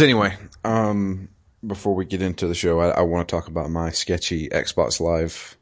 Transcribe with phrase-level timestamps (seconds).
[0.00, 0.34] So anyway,
[0.64, 1.28] um,
[1.66, 4.98] before we get into the show, I, I want to talk about my sketchy Xbox
[4.98, 5.58] Live,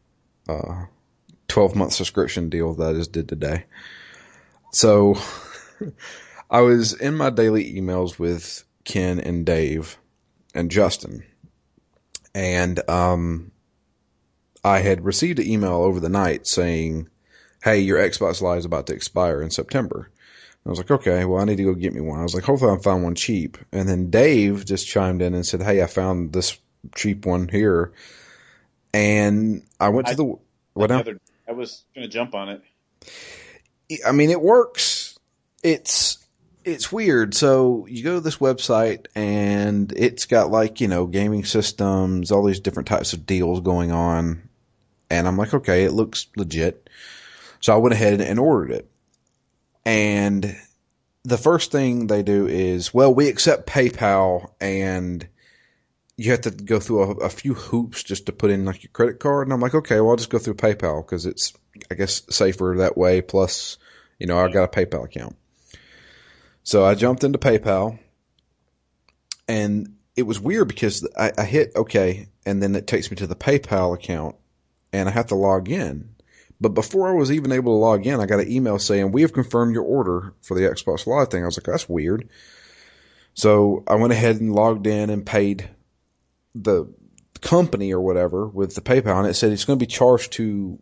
[0.48, 0.84] uh,
[1.48, 3.64] 12 month subscription deal that I just did today.
[4.70, 5.16] So
[6.50, 9.98] I was in my daily emails with Ken and Dave
[10.54, 11.24] and Justin
[12.32, 13.50] and, um,
[14.62, 17.08] I had received an email over the night saying,
[17.64, 20.12] Hey, your Xbox Live is about to expire in September.
[20.68, 22.20] I was like, okay, well, I need to go get me one.
[22.20, 23.56] I was like, hopefully I find one cheap.
[23.72, 26.58] And then Dave just chimed in and said, hey, I found this
[26.94, 27.94] cheap one here.
[28.92, 30.38] And I went to the,
[30.74, 30.98] what now?
[30.98, 31.18] Other,
[31.48, 32.62] I was going to jump on it.
[34.06, 35.18] I mean, it works.
[35.62, 36.18] It's,
[36.66, 37.32] it's weird.
[37.32, 42.44] So you go to this website and it's got like, you know, gaming systems, all
[42.44, 44.46] these different types of deals going on.
[45.08, 46.90] And I'm like, okay, it looks legit.
[47.60, 48.90] So I went ahead and ordered it.
[49.84, 50.56] And
[51.24, 55.26] the first thing they do is, well, we accept PayPal and
[56.16, 58.90] you have to go through a, a, few hoops just to put in like your
[58.92, 59.46] credit card.
[59.46, 61.52] And I'm like, okay, well, I'll just go through PayPal because it's,
[61.90, 63.20] I guess, safer that way.
[63.20, 63.78] Plus,
[64.18, 65.36] you know, I got a PayPal account.
[66.64, 67.98] So I jumped into PayPal
[69.46, 73.26] and it was weird because I, I hit okay and then it takes me to
[73.26, 74.36] the PayPal account
[74.92, 76.16] and I have to log in.
[76.60, 79.22] But before I was even able to log in, I got an email saying, we
[79.22, 81.42] have confirmed your order for the Xbox Live thing.
[81.42, 82.28] I was like, that's weird.
[83.34, 85.70] So I went ahead and logged in and paid
[86.56, 86.92] the
[87.40, 90.80] company or whatever with the PayPal and it said it's going to be charged to,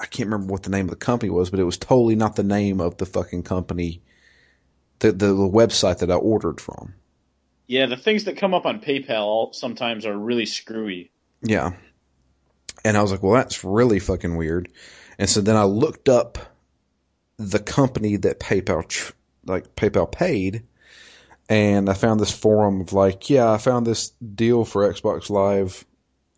[0.00, 2.34] I can't remember what the name of the company was, but it was totally not
[2.34, 4.00] the name of the fucking company,
[5.00, 6.94] the, the, the website that I ordered from.
[7.66, 11.10] Yeah, the things that come up on PayPal sometimes are really screwy.
[11.42, 11.72] Yeah.
[12.82, 14.70] And I was like, well, that's really fucking weird.
[15.18, 16.38] And so then I looked up
[17.38, 19.12] the company that PayPal,
[19.44, 20.62] like PayPal paid,
[21.48, 25.84] and I found this forum of like, yeah, I found this deal for Xbox Live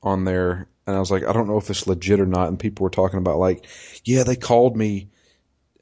[0.02, 2.48] on there, and I was like, I don't know if it's legit or not.
[2.48, 3.66] And people were talking about like,
[4.04, 5.08] yeah, they called me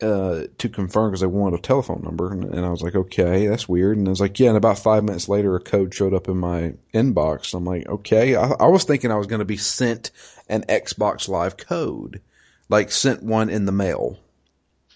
[0.00, 3.47] uh, to confirm because they wanted a telephone number, and, and, I was like, okay,
[3.47, 3.97] that's weird.
[3.97, 4.48] And I was like, yeah.
[4.48, 7.54] And about five minutes later, a code showed up in my inbox.
[7.54, 8.34] I'm like, okay.
[8.34, 10.10] I, I was thinking I was going to be sent
[10.48, 12.20] an Xbox Live code
[12.69, 14.19] like sent one in the mail.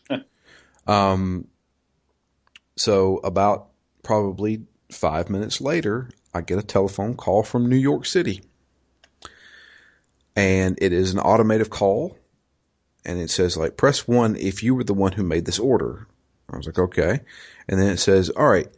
[0.86, 1.46] um,
[2.76, 3.68] so about
[4.02, 8.42] probably five minutes later, I get a telephone call from New York City.
[10.34, 12.16] And it is an automated call.
[13.04, 16.06] And it says like, press one if you were the one who made this order.
[16.50, 17.20] I was like, okay.
[17.68, 18.68] And then it says, all right,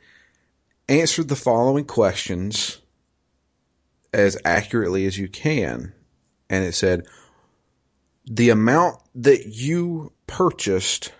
[0.88, 2.80] answer the following questions
[4.12, 5.92] as accurately as you can.
[6.48, 7.06] And it said,
[8.26, 11.12] the amount that you purchased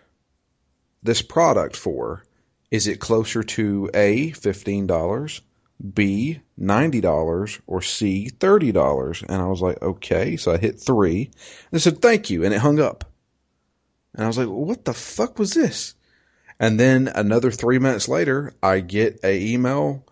[1.03, 2.25] this product for,
[2.71, 5.41] is it closer to A, $15,
[5.93, 9.25] B, $90, or C, $30?
[9.29, 10.37] And I was like, okay.
[10.37, 11.31] So I hit three
[11.71, 12.45] and it said, thank you.
[12.45, 13.05] And it hung up.
[14.15, 15.95] And I was like, what the fuck was this?
[16.59, 20.06] And then another three minutes later, I get a email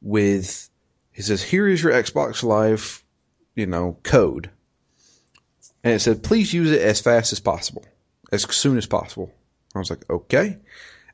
[0.00, 0.70] with,
[1.10, 3.04] he says, here is your Xbox Live,
[3.54, 4.50] you know, code
[5.84, 7.84] and it said, please use it as fast as possible,
[8.30, 9.32] as soon as possible.
[9.74, 10.58] I was like, okay.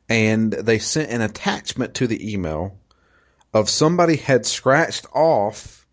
[0.08, 2.78] And they sent an attachment to the email
[3.54, 5.86] of somebody had scratched off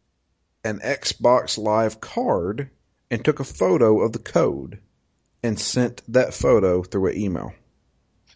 [0.64, 2.70] an Xbox Live card
[3.10, 4.80] and took a photo of the code
[5.44, 7.54] and sent that photo through an email.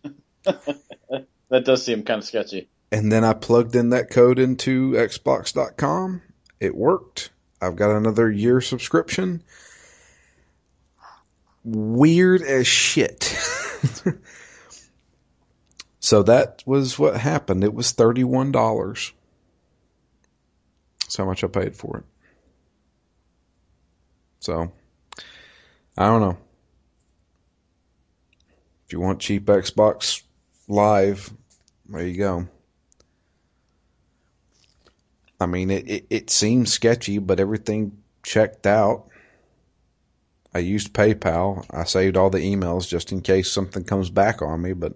[0.44, 2.70] that does seem kind of sketchy.
[2.92, 6.22] And then I plugged in that code into Xbox.com.
[6.60, 7.32] It worked.
[7.62, 9.44] I've got another year subscription
[11.64, 13.24] weird as shit.
[16.00, 17.64] so that was what happened.
[17.64, 19.12] It was $31.
[21.02, 22.04] That's how much I paid for it.
[24.42, 24.72] So,
[25.98, 26.38] I don't know.
[28.86, 30.24] If you want cheap Xbox
[30.68, 31.32] Live,
[31.88, 32.48] there you go.
[35.40, 39.09] I mean, it, it, it seems sketchy, but everything checked out.
[40.54, 41.66] I used PayPal.
[41.70, 44.94] I saved all the emails just in case something comes back on me, but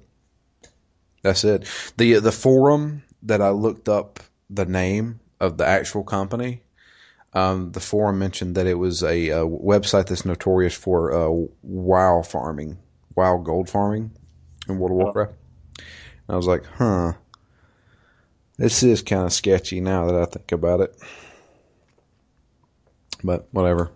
[1.21, 1.67] that's it.
[1.97, 4.19] The the forum that I looked up
[4.49, 6.61] the name of the actual company,
[7.33, 12.21] um, the forum mentioned that it was a, a website that's notorious for uh, WoW
[12.23, 12.77] farming,
[13.15, 14.11] WoW gold farming
[14.67, 15.33] in World of Warcraft.
[16.27, 17.13] And I was like, huh,
[18.57, 20.95] this is kind of sketchy now that I think about it.
[23.23, 23.91] But whatever.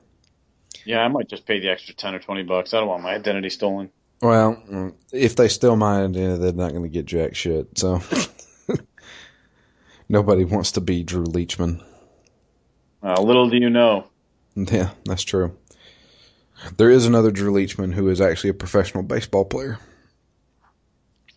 [0.85, 2.73] Yeah, I might just pay the extra ten or twenty bucks.
[2.73, 3.89] I don't want my identity stolen.
[4.21, 7.77] Well, if they steal my identity, they're not going to get jack shit.
[7.77, 8.01] So,
[10.09, 11.83] Nobody wants to be Drew Leachman.
[13.03, 14.07] Uh, little do you know.
[14.55, 15.57] Yeah, that's true.
[16.77, 19.79] There is another Drew Leachman who is actually a professional baseball player.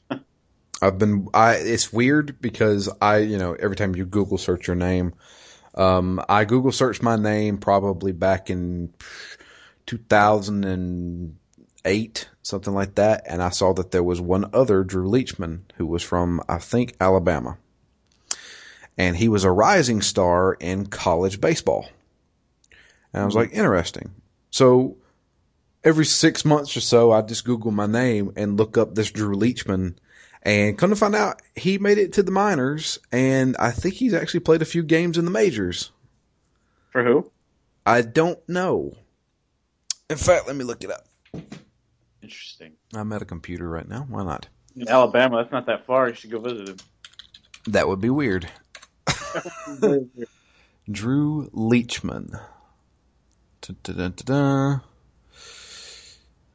[0.82, 4.76] I've been I it's weird because I, you know, every time you Google search your
[4.76, 5.14] name,
[5.74, 8.92] um, I Google searched my name probably back in
[9.86, 15.86] 2008, something like that, and I saw that there was one other Drew Leachman who
[15.86, 17.56] was from I think Alabama.
[18.98, 21.88] And he was a rising star in college baseball.
[23.12, 24.10] And I was like, interesting.
[24.50, 24.98] So
[25.82, 29.34] every six months or so, I just Google my name and look up this Drew
[29.34, 29.94] Leachman.
[30.42, 34.14] And come to find out, he made it to the minors, and I think he's
[34.14, 35.90] actually played a few games in the majors.
[36.92, 37.30] For who?
[37.84, 38.94] I don't know.
[40.08, 41.06] In fact, let me look it up.
[42.22, 42.72] Interesting.
[42.94, 44.06] I'm at a computer right now.
[44.08, 44.48] Why not?
[44.76, 46.08] In Alabama, that's not that far.
[46.08, 46.76] You should go visit him.
[47.66, 48.48] That would be weird.
[50.90, 52.40] Drew Leachman.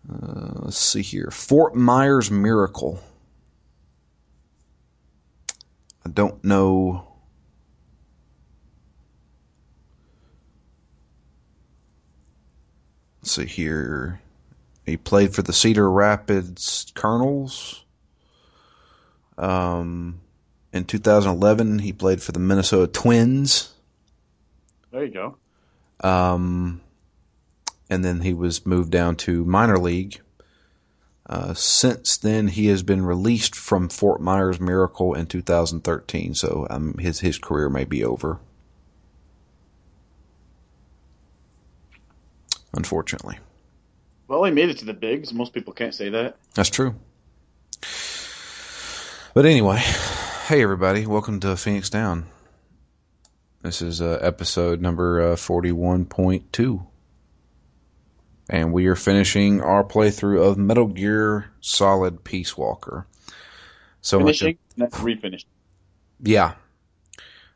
[0.07, 1.29] Uh, let's see here.
[1.31, 2.99] Fort Myers Miracle.
[6.05, 7.07] I don't know.
[13.21, 14.21] Let's see here.
[14.85, 17.83] He played for the Cedar Rapids Kernels.
[19.37, 20.21] Um,
[20.71, 23.73] in 2011, he played for the Minnesota Twins.
[24.91, 25.37] There you go.
[26.07, 26.81] Um,
[27.89, 30.21] and then he was moved down to minor league.
[31.27, 36.93] Uh, since then, he has been released from Fort Myers Miracle in 2013, so um,
[36.99, 38.39] his his career may be over.
[42.73, 43.37] Unfortunately,
[44.27, 45.33] Well, he made it to the bigs.
[45.33, 46.35] Most people can't say that.
[46.53, 46.95] that's true.
[49.33, 49.77] But anyway,
[50.47, 52.25] hey everybody, welcome to Phoenix Down.
[53.61, 56.85] This is uh, episode number uh, 41.2.
[58.49, 63.07] And we are finishing our playthrough of Metal Gear Solid Peace Walker.
[64.01, 65.45] So much of- Finishing, and then refinishing.
[66.21, 66.53] yeah.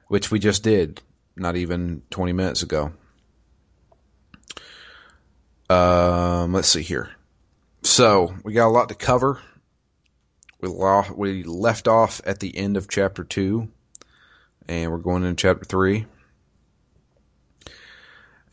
[0.08, 1.02] Which we just did
[1.36, 2.92] not even 20 minutes ago.
[5.70, 7.10] Um, let's see here.
[7.84, 9.40] So, we got a lot to cover.
[10.62, 13.70] We lo- we left off at the end of chapter 2
[14.68, 16.06] and we're going into chapter 3.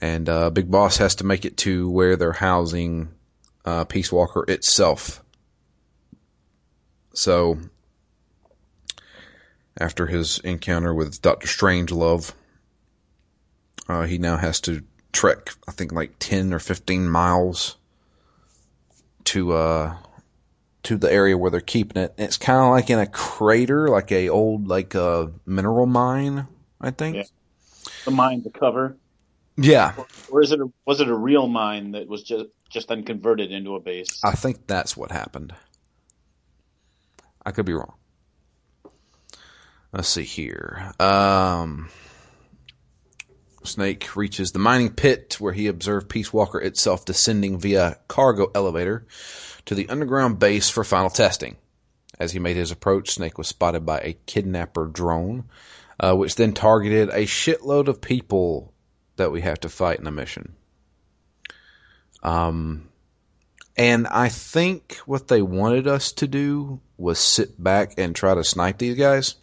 [0.00, 3.09] And uh, Big Boss has to make it to where they're housing
[3.65, 5.23] uh, Peace Walker itself.
[7.15, 7.59] So,
[9.79, 12.33] after his encounter with Doctor Strangelove,
[13.88, 17.76] uh, he now has to trek, I think, like ten or fifteen miles
[19.25, 19.97] to uh
[20.85, 22.15] to the area where they're keeping it.
[22.17, 26.47] And it's kind of like in a crater, like a old like uh, mineral mine,
[26.81, 27.17] I think.
[27.17, 27.25] Yeah.
[28.05, 28.97] The mine to cover,
[29.57, 29.95] Yeah,
[30.31, 30.61] or is it?
[30.61, 34.21] A, was it a real mine that was just just then converted into a base?
[34.23, 35.55] I think that's what happened.
[37.45, 37.95] I could be wrong.
[39.93, 40.93] Let's see here.
[41.01, 41.89] Um,
[43.63, 49.07] Snake reaches the mining pit where he observed Peace Walker itself descending via cargo elevator
[49.67, 51.57] to the underground base for final testing.
[52.19, 55.45] As he made his approach, Snake was spotted by a kidnapper drone,
[56.01, 58.73] uh, which then targeted a shitload of people
[59.16, 60.54] that we have to fight in a mission.
[62.23, 62.88] Um,
[63.76, 68.44] and I think what they wanted us to do was sit back and try to
[68.44, 69.37] snipe these guys.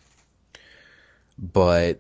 [1.38, 2.00] But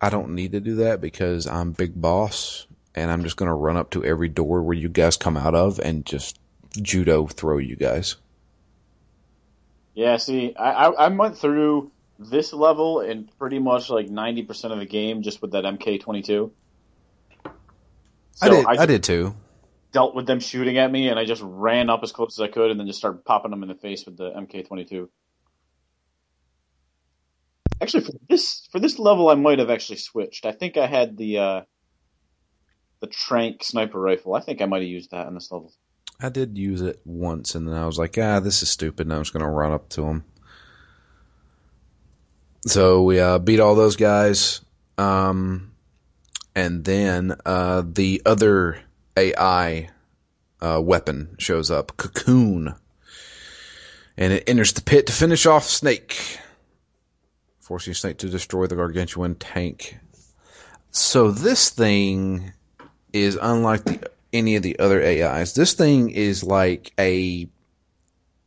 [0.00, 3.54] I don't need to do that because I'm big boss and I'm just going to
[3.54, 6.38] run up to every door where you guys come out of and just
[6.70, 8.16] judo throw you guys.
[9.94, 14.78] Yeah, see, I, I, I went through this level in pretty much like 90% of
[14.78, 16.50] the game just with that MK22.
[18.36, 18.66] So I did.
[18.66, 19.34] I, I did too.
[19.92, 22.48] Dealt with them shooting at me, and I just ran up as close as I
[22.48, 25.08] could, and then just started popping them in the face with the MK22.
[27.80, 30.44] Actually, for this for this level, I might have actually switched.
[30.44, 31.60] I think I had the uh,
[33.00, 34.34] the Trank sniper rifle.
[34.34, 35.72] I think I might have used that in this level.
[36.20, 39.14] I did use it once, and then I was like, ah, this is stupid, and
[39.14, 40.24] I was going to run up to him.
[42.66, 44.60] So we uh, beat all those guys.
[44.98, 45.72] Um,
[46.56, 48.80] and then uh, the other
[49.14, 49.90] AI
[50.60, 52.74] uh, weapon shows up, Cocoon,
[54.16, 56.40] and it enters the pit to finish off Snake,
[57.60, 59.98] forcing Snake to destroy the gargantuan tank.
[60.90, 62.54] So this thing
[63.12, 65.54] is unlike the any of the other AIs.
[65.54, 67.48] This thing is like a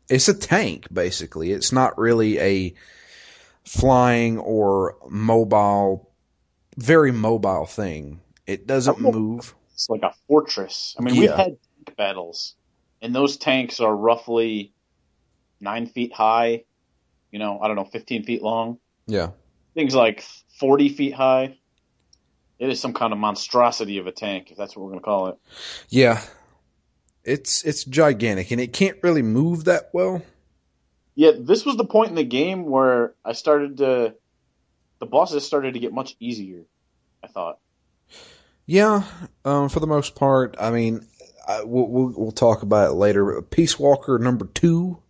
[0.10, 1.52] it's a tank basically.
[1.52, 2.74] It's not really a
[3.66, 6.09] flying or mobile,
[6.80, 8.22] very mobile thing.
[8.48, 9.54] It doesn't move.
[9.74, 10.96] It's like a fortress.
[10.98, 12.56] I mean, we've had tank battles,
[13.02, 14.74] and those tanks are roughly
[15.60, 16.64] nine feet high.
[17.32, 18.80] You know, I don't know, fifteen feet long.
[19.06, 19.32] Yeah.
[19.76, 20.24] Things like
[20.58, 21.58] forty feet high.
[22.58, 25.06] It is some kind of monstrosity of a tank, if that's what we're going to
[25.06, 25.38] call it.
[25.90, 26.22] Yeah.
[27.24, 30.22] It's it's gigantic and it can't really move that well.
[31.16, 34.16] Yeah, this was the point in the game where I started to.
[35.00, 36.64] The bosses started to get much easier.
[37.24, 37.60] I thought.
[38.66, 39.04] Yeah,
[39.46, 40.56] um, for the most part.
[40.60, 41.06] I mean,
[41.48, 43.42] I, we'll, we'll we'll talk about it later.
[43.42, 45.02] Peace Walker number two.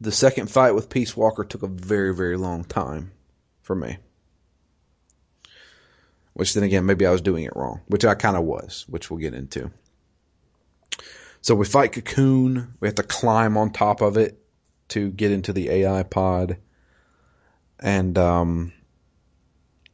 [0.00, 3.12] The second fight with Peace Walker took a very very long time
[3.60, 3.98] for me.
[6.34, 9.10] Which then again, maybe I was doing it wrong, which I kind of was, which
[9.10, 9.70] we'll get into.
[11.40, 12.74] So we fight Cocoon.
[12.80, 14.40] We have to climb on top of it
[14.88, 16.58] to get into the AI pod.
[17.80, 18.72] And um,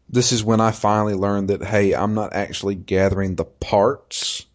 [0.08, 4.46] this is when I finally learned that, hey, I'm not actually gathering the parts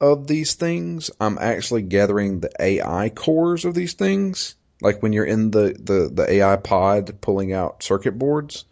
[0.00, 1.10] of these things.
[1.20, 4.54] I'm actually gathering the AI cores of these things.
[4.80, 8.64] Like when you're in the, the, the AI pod pulling out circuit boards.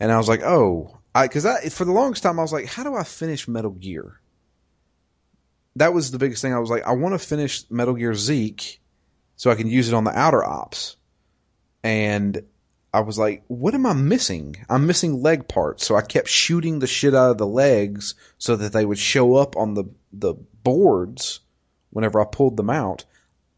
[0.00, 2.66] And I was like, oh, I, cause I, for the longest time, I was like,
[2.66, 4.20] how do I finish Metal Gear?
[5.76, 6.54] That was the biggest thing.
[6.54, 8.80] I was like, I want to finish Metal Gear Zeke
[9.36, 10.96] so I can use it on the outer ops.
[11.82, 12.42] And
[12.92, 14.56] I was like, what am I missing?
[14.68, 15.86] I'm missing leg parts.
[15.86, 19.36] So I kept shooting the shit out of the legs so that they would show
[19.36, 21.40] up on the, the boards
[21.90, 23.04] whenever I pulled them out.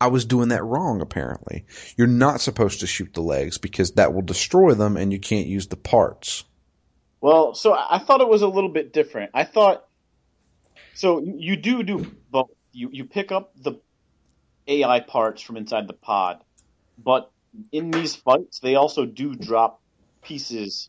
[0.00, 1.66] I was doing that wrong, apparently.
[1.96, 5.46] You're not supposed to shoot the legs because that will destroy them and you can't
[5.46, 6.44] use the parts.
[7.20, 9.32] Well, so I thought it was a little bit different.
[9.34, 9.86] I thought
[10.94, 11.20] so.
[11.20, 12.48] You do do both.
[12.72, 13.74] You you pick up the
[14.66, 16.42] AI parts from inside the pod,
[16.96, 17.30] but
[17.72, 19.80] in these fights, they also do drop
[20.22, 20.88] pieces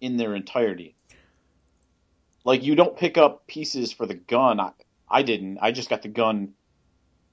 [0.00, 0.94] in their entirety.
[2.44, 4.60] Like you don't pick up pieces for the gun.
[4.60, 4.70] I,
[5.08, 5.58] I didn't.
[5.60, 6.54] I just got the gun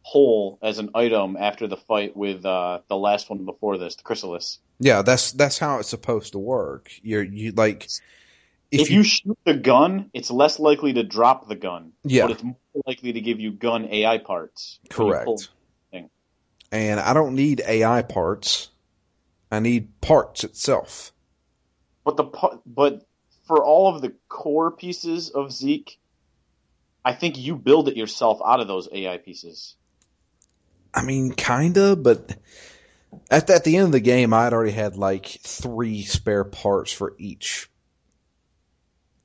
[0.02, 4.04] whole as an item after the fight with uh, the last one before this, the
[4.04, 4.60] Chrysalis.
[4.80, 6.92] Yeah, that's that's how it's supposed to work.
[7.02, 7.88] You're you like
[8.72, 11.94] If, you, shoot the gun, it's less likely to drop the gun.
[12.04, 12.24] Yeah.
[12.24, 12.56] But it's more
[12.88, 14.80] likely to give you gun AI parts.
[14.84, 15.50] you correct.
[16.74, 18.72] And I don't need AI parts.
[19.52, 21.12] I need parts itself.
[22.04, 23.06] But the but
[23.46, 26.00] for all of the core pieces of Zeke,
[27.06, 29.76] I think you build it yourself out of those AI pieces.
[30.96, 32.36] I mean, kinda, but
[33.30, 36.44] at the, at the end of the game, I had already had like three spare
[36.44, 37.70] parts for each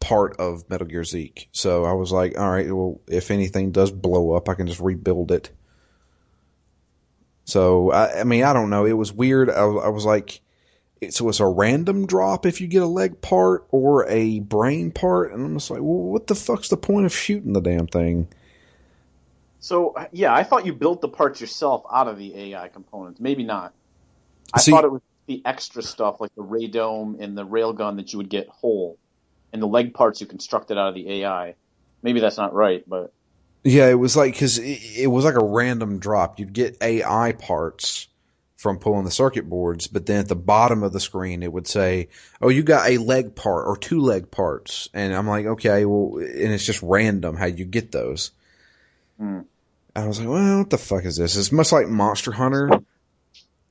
[0.01, 1.49] part of Metal Gear Zeke.
[1.53, 4.81] So I was like, all right, well, if anything does blow up, I can just
[4.81, 5.51] rebuild it.
[7.49, 8.85] So I, I mean, I don't know.
[8.85, 9.49] It was weird.
[9.51, 10.43] I, was- I was like,
[11.01, 14.93] it, so it's a random drop if you get a leg part or a brain
[14.93, 17.87] part, and I'm just like, well, what the fuck's the point of shooting the damn
[17.87, 18.29] thing?
[19.61, 23.21] So uh, yeah, I thought you built the parts yourself out of the AI components.
[23.21, 23.75] Maybe not.
[24.53, 28.13] I See- thought it was the extra stuff like the radome and the railgun that
[28.13, 28.99] you would get whole,
[29.53, 31.57] and the leg parts you constructed out of the AI.
[32.03, 33.13] Maybe that's not right, but
[33.65, 36.39] Yeah, it was like because it, it was like a random drop.
[36.39, 38.09] You'd get AI parts
[38.57, 41.67] from pulling the circuit boards, but then at the bottom of the screen it would
[41.67, 42.09] say,
[42.41, 46.19] "Oh, you got a leg part or two leg parts," and I'm like, "Okay, well,"
[46.19, 48.33] and it's just random how you get those.
[49.19, 49.41] Hmm.
[49.95, 52.71] I was like, "Well, what the fuck is this?" It's much like Monster Hunter,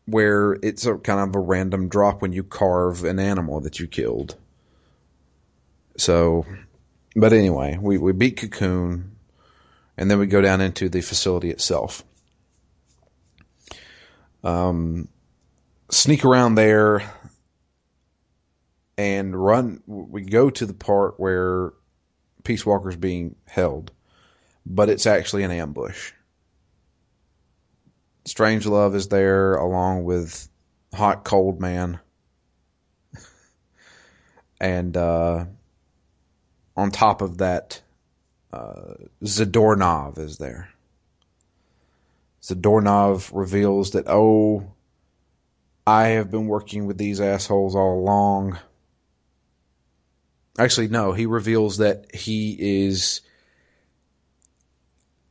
[0.06, 3.88] where it's a kind of a random drop when you carve an animal that you
[3.88, 4.36] killed.
[5.98, 6.46] So,
[7.15, 9.16] but anyway, we we beat Cocoon
[9.98, 12.04] and then we go down into the facility itself.
[14.44, 15.08] Um,
[15.89, 17.01] sneak around there
[18.98, 19.82] and run.
[19.88, 21.74] We go to the part where
[22.44, 23.92] Peace Walker's being held,
[24.66, 26.13] but it's actually an ambush.
[28.25, 30.48] Strangelove is there along with
[30.94, 32.00] Hot Coldman.
[34.62, 35.46] and uh,
[36.75, 37.82] on top of that,
[38.57, 40.69] uh, Zadornov is there.
[42.41, 44.71] Zadornov reveals that, oh,
[45.85, 48.57] I have been working with these assholes all along.
[50.57, 53.21] Actually, no, he reveals that he is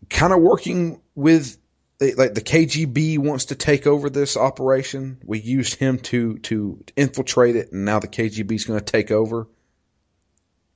[0.09, 1.59] kind of working with,
[2.01, 5.19] like, the KGB wants to take over this operation.
[5.25, 9.11] We used him to, to infiltrate it, and now the KGB is going to take
[9.11, 9.49] over.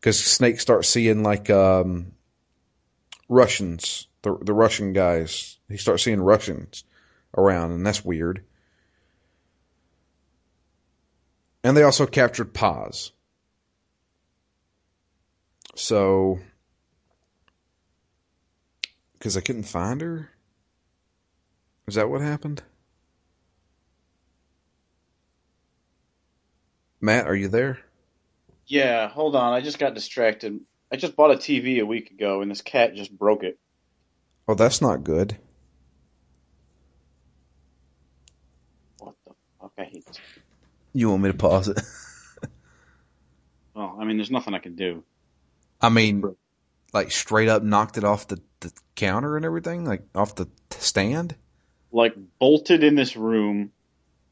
[0.01, 2.13] Because Snake starts seeing, like, um,
[3.31, 5.57] Russians, the the Russian guys.
[5.69, 6.85] He starts seeing Russians
[7.39, 8.45] around, and that's weird.
[11.63, 13.13] And they also captured Paz.
[15.77, 16.41] So,
[19.13, 20.31] because I couldn't find her?
[21.87, 22.63] Is that what happened?
[27.01, 27.79] Matt, are you there?
[28.67, 29.53] Yeah, hold on.
[29.53, 30.61] I just got distracted.
[30.93, 33.59] I just bought a TV a week ago, and this cat just broke it.
[34.49, 35.37] Oh, that's not good.
[38.99, 39.73] What the fuck?
[39.79, 40.19] I hate this.
[40.93, 41.81] You want me to pause it?
[43.81, 45.05] Well, I mean, there's nothing I can do.
[45.81, 46.37] I mean,
[46.93, 51.35] like straight up knocked it off the, the counter and everything, like off the stand.
[51.91, 53.73] Like bolted in this room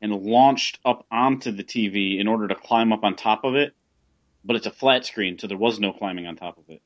[0.03, 3.75] and launched up onto the TV in order to climb up on top of it,
[4.49, 6.81] but it's a flat screen, so there was no climbing on top of it.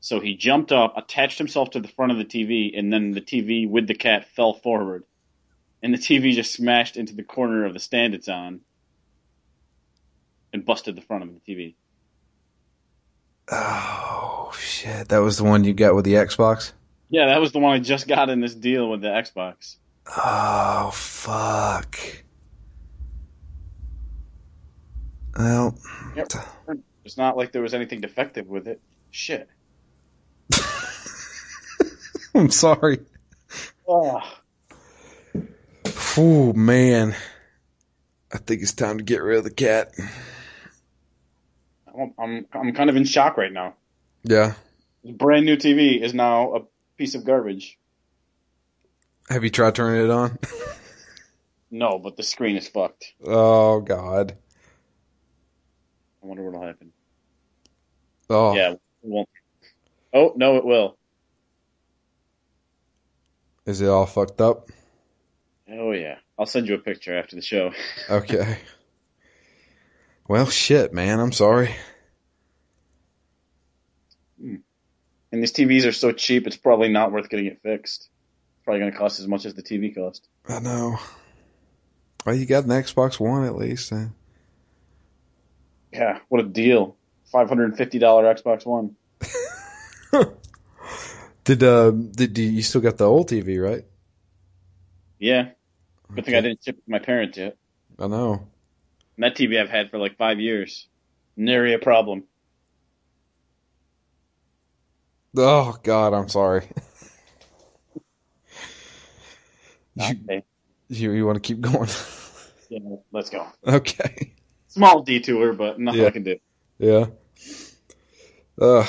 [0.00, 3.22] So he jumped up, attached himself to the front of the TV, and then the
[3.22, 5.04] TV with the cat fell forward.
[5.82, 8.60] And the TV just smashed into the corner of the stand it's on
[10.52, 11.76] and busted the front of the TV.
[13.50, 15.08] Oh shit!
[15.08, 16.72] That was the one you got with the Xbox.
[17.08, 19.76] Yeah, that was the one I just got in this deal with the Xbox.
[20.06, 21.98] Oh fuck!
[25.38, 25.78] Well,
[26.16, 26.28] Yep.
[27.04, 28.80] It's not like there was anything defective with it.
[29.10, 29.48] Shit.
[32.34, 33.00] I'm sorry.
[33.88, 34.20] Oh,
[36.16, 37.14] Oh man,
[38.32, 39.92] I think it's time to get rid of the cat.
[41.98, 43.74] I'm, I'm I'm kind of in shock right now.
[44.22, 44.52] Yeah.
[45.04, 46.60] The brand new TV is now a
[46.98, 47.78] piece of garbage.
[49.30, 50.38] Have you tried turning it on?
[51.74, 53.14] No, but the screen is fucked.
[53.24, 54.36] Oh god.
[56.22, 56.92] I wonder what'll happen.
[58.30, 58.54] Oh.
[58.54, 59.28] Yeah, it won't.
[60.14, 60.96] Oh no, it will.
[63.66, 64.70] Is it all fucked up?
[65.70, 67.72] Oh yeah, I'll send you a picture after the show.
[68.10, 68.58] Okay.
[70.28, 71.18] well, shit, man.
[71.20, 71.74] I'm sorry.
[74.40, 74.56] Hmm.
[75.30, 78.02] And these TVs are so cheap, it's probably not worth getting it fixed.
[78.02, 80.28] It's probably going to cost as much as the TV cost.
[80.46, 80.98] I know.
[82.26, 83.92] Well, you got an Xbox One at least.
[85.92, 86.96] Yeah, what a deal!
[87.30, 88.96] Five hundred and fifty dollar Xbox One.
[91.44, 93.84] Did uh did you, you still got the old TV, right?
[95.18, 95.50] Yeah,
[96.14, 97.56] good thing I didn't ship it to my parents yet.
[97.98, 98.46] I know.
[99.16, 100.88] And that TV I've had for like five years.
[101.36, 102.24] Nary a problem.
[105.36, 106.66] Oh God, I'm sorry.
[109.96, 110.42] you, Okay.
[110.88, 111.88] you you want to keep going?
[112.70, 113.46] Yeah, let's go.
[113.66, 114.34] okay.
[114.72, 116.06] Small detour, but nothing Yeah.
[116.06, 116.36] I can do.
[116.78, 117.06] Yeah.
[118.60, 118.86] Uh.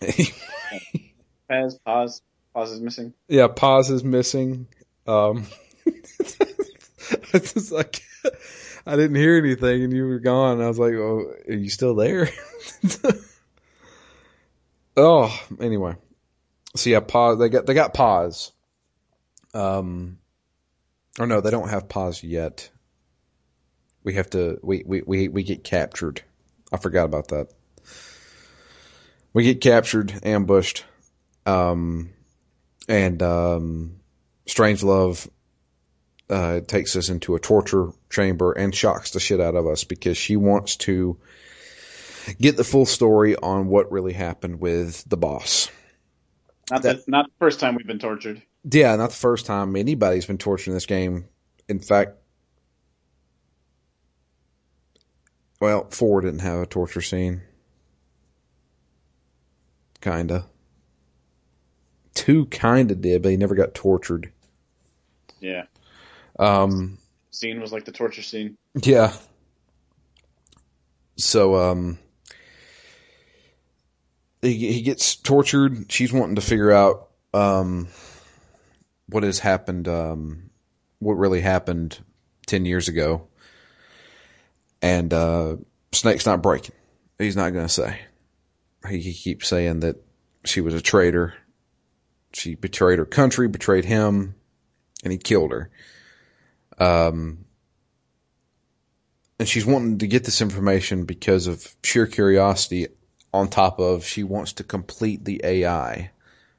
[1.48, 2.22] Paz, Paz,
[2.54, 3.14] Paz is missing.
[3.26, 3.48] yeah.
[3.48, 4.66] Paz is missing.
[5.06, 5.46] Um.
[5.86, 8.02] it's just like
[8.86, 10.60] I didn't hear anything, and you were gone.
[10.60, 12.28] I was like, "Oh, are you still there?"
[14.96, 15.96] oh, anyway.
[16.76, 17.38] So yeah, Paz.
[17.38, 18.52] They got they got Paz.
[19.54, 20.18] Um.
[21.18, 22.68] Or no, they don't have Paz yet.
[24.04, 24.60] We have to.
[24.62, 26.22] We we we we get captured.
[26.72, 27.48] I forgot about that.
[29.32, 30.84] We get captured, ambushed,
[31.46, 32.10] um,
[32.88, 33.96] and um,
[34.46, 35.28] Strangelove
[36.30, 40.16] uh, takes us into a torture chamber and shocks the shit out of us because
[40.16, 41.18] she wants to
[42.40, 45.70] get the full story on what really happened with the boss.
[46.70, 48.40] Not That- the, not the first time we've been tortured.
[48.70, 51.26] Yeah, not the first time anybody's been tortured in this game.
[51.68, 52.16] In fact,
[55.64, 57.40] well, four didn't have a torture scene.
[60.02, 60.44] Kinda.
[62.12, 64.30] Two kinda did, but he never got tortured.
[65.40, 65.64] Yeah,
[66.38, 66.98] Um,
[67.30, 68.56] scene was like the torture scene.
[68.82, 69.14] yeah.
[71.16, 71.98] So, um,
[74.42, 75.90] he, he gets tortured.
[75.90, 77.88] She's wanting to figure out, um,
[79.08, 80.50] what has happened, um,
[80.98, 81.98] what really happened
[82.46, 83.28] 10 years ago.
[84.84, 85.56] And, uh,
[85.92, 86.74] Snake's not breaking.
[87.18, 88.00] He's not going to say.
[88.88, 89.96] He, he keeps saying that
[90.44, 91.34] she was a traitor.
[92.34, 94.34] She betrayed her country, betrayed him,
[95.02, 95.70] and he killed her.
[96.78, 97.46] Um,
[99.38, 102.88] and she's wanting to get this information because of sheer curiosity
[103.32, 106.10] on top of she wants to complete the AI.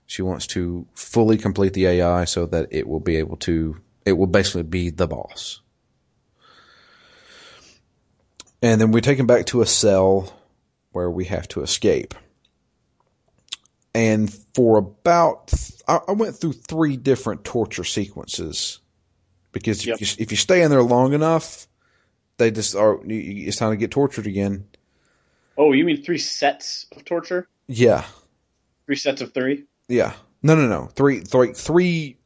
[0.08, 4.14] She wants to fully complete the AI so that it will be able to, it
[4.14, 5.62] will basically be the boss.
[8.66, 10.34] And then we're taken back to a cell
[10.92, 12.16] where we have to escape.
[13.94, 15.54] And for about,
[15.88, 18.80] I, I went through three different torture sequences
[19.52, 20.02] because Yep.
[20.02, 21.68] if, you, if you stay in there long enough,
[22.38, 23.00] They just are.
[23.06, 24.66] It's time to get tortured again.
[25.58, 27.48] Oh, you mean three sets of torture?
[27.68, 28.04] Yeah,
[28.88, 29.66] Three sets of three?
[29.88, 30.14] yeah.
[30.44, 30.88] No, no, no.
[30.88, 32.18] Three, three, three.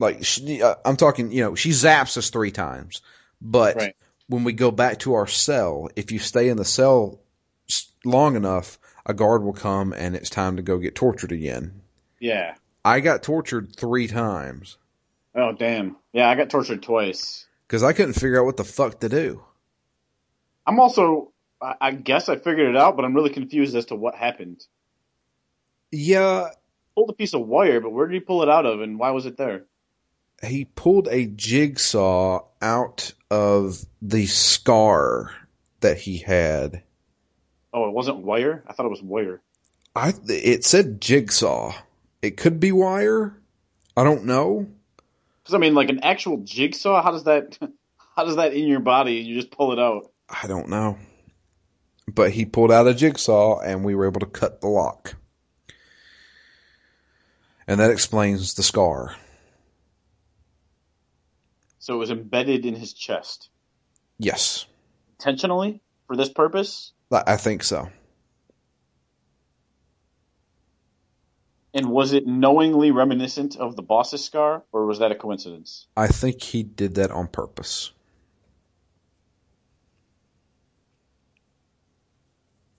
[0.00, 1.30] Like she, uh, I'm talking.
[1.32, 3.00] You know, she zaps us three times,
[3.40, 3.96] but Right.
[4.28, 7.20] When we go back to our cell, if you stay in the cell
[8.04, 11.82] long enough, a guard will come and it's time to go get tortured again.
[12.20, 12.54] Yeah.
[12.84, 14.76] I got tortured three times
[15.36, 15.96] Oh, damn.
[16.12, 17.46] Yeah, I got tortured twice.
[17.66, 19.42] because I couldn't figure out what the fuck to do.
[20.64, 24.14] I'm also, I, guess I figured it out, but I'm really confused as to what
[24.14, 24.64] happened.
[25.90, 26.48] Yeah,
[26.94, 29.10] Pulled a piece of wire, but where did he pull it out of, and why
[29.10, 29.64] was it there?
[30.44, 35.34] He pulled a jigsaw out of the scar
[35.80, 36.82] that he had.
[37.72, 38.64] Oh, it wasn't wire.
[38.66, 39.40] I thought it was wire.
[39.96, 41.74] I it said jigsaw.
[42.22, 43.36] It could be wire.
[43.96, 44.66] I don't know.
[45.42, 47.02] Because I mean, like an actual jigsaw.
[47.02, 47.58] How does that?
[48.16, 49.14] How does that in your body?
[49.14, 50.10] You just pull it out.
[50.28, 50.98] I don't know.
[52.06, 55.16] But he pulled out a jigsaw and we were able to cut the lock.
[57.66, 59.16] And that explains the scar.
[61.84, 63.50] So it was embedded in his chest
[64.18, 64.64] Yes.
[65.20, 66.94] intentionally for this purpose.
[67.12, 67.90] I think so.
[71.74, 75.86] And was it knowingly reminiscent of the boss's scar, or was that a coincidence?
[75.94, 77.92] I think he did that on purpose.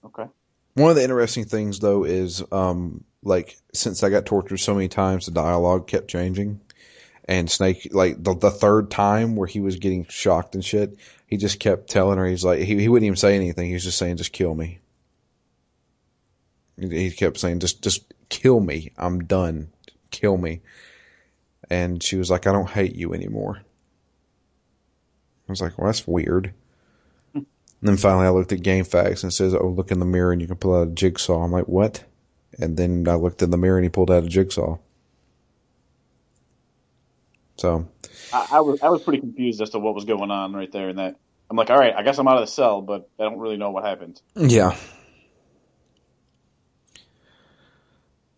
[0.04, 0.24] Okay.
[0.74, 4.88] One of the interesting things though is um like since I got tortured so many
[4.88, 6.60] times the dialogue kept changing.
[7.28, 11.36] And Snake like the the third time where he was getting shocked and shit, he
[11.36, 13.98] just kept telling her he's like he he wouldn't even say anything, he was just
[13.98, 14.78] saying just kill me.
[16.78, 18.92] He- kept saying just just kill me.
[18.96, 19.70] I'm done.
[20.10, 20.60] Kill me.
[21.68, 23.60] And she was like I don't hate you anymore.
[25.48, 26.52] I was like, well, that's weird.
[27.82, 30.32] And then finally I looked at GameFAQs and it says, oh, look in the mirror
[30.32, 31.42] and you can pull out a jigsaw.
[31.44, 32.02] I'm like, what?
[32.58, 34.78] And then I looked in the mirror and he pulled out a jigsaw.
[37.58, 37.88] So,
[38.32, 40.88] I, I was I was pretty confused as to what was going on right there.
[40.88, 41.16] And that
[41.50, 43.56] I'm like, all right, I guess I'm out of the cell, but I don't really
[43.56, 44.20] know what happened.
[44.36, 44.76] yeah.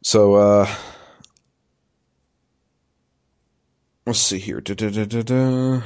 [0.03, 0.75] So, uh,
[4.07, 4.61] let's see here.
[4.61, 5.83] Da-da-da-da-da.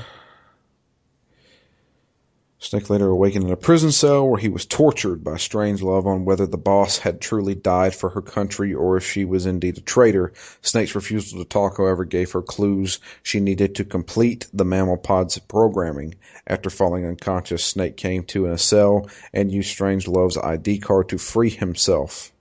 [2.62, 6.46] Snake later awakened in a prison cell where he was tortured by Strangelove on whether
[6.46, 10.32] the boss had truly died for her country or if she was indeed a traitor.
[10.60, 15.36] Snake's refusal to talk, however, gave her clues she needed to complete the mammal pod's
[15.40, 16.14] programming.
[16.46, 21.18] After falling unconscious, Snake came to in a cell and used Strangelove's ID card to
[21.18, 22.32] free himself.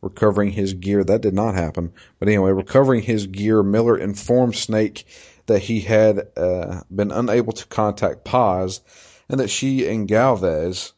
[0.00, 1.92] Recovering his gear, that did not happen.
[2.20, 5.04] But anyway, recovering his gear, Miller informed Snake
[5.48, 8.80] that he had uh, been unable to contact Paz
[9.28, 10.92] and that she and Galvez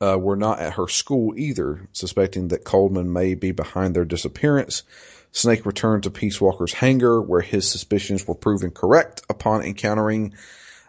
[0.00, 4.82] uh, were not at her school either, suspecting that Coldman may be behind their disappearance.
[5.32, 10.34] Snake returned to Peace Walker's hangar, where his suspicions were proven correct upon encountering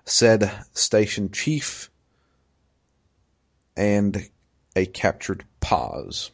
[0.05, 1.89] said station chief
[3.77, 4.29] and
[4.75, 6.31] a captured Paz.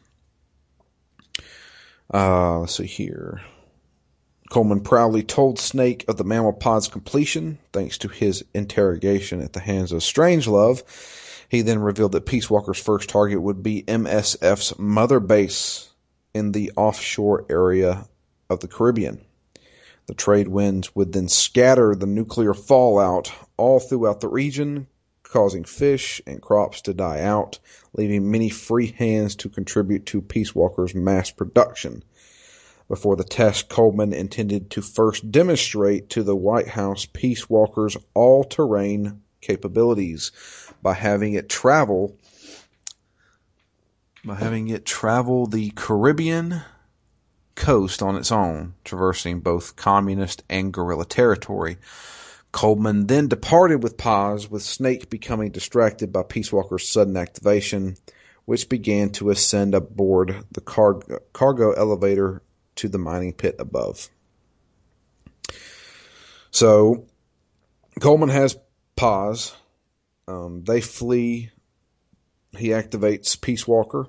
[2.12, 3.40] Uh, let's see here.
[4.50, 9.60] Coldman proudly told Snake of the mammal pod's completion, thanks to his interrogation at the
[9.60, 10.82] hands of Strangelove.
[11.48, 15.88] He then revealed that Peace Walker's first target would be MSF's mother base
[16.34, 18.08] in the offshore area
[18.48, 19.20] of the Caribbean.
[20.06, 24.88] The trade winds would then scatter the nuclear fallout all throughout the region,
[25.22, 27.60] causing fish and crops to die out,
[27.92, 32.02] leaving many free hands to contribute to Peace Walker's mass production.
[32.90, 39.22] Before the test, Coldman intended to first demonstrate to the White House Peace Walker's all-terrain
[39.40, 40.32] capabilities
[40.82, 42.16] by having it travel
[44.24, 46.62] by having it travel the Caribbean
[47.54, 51.76] coast on its own, traversing both communist and guerrilla territory.
[52.50, 57.96] Coldman then departed with Paz, with Snake becoming distracted by Peace Walker's sudden activation,
[58.46, 62.42] which began to ascend aboard the cargo, cargo elevator
[62.76, 64.08] to the mining pit above.
[66.50, 67.06] So,
[68.00, 68.58] Coldman has
[68.96, 69.54] Paz.
[70.26, 71.50] Um, they flee.
[72.56, 74.08] He activates Peace Walker.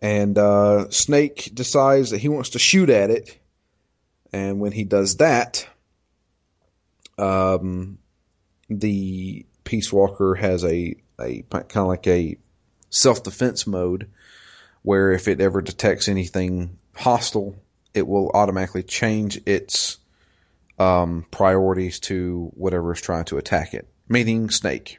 [0.00, 3.38] And uh, Snake decides that he wants to shoot at it.
[4.32, 5.66] And when he does that,
[7.18, 7.98] um,
[8.68, 12.36] the Peace Walker has a, a kind of like a
[12.90, 14.10] self defense mode
[14.82, 17.56] where if it ever detects anything hostile,
[17.94, 19.98] it will automatically change its
[20.78, 24.98] um, priorities to whatever is trying to attack it, meaning Snake.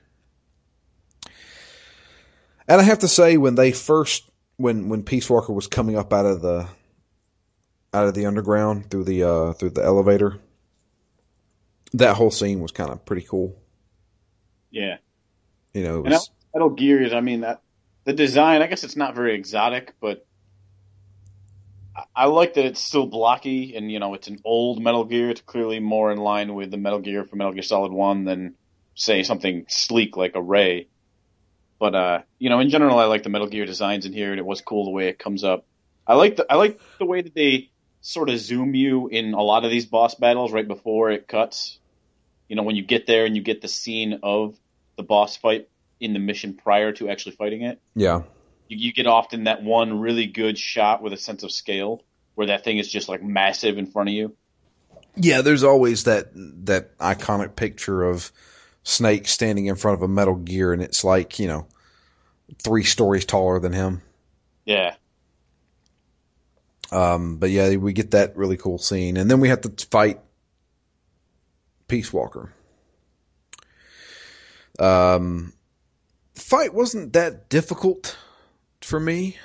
[2.67, 6.13] And I have to say, when they first, when when Peace Walker was coming up
[6.13, 6.67] out of the
[7.93, 10.39] out of the underground through the uh, through the elevator,
[11.93, 13.55] that whole scene was kind of pretty cool.
[14.71, 14.97] Yeah,
[15.73, 17.13] You know, it and was, Metal Gear is.
[17.13, 17.61] I mean, that
[18.05, 18.61] the design.
[18.61, 20.25] I guess it's not very exotic, but
[22.15, 25.29] I, like that it's still blocky, and you know, it's an old Metal Gear.
[25.29, 28.55] It's clearly more in line with the Metal Gear from Metal Gear Solid One than
[28.95, 30.87] say something sleek like a Ray.
[31.79, 34.39] But uh, you know, in general, I like the Metal Gear designs in here, and
[34.39, 35.65] it was cool the way it comes up.
[36.07, 37.69] I like the I like the way that they
[38.01, 41.79] sort of zoom you in a lot of these boss battles right before it cuts.
[42.47, 44.57] You know, when you get there and you get the scene of
[44.97, 48.23] the boss fight in the mission prior to actually fighting it, yeah,
[48.73, 52.03] you, get often that one really good shot with a sense of scale
[52.35, 54.35] where that thing is just like massive in front of you.
[55.15, 55.41] yeah.
[55.41, 56.31] There's always that
[56.65, 58.31] that iconic picture of
[58.83, 61.67] Snake standing in front of a Metal Gear, and it's like you know
[62.63, 64.01] three stories taller than him.
[64.65, 64.95] Yeah.
[66.91, 70.19] Um, but yeah, we get that really cool scene, and then we have to fight
[71.87, 72.53] Peace Walker.
[74.79, 75.53] Um,
[76.35, 78.17] fight wasn't that difficult
[78.83, 79.37] for me.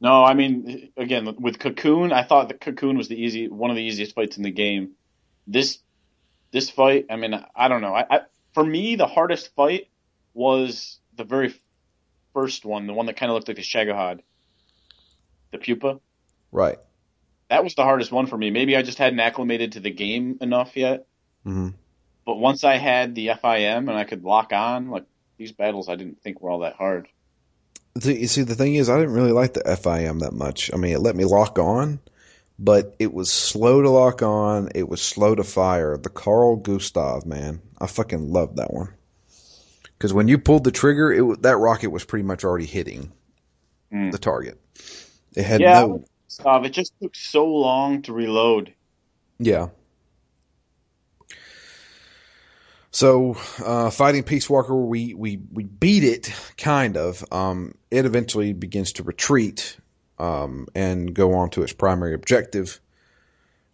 [0.00, 3.76] No, I mean, again, with Cocoon, I thought that Cocoon was the easy, one of
[3.76, 4.92] the easiest fights in the game.
[5.46, 5.78] This,
[6.52, 7.94] this fight, I mean, I don't know.
[7.94, 8.20] I, I
[8.54, 9.88] for me, the hardest fight
[10.32, 11.54] was the very
[12.32, 14.20] first one, the one that kind of looked like a Shagohod,
[15.50, 16.00] the pupa.
[16.50, 16.78] Right.
[17.48, 18.50] That was the hardest one for me.
[18.50, 21.06] Maybe I just hadn't acclimated to the game enough yet.
[21.44, 21.70] hmm
[22.24, 25.04] But once I had the FIM and I could lock on, like
[25.36, 27.08] these battles, I didn't think were all that hard.
[28.02, 30.70] You see, the thing is, I didn't really like the FIM that much.
[30.72, 32.00] I mean, it let me lock on,
[32.58, 34.70] but it was slow to lock on.
[34.74, 35.96] It was slow to fire.
[35.96, 38.88] The Carl Gustav, man, I fucking loved that one.
[39.98, 43.12] Because when you pulled the trigger, it that rocket was pretty much already hitting
[43.92, 44.12] Mm.
[44.12, 44.58] the target.
[45.34, 45.80] It had Yeah.
[45.80, 46.04] no,
[46.64, 48.72] it just took so long to reload.
[49.38, 49.68] yeah.
[52.92, 57.24] So, uh, fighting Peace Walker, we, we, we beat it, kind of.
[57.32, 59.76] Um, it eventually begins to retreat,
[60.18, 62.80] um, and go on to its primary objective,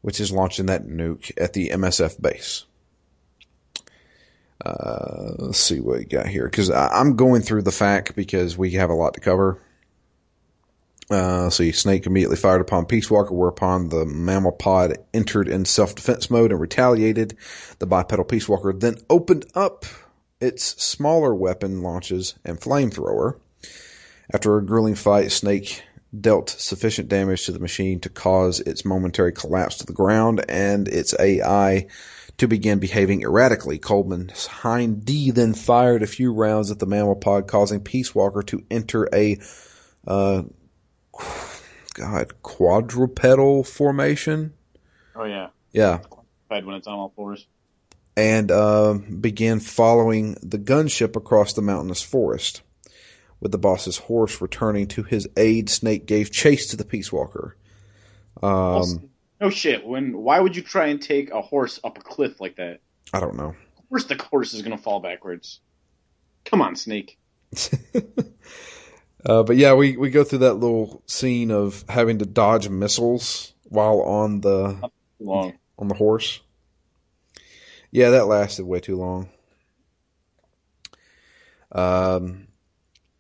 [0.02, 2.66] which is launching that nuke at the MSF base.
[4.64, 8.56] Uh, let's see what we got here, cause I, I'm going through the fact because
[8.56, 9.60] we have a lot to cover.
[11.08, 16.30] Uh, see, Snake immediately fired upon Peace Walker, whereupon the mammal pod entered in self-defense
[16.30, 17.36] mode and retaliated.
[17.78, 19.84] The bipedal Peace Walker then opened up
[20.40, 23.38] its smaller weapon launches and flamethrower.
[24.32, 25.82] After a grueling fight, Snake
[26.18, 30.88] dealt sufficient damage to the machine to cause its momentary collapse to the ground and
[30.88, 31.86] its AI
[32.38, 33.78] to begin behaving erratically.
[33.78, 38.42] Coldman's Hind D then fired a few rounds at the mammal pod, causing Peace Walker
[38.42, 39.38] to enter a
[40.06, 40.42] uh,
[41.94, 44.52] God, quadrupedal formation.
[45.14, 46.00] Oh yeah, Yeah.
[46.48, 47.46] when it's on all fours.
[48.16, 52.62] And uh, began following the gunship across the mountainous forest.
[53.40, 57.56] With the boss's horse returning to his aid, Snake gave chase to the Peace Walker.
[58.42, 59.86] Um, no shit.
[59.86, 62.80] When why would you try and take a horse up a cliff like that?
[63.12, 63.54] I don't know.
[63.78, 65.60] Of course, the horse is gonna fall backwards.
[66.46, 67.18] Come on, Snake.
[69.26, 73.52] Uh, but yeah, we, we go through that little scene of having to dodge missiles
[73.64, 75.54] while on the long.
[75.76, 76.40] on the horse.
[77.90, 79.28] Yeah, that lasted way too long.
[81.72, 82.46] Um,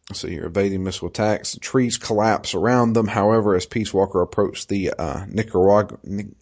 [0.08, 0.46] let's see here.
[0.46, 1.54] Evading missile attacks.
[1.54, 3.08] The trees collapse around them.
[3.08, 6.36] However, as Peace Walker approached the uh, Nicaragua, Nic-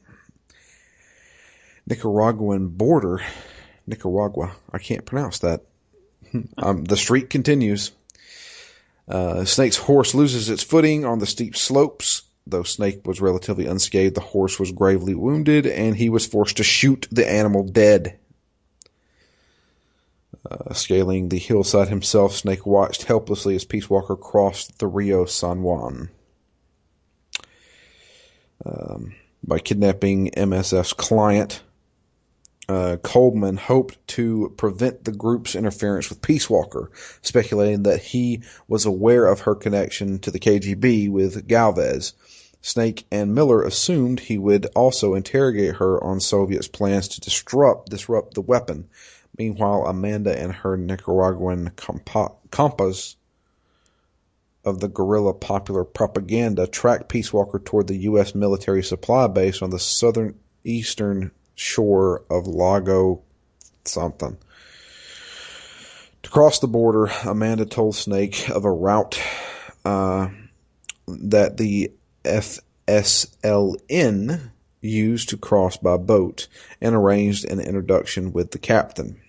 [1.87, 3.23] Nicaraguan border,
[3.87, 5.63] Nicaragua, I can't pronounce that.
[6.59, 7.93] um, the streak continues.
[9.07, 12.23] Uh, Snake's horse loses its footing on the steep slopes.
[12.47, 16.65] Though Snake was relatively unscathed, the horse was gravely wounded, and he was forced to
[16.65, 18.19] shoot the animal dead.
[20.51, 25.63] Uh, scaling the hillside himself, Snake watched helplessly as Peace Walker crossed the Rio San
[25.63, 26.11] Juan.
[28.65, 31.63] Um, by kidnapping MSF's client,
[32.69, 36.91] uh, Coldman hoped to prevent the group's interference with Peace Walker,
[37.23, 42.15] speculating that he was aware of her connection to the KGB with Galvez.
[42.63, 48.35] Snake and Miller assumed he would also interrogate her on Soviets' plans to disrupt disrupt
[48.35, 48.89] the weapon.
[49.37, 53.17] Meanwhile, Amanda and her Nicaraguan compa- compas
[54.65, 58.35] of the guerrilla popular propaganda tracked Peace Walker toward the U.S.
[58.35, 63.23] military supply base on the southern eastern shore of Lago
[63.85, 64.39] something.
[66.23, 69.21] To cross the border, Amanda told Snake of a route
[69.85, 70.29] uh,
[71.07, 71.93] that the
[72.25, 72.61] FSLN
[74.81, 76.49] used to cross by boat
[76.81, 79.21] and arranged an introduction with the captain.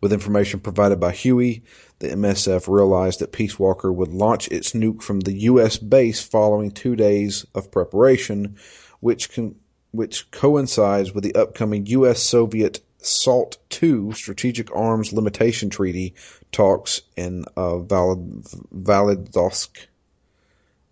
[0.00, 1.62] With information provided by Huey,
[1.98, 5.76] the MSF realized that Peace Walker would launch its nuke from the U.S.
[5.76, 8.56] base following two days of preparation,
[9.00, 9.56] which con-
[9.92, 16.14] which coincides with the upcoming U.S.-Soviet SALT II Strategic Arms Limitation Treaty
[16.52, 17.78] talks in uh.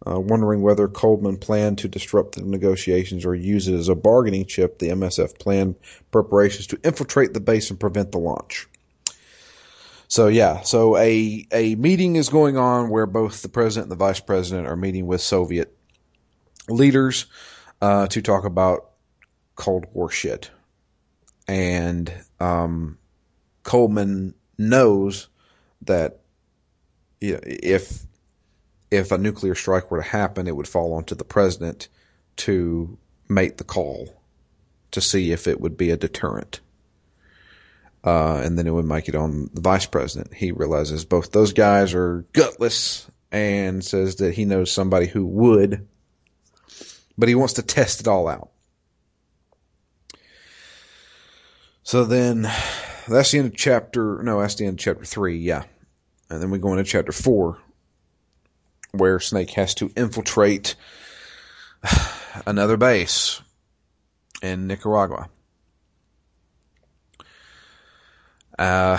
[0.06, 4.46] Uh, wondering whether Coldman planned to disrupt the negotiations or use it as a bargaining
[4.46, 5.74] chip, the MSF planned
[6.12, 8.68] preparations to infiltrate the base and prevent the launch.
[10.06, 14.04] So yeah, so a a meeting is going on where both the president and the
[14.04, 15.76] vice president are meeting with Soviet
[16.68, 17.26] leaders
[17.80, 18.90] uh, to talk about
[19.54, 20.50] Cold War shit,
[21.46, 22.98] and um,
[23.62, 25.28] Coldman knows
[25.82, 26.20] that
[27.20, 28.04] you know, if
[28.90, 31.88] if a nuclear strike were to happen, it would fall onto the president
[32.36, 34.08] to make the call
[34.92, 36.60] to see if it would be a deterrent
[38.04, 40.32] uh, and then it would make it on the vice president.
[40.32, 45.86] He realizes both those guys are gutless and says that he knows somebody who would,
[47.18, 48.50] but he wants to test it all out.
[51.82, 52.42] So then
[53.08, 55.64] that's the end of chapter, no, that's the end of chapter three, yeah.
[56.30, 57.58] And then we go into chapter four,
[58.92, 60.76] where Snake has to infiltrate
[62.46, 63.40] another base
[64.42, 65.28] in Nicaragua.
[68.58, 68.98] Uh,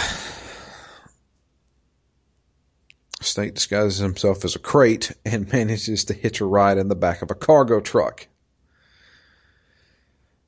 [3.21, 7.21] Snake disguises himself as a crate and manages to hitch a ride in the back
[7.21, 8.27] of a cargo truck.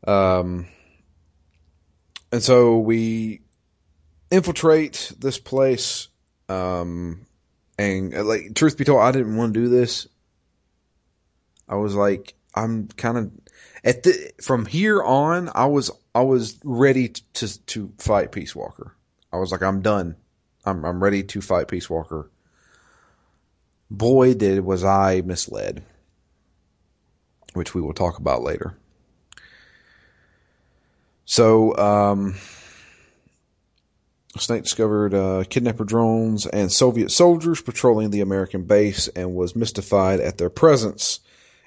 [0.08, 0.68] Um,
[2.32, 3.42] and so we
[4.32, 6.08] infiltrate this place.
[6.50, 7.26] Um,
[7.78, 10.08] and uh, like, truth be told, I didn't want to do this.
[11.68, 13.32] I was like, I'm kind of
[13.84, 15.50] at the from here on.
[15.54, 18.96] I was I was ready to to fight Peace Walker.
[19.32, 20.16] I was like, I'm done.
[20.66, 22.30] I'm I'm ready to fight Peace Walker.
[23.91, 25.83] Boy, did was I misled,
[27.54, 28.77] which we will talk about later.
[31.25, 32.35] So, um,
[34.37, 40.21] Snake discovered uh, kidnapper drones and Soviet soldiers patrolling the American base and was mystified
[40.21, 41.19] at their presence.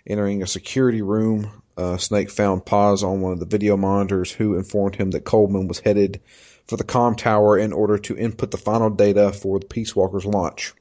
[0.06, 4.56] Entering a security room, uh, Snake found Paz on one of the video monitors who
[4.56, 6.22] informed him that Coldman was headed
[6.66, 10.24] for the com tower in order to input the final data for the Peace Walker's
[10.24, 10.72] launch.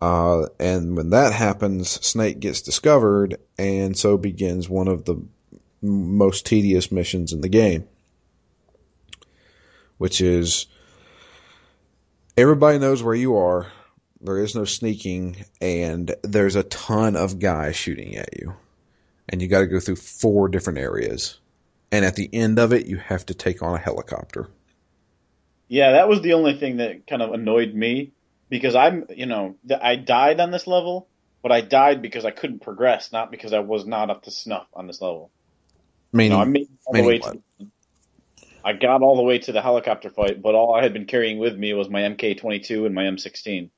[0.00, 5.20] Uh, and when that happens, Snake gets discovered, and so begins one of the
[5.82, 7.86] most tedious missions in the game,
[9.96, 10.66] which is
[12.36, 13.66] everybody knows where you are.
[14.20, 18.54] There is no sneaking, and there's a ton of guys shooting at you,
[19.28, 21.38] and you got to go through four different areas
[21.90, 24.48] and at the end of it, you have to take on a helicopter.
[25.68, 28.12] Yeah, that was the only thing that kind of annoyed me
[28.48, 31.08] because I'm, you know, I died on this level,
[31.42, 34.66] but I died because I couldn't progress, not because I was not up to snuff
[34.74, 35.30] on this level.
[36.12, 37.38] Meaning, you know, I made all the way to,
[38.64, 41.38] I got all the way to the helicopter fight, but all I had been carrying
[41.38, 43.70] with me was my MK22 and my M16.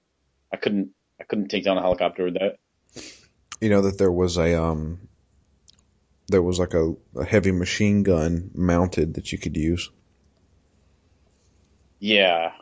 [0.52, 0.90] I couldn't,
[1.20, 2.58] I couldn't take down a helicopter with that.
[3.60, 5.08] You know that there was a um
[6.28, 9.90] there was like a, a heavy machine gun mounted that you could use.
[11.98, 12.52] Yeah.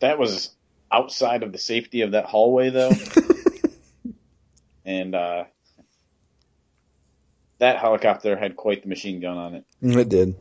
[0.00, 0.50] That was
[0.92, 2.92] outside of the safety of that hallway though.
[4.84, 5.44] and uh
[7.58, 9.64] that helicopter had quite the machine gun on it.
[9.82, 10.34] It did.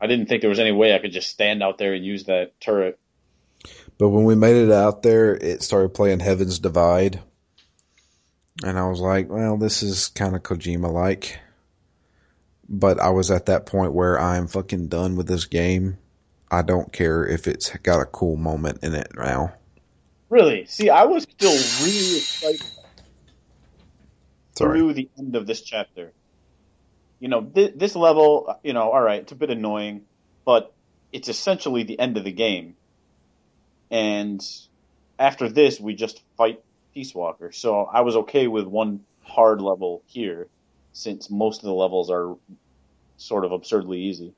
[0.00, 2.24] I didn't think there was any way I could just stand out there and use
[2.24, 2.98] that turret.
[3.98, 7.20] But when we made it out there, it started playing Heaven's Divide.
[8.64, 11.38] And I was like, well, this is kind of Kojima like.
[12.68, 15.98] But I was at that point where I'm fucking done with this game.
[16.50, 19.54] I don't care if it's got a cool moment in it now.
[20.30, 20.66] Really?
[20.66, 22.62] See, I was still really excited
[24.56, 24.78] Sorry.
[24.78, 26.12] through the end of this chapter.
[27.20, 30.02] You know, th- this level, you know, all right, it's a bit annoying,
[30.44, 30.74] but
[31.12, 32.74] it's essentially the end of the game.
[33.90, 34.44] And
[35.18, 36.60] after this, we just fight
[36.92, 37.52] Peace Walker.
[37.52, 40.48] So I was okay with one hard level here,
[40.92, 42.36] since most of the levels are
[43.16, 44.34] sort of absurdly easy.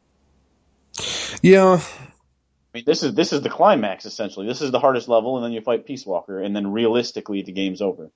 [1.42, 1.80] Yeah.
[2.74, 4.46] I mean, this is this is the climax essentially.
[4.46, 7.52] This is the hardest level, and then you fight Peace Walker, and then realistically, the
[7.52, 8.10] game's over.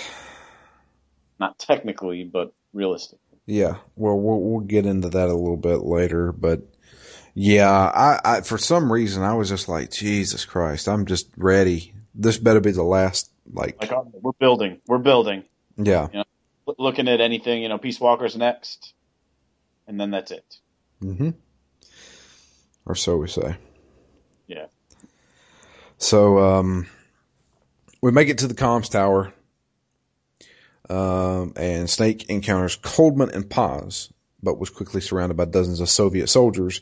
[1.38, 3.38] not technically, but realistically.
[3.46, 6.62] Yeah, well, we'll we'll get into that a little bit later, but
[7.34, 11.94] yeah, I, I for some reason I was just like, Jesus Christ, I'm just ready.
[12.14, 13.30] This better be the last.
[13.52, 15.44] Like, Like, oh, we're building, we're building.
[15.76, 16.24] yeah, L-
[16.78, 18.94] looking at anything, you know, Peace Walker's next,
[19.86, 20.44] and then that's it.
[21.00, 21.30] Hmm
[22.86, 23.56] or so we say.
[24.46, 24.66] Yeah.
[25.98, 26.86] So um,
[28.00, 29.34] we make it to the comms tower,
[30.88, 36.28] um, and Snake encounters Coldman and Paz, but was quickly surrounded by dozens of Soviet
[36.28, 36.80] soldiers.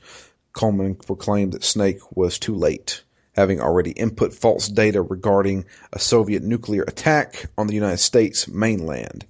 [0.52, 3.02] Coldman proclaimed that Snake was too late,
[3.34, 9.24] having already input false data regarding a Soviet nuclear attack on the United States mainland.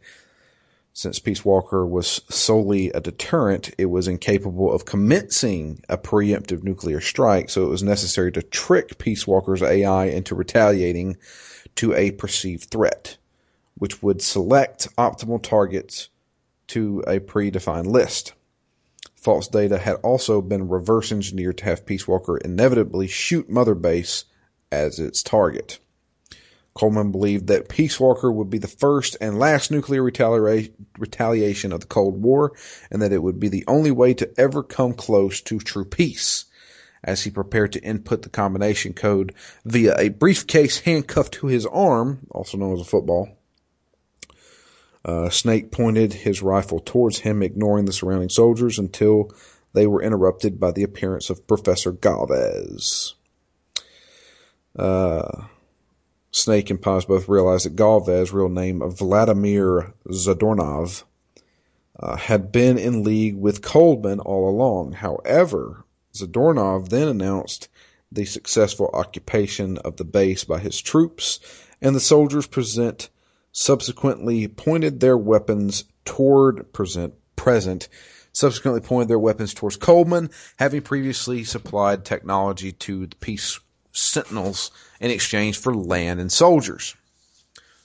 [0.97, 7.01] Since Peace Walker was solely a deterrent, it was incapable of commencing a preemptive nuclear
[7.01, 11.16] strike, so it was necessary to trick Peace Walker's AI into retaliating
[11.74, 13.16] to a perceived threat,
[13.76, 16.11] which would select optimal targets
[16.68, 18.32] to a predefined list.
[19.16, 24.26] False data had also been reverse engineered to have Peace Walker inevitably shoot Mother Base
[24.70, 25.80] as its target.
[26.75, 31.87] Coldman believed that Peace Walker would be the first and last nuclear retaliation of the
[31.87, 32.53] Cold War,
[32.91, 36.47] and that it would be the only way to ever come close to true peace.
[37.05, 42.27] As he prepared to input the combination code via a briefcase handcuffed to his arm,
[42.31, 43.29] also known as a football,
[45.05, 49.31] uh, Snake pointed his rifle towards him, ignoring the surrounding soldiers until
[49.75, 53.14] they were interrupted by the appearance of Professor Galvez.
[54.77, 55.45] Uh,
[56.37, 61.05] Snake and Paz both realized that Galvez, real name Vladimir Zadornov,
[61.97, 64.91] uh, had been in league with Coldman all along.
[64.95, 67.68] However, Zadornov then announced
[68.11, 71.39] the successful occupation of the base by his troops,
[71.80, 73.11] and the soldiers present
[73.53, 77.89] subsequently pointed their weapons toward present present
[78.32, 83.61] subsequently pointed their weapons towards Coldman, having previously supplied technology to the peace
[83.95, 84.70] sentinels
[85.01, 86.95] in exchange for land and soldiers.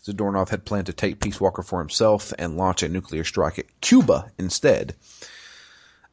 [0.05, 3.81] Zadornov had planned to take Peace Walker for himself and launch a nuclear strike at
[3.81, 4.95] Cuba instead.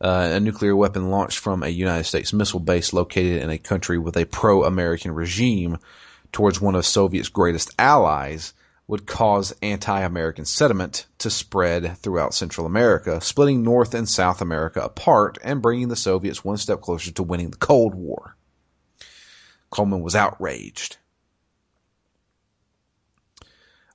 [0.00, 3.98] Uh, a nuclear weapon launched from a United States missile base located in a country
[3.98, 5.78] with a pro-American regime
[6.32, 8.52] towards one of Soviet's greatest allies
[8.88, 15.38] would cause anti-American sentiment to spread throughout Central America, splitting North and South America apart
[15.42, 18.36] and bringing the Soviets one step closer to winning the Cold War.
[19.70, 20.96] Coldman was outraged.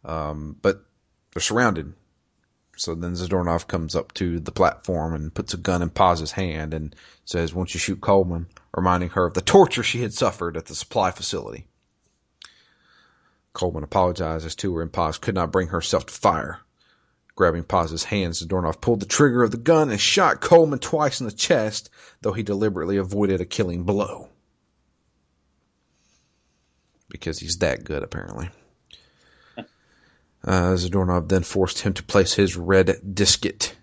[0.04, 0.84] Um, but
[1.34, 1.94] they're surrounded.
[2.78, 6.74] So then Zadornov comes up to the platform and puts a gun in Paz's hand
[6.74, 6.96] and
[7.26, 8.48] says, won't you shoot Coldman?
[8.76, 11.68] Reminding her of the torture she had suffered at the supply facility.
[13.54, 16.60] Coldman apologizes to her and Paz could not bring herself to fire.
[17.36, 21.26] Grabbing Paz's hands, Zadornov pulled the trigger of the gun and shot Coldman twice in
[21.26, 21.90] the chest,
[22.22, 24.30] though he deliberately avoided a killing blow.
[27.12, 28.50] Because he's that good, apparently.
[30.44, 33.74] Uh, Zadornov then forced him to place his red disket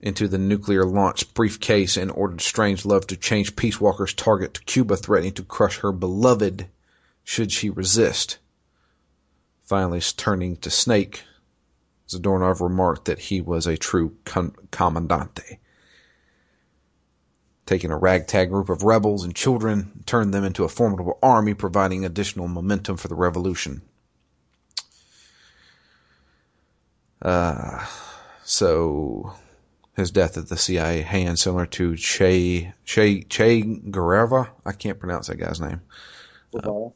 [0.00, 4.96] into the nuclear launch briefcase and ordered Strangelove to change Peace Walker's target to Cuba,
[4.96, 6.66] threatening to crush her beloved
[7.24, 8.38] should she resist.
[9.64, 11.24] Finally, turning to Snake,
[12.08, 14.16] Zadornov remarked that he was a true
[14.70, 15.58] commandante.
[17.66, 22.04] Taking a ragtag group of rebels and children, turned them into a formidable army, providing
[22.04, 23.82] additional momentum for the revolution.
[27.20, 27.84] Uh,
[28.44, 29.34] so
[29.96, 34.52] his death at the CIA hand, similar to Che Che Che Guevara.
[34.64, 35.80] I can't pronounce that guy's name.
[36.54, 36.90] Uh,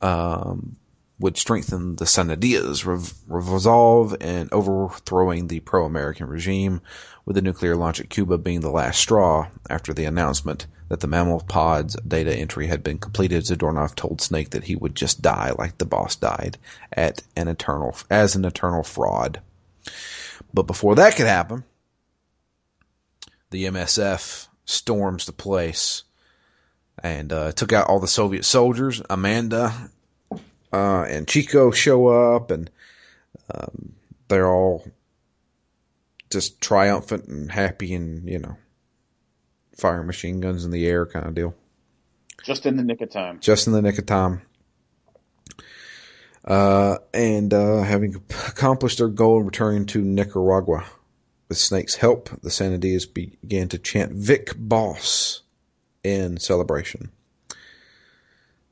[0.00, 0.76] um,
[1.20, 6.80] would strengthen the Sanadias' rev- resolve in overthrowing the pro-American regime,
[7.26, 9.46] with the nuclear launch at Cuba being the last straw.
[9.68, 14.50] After the announcement that the mammal pod's data entry had been completed, Zadornov told Snake
[14.50, 16.56] that he would just die like the boss died
[16.92, 19.40] at an eternal as an eternal fraud.
[20.52, 21.64] But before that could happen,
[23.50, 26.04] the MSF storms the place
[27.02, 29.02] and uh, took out all the Soviet soldiers.
[29.10, 29.90] Amanda
[30.72, 32.70] uh, and Chico show up, and
[33.52, 33.94] um,
[34.28, 34.86] they're all
[36.30, 38.56] just triumphant and happy, and you know,
[39.76, 41.54] fire machine guns in the air kind of deal.
[42.42, 43.40] Just in the nick of time.
[43.40, 44.42] Just in the nick of time.
[46.44, 48.16] Uh, and uh, having
[48.48, 50.84] accomplished their goal returning to Nicaragua
[51.48, 55.42] with Snake's help, the Sanadias began to chant Vic Boss
[56.02, 57.10] in celebration.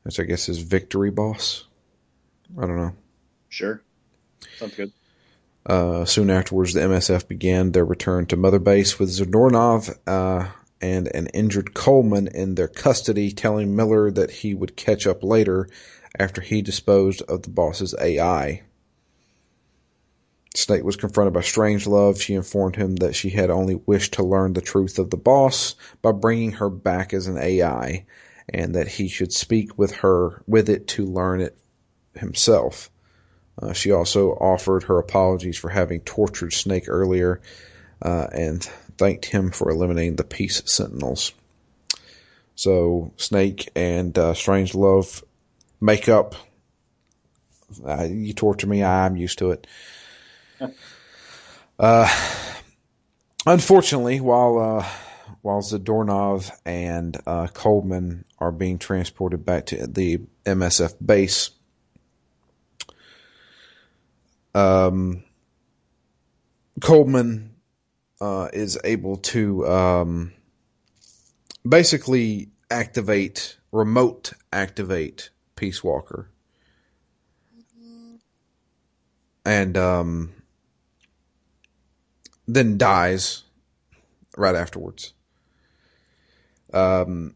[0.03, 1.68] Which I guess is Victory Boss.
[2.57, 2.95] I don't know.
[3.49, 3.83] Sure.
[4.59, 4.93] Sounds good.
[5.67, 10.49] Uh, soon afterwards, the MSF began their return to Mother Base with Zadornov uh,
[10.81, 15.69] and an injured Coldman in their custody, telling Miller that he would catch up later
[16.19, 18.63] after he disposed of the boss's AI.
[20.55, 22.21] Snake was confronted by Strangelove.
[22.21, 25.75] She informed him that she had only wished to learn the truth of the boss
[26.01, 28.07] by bringing her back as an AI,
[28.49, 31.57] and that he should speak with her with it to learn it
[32.19, 32.91] himself.
[33.61, 37.41] Uh, she also offered her apologies for having tortured Snake earlier,
[38.01, 38.63] uh, and
[38.97, 41.33] thanked him for eliminating the Peace Sentinels.
[42.55, 45.23] So Snake and uh, Strangelove
[45.81, 46.35] make up.
[47.85, 49.67] Uh, you torture me, I'm used to it.
[51.81, 52.09] Uh,
[53.47, 54.87] unfortunately, while uh,
[55.43, 61.51] while Zadornov and uh, Coldman are being transported back to the MSF base,
[64.55, 65.23] um,
[66.81, 67.55] Coldman
[68.21, 70.33] uh, is able to um,
[71.67, 76.29] basically activate, remote activate Peace Walker.
[79.45, 80.33] And um,
[82.47, 83.45] then dies
[84.37, 85.15] right afterwards.
[86.73, 87.35] Um,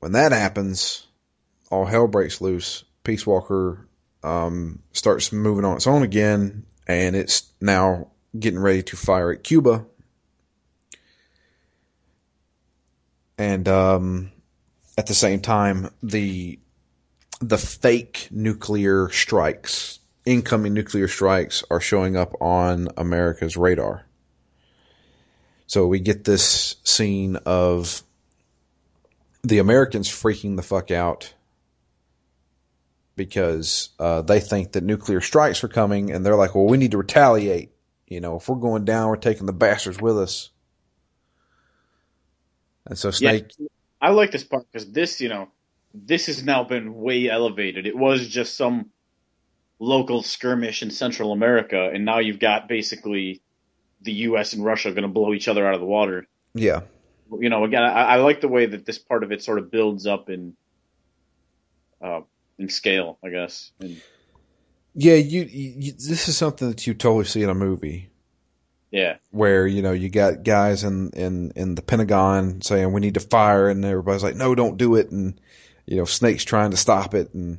[0.00, 1.06] when that happens,
[1.70, 2.84] all hell breaks loose.
[3.02, 3.86] Peace Walker
[4.24, 8.08] um, starts moving on its own again, and it's now
[8.38, 9.84] getting ready to fire at Cuba.
[13.36, 14.32] And um,
[14.96, 16.58] at the same time, the
[17.40, 24.06] the fake nuclear strikes, incoming nuclear strikes, are showing up on America's radar.
[25.66, 28.02] So we get this scene of
[29.42, 31.34] the Americans freaking the fuck out
[33.16, 36.92] because uh, they think that nuclear strikes are coming, and they're like, "Well, we need
[36.92, 37.70] to retaliate.
[38.06, 40.50] You know, if we're going down, we're taking the bastards with us."
[42.86, 43.52] And so Snake.
[43.58, 43.68] Yeah,
[44.00, 45.48] I like this part because this, you know,
[45.94, 47.86] this has now been way elevated.
[47.86, 48.90] It was just some
[49.78, 53.40] local skirmish in Central America, and now you've got basically
[54.02, 54.52] the U.S.
[54.52, 56.26] and Russia going to blow each other out of the water.
[56.54, 56.82] Yeah.
[57.40, 59.70] You know, again, I, I like the way that this part of it sort of
[59.70, 60.54] builds up in,
[62.02, 62.20] uh,
[62.58, 63.72] in scale, I guess.
[63.80, 64.00] And,
[64.94, 68.10] yeah, you, you, this is something that you totally see in a movie.
[68.90, 69.16] Yeah.
[69.30, 73.20] Where, you know, you got guys in, in, in the Pentagon saying we need to
[73.20, 75.10] fire and everybody's like, no, don't do it.
[75.10, 75.40] And,
[75.84, 77.34] you know, Snake's trying to stop it.
[77.34, 77.58] And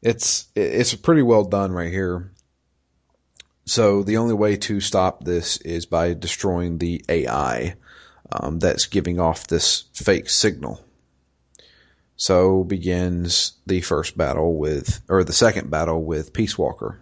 [0.00, 2.30] it's, it's pretty well done right here.
[3.66, 7.74] So the only way to stop this is by destroying the AI
[8.30, 10.82] um, that's giving off this fake signal.
[12.18, 17.00] So begins the first battle with, or the second battle with Peace Walker.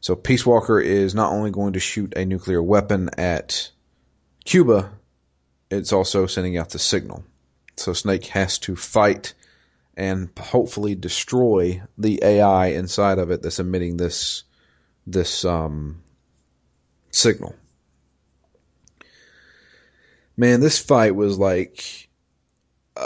[0.00, 3.70] So Peace Walker is not only going to shoot a nuclear weapon at
[4.46, 4.90] Cuba,
[5.70, 7.24] it's also sending out the signal.
[7.76, 9.34] So Snake has to fight
[9.98, 14.44] and hopefully destroy the AI inside of it that's emitting this
[15.06, 16.02] this um,
[17.10, 17.54] signal.
[20.38, 22.08] Man, this fight was like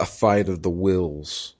[0.01, 1.55] a fight of the wills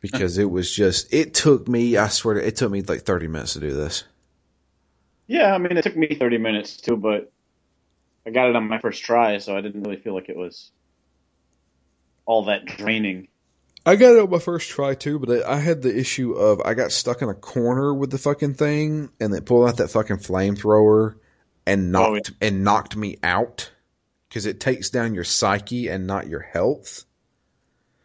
[0.00, 3.28] because it was just it took me I swear to, it took me like 30
[3.28, 4.04] minutes to do this.
[5.26, 7.32] Yeah, I mean it took me 30 minutes too, but
[8.26, 10.70] I got it on my first try, so I didn't really feel like it was
[12.24, 13.28] all that draining.
[13.84, 16.74] I got it on my first try too, but I had the issue of I
[16.74, 20.18] got stuck in a corner with the fucking thing, and it pulled out that fucking
[20.18, 21.16] flamethrower
[21.66, 22.48] and oh, knocked oh, yeah.
[22.48, 23.70] and knocked me out
[24.28, 27.04] because it takes down your psyche and not your health.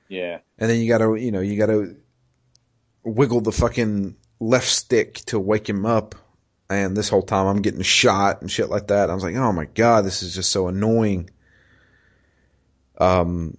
[0.08, 1.96] Yeah, and then you gotta, you know, you gotta
[3.04, 6.16] wiggle the fucking left stick to wake him up.
[6.70, 9.10] And this whole time I'm getting shot and shit like that.
[9.10, 11.30] I was like, oh my god, this is just so annoying.
[12.98, 13.58] Um,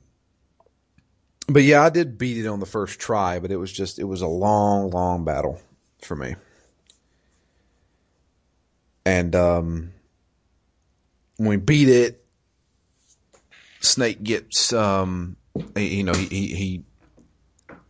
[1.46, 4.04] but yeah, I did beat it on the first try, but it was just, it
[4.04, 5.58] was a long, long battle
[6.02, 6.34] for me.
[9.06, 9.92] And, um,
[11.38, 12.22] when we beat it,
[13.80, 15.36] Snake gets, um,
[15.76, 16.84] you know, he, he,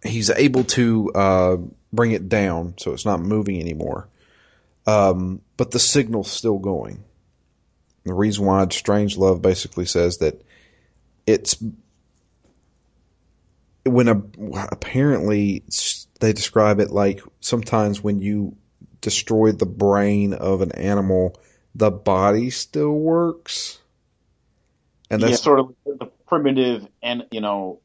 [0.03, 1.57] he's able to, uh,
[1.93, 4.09] bring it down so it's not moving anymore.
[4.87, 7.05] Um, but the signal's still going.
[8.05, 10.43] The reason why Strangelove basically says that
[11.27, 11.63] it's
[13.85, 14.23] when a,
[14.71, 15.63] apparently
[16.21, 18.57] they describe it like sometimes when you
[19.01, 21.39] destroy the brain of an animal,
[21.75, 23.79] the body still works.
[25.11, 27.81] And that's yeah, sort of the primitive and you know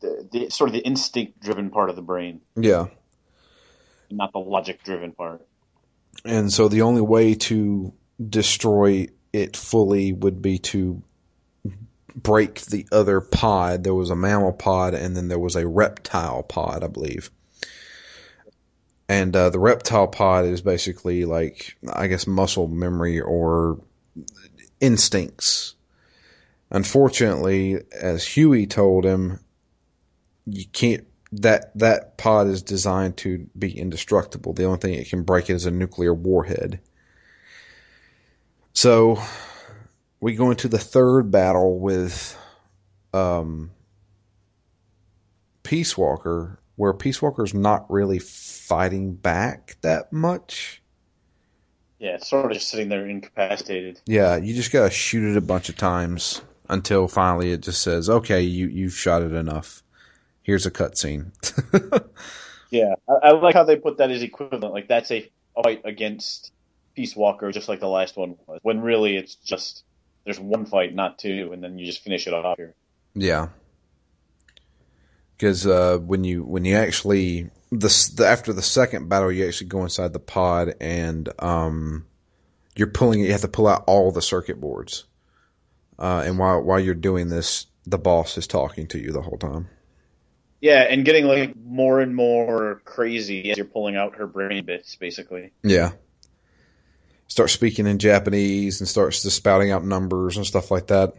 [0.00, 2.40] the, the sort of the instinct driven part of the brain.
[2.56, 2.86] Yeah.
[4.10, 5.46] Not the logic driven part.
[6.24, 7.92] and so the only way to
[8.28, 11.02] destroy it fully would be to
[12.14, 13.84] break the other pod.
[13.84, 17.30] There was a mammal pod, and then there was a reptile pod, I believe.
[19.08, 23.80] And uh, the reptile pod is basically like, I guess, muscle memory or
[24.80, 25.74] instincts.
[26.72, 29.38] Unfortunately, as Huey told him,
[30.46, 31.06] you can't.
[31.32, 34.54] That that pod is designed to be indestructible.
[34.54, 36.80] The only thing it can break is a nuclear warhead.
[38.72, 39.22] So
[40.20, 42.36] we go into the third battle with
[43.12, 43.70] um,
[45.62, 50.82] Peace Walker, where Peace Walker's not really fighting back that much.
[51.98, 54.00] Yeah, it's sort of just sitting there incapacitated.
[54.06, 56.40] Yeah, you just gotta shoot it a bunch of times
[56.72, 59.82] until finally it just says, "Okay, you you've shot it enough.
[60.42, 61.30] Here's a cutscene."
[62.70, 64.74] yeah, I, I, like how they put that as equivalent.
[64.74, 65.30] Like that's a
[65.62, 66.52] fight against
[66.94, 68.58] Peace Walker, just like the last one was.
[68.62, 69.84] When really it's just
[70.24, 72.74] there's one fight, not two, and then you just finish it off here.
[73.14, 73.48] Yeah,
[75.36, 79.68] because uh, when you when you actually the, the, after the second battle, you actually
[79.68, 82.06] go inside the pod and um,
[82.76, 83.20] you're pulling.
[83.20, 85.04] You have to pull out all the circuit boards,
[85.98, 89.38] uh, and while while you're doing this, the boss is talking to you the whole
[89.38, 89.68] time.
[90.60, 94.94] Yeah, and getting like more and more crazy as you're pulling out her brain bits,
[94.94, 95.52] basically.
[95.64, 95.90] Yeah.
[97.26, 101.14] Starts speaking in Japanese and starts just spouting out numbers and stuff like that.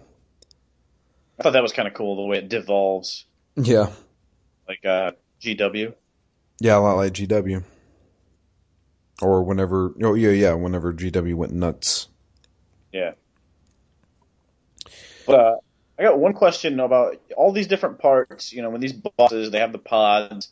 [1.37, 3.25] I thought that was kind of cool the way it devolves.
[3.55, 3.89] Yeah.
[4.65, 5.11] Like uh,
[5.41, 5.93] GW.
[6.61, 7.63] Yeah, a lot like GW.
[9.21, 12.07] Or whenever, oh yeah, yeah, whenever GW went nuts.
[12.93, 13.13] Yeah.
[15.25, 15.55] But uh,
[15.97, 18.51] I got one question about all these different parts.
[18.51, 20.49] You know, when these bosses they have the pods,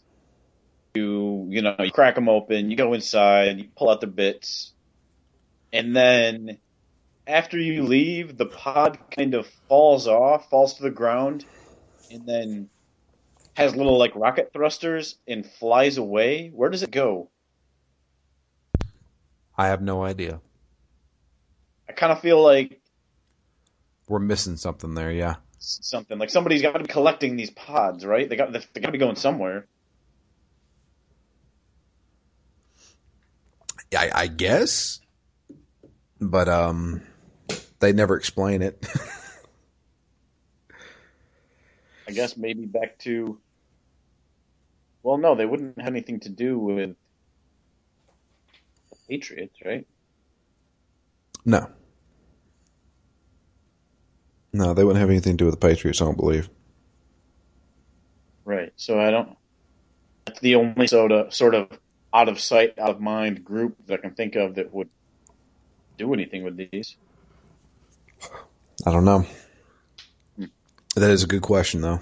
[0.94, 4.74] you you know you crack them open, you go inside, you pull out the bits,
[5.74, 6.58] and then
[7.28, 11.46] after you leave, the pod kind of falls off, falls to the ground,
[12.10, 12.70] and then
[13.54, 16.50] has little like rocket thrusters and flies away.
[16.50, 17.30] Where does it go?
[19.58, 20.42] I have no idea.
[21.88, 22.81] I kind of feel like
[24.12, 25.12] we're missing something there.
[25.12, 28.30] Yeah, something like somebody's got to be collecting these pods, right?
[28.30, 29.66] They got they got to be going somewhere.
[33.98, 35.00] I, I guess,
[36.20, 37.02] but um,
[37.80, 38.86] they never explain it.
[42.08, 43.40] I guess maybe back to.
[45.04, 46.96] Well, no, they wouldn't have anything to do with
[48.90, 49.88] the Patriots, right?
[51.44, 51.72] No.
[54.54, 56.02] No, they wouldn't have anything to do with the Patriots.
[56.02, 56.50] I don't believe.
[58.44, 58.74] Right.
[58.76, 59.38] So I don't.
[60.26, 61.70] That's the only sort of sort of
[62.14, 64.90] out of sight, out of mind group that I can think of that would
[65.98, 66.96] do anything with these.
[68.86, 69.26] I don't know.
[70.38, 70.46] Hmm.
[70.96, 72.02] That is a good question, though.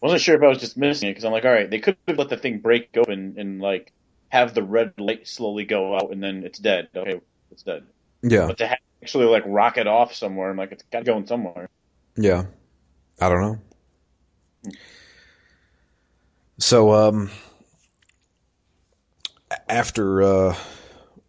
[0.00, 1.96] Wasn't sure if I was just missing it because I'm like, all right, they could
[2.08, 3.92] have let the thing break open and like
[4.30, 6.88] have the red light slowly go out and then it's dead.
[6.96, 7.84] Okay, it's dead.
[8.22, 8.46] Yeah.
[8.46, 11.68] But to actually like rocket off somewhere, I'm like, it's got going somewhere.
[12.16, 12.44] Yeah.
[13.20, 14.72] I don't know.
[16.58, 17.30] So, um,
[19.68, 20.56] after uh,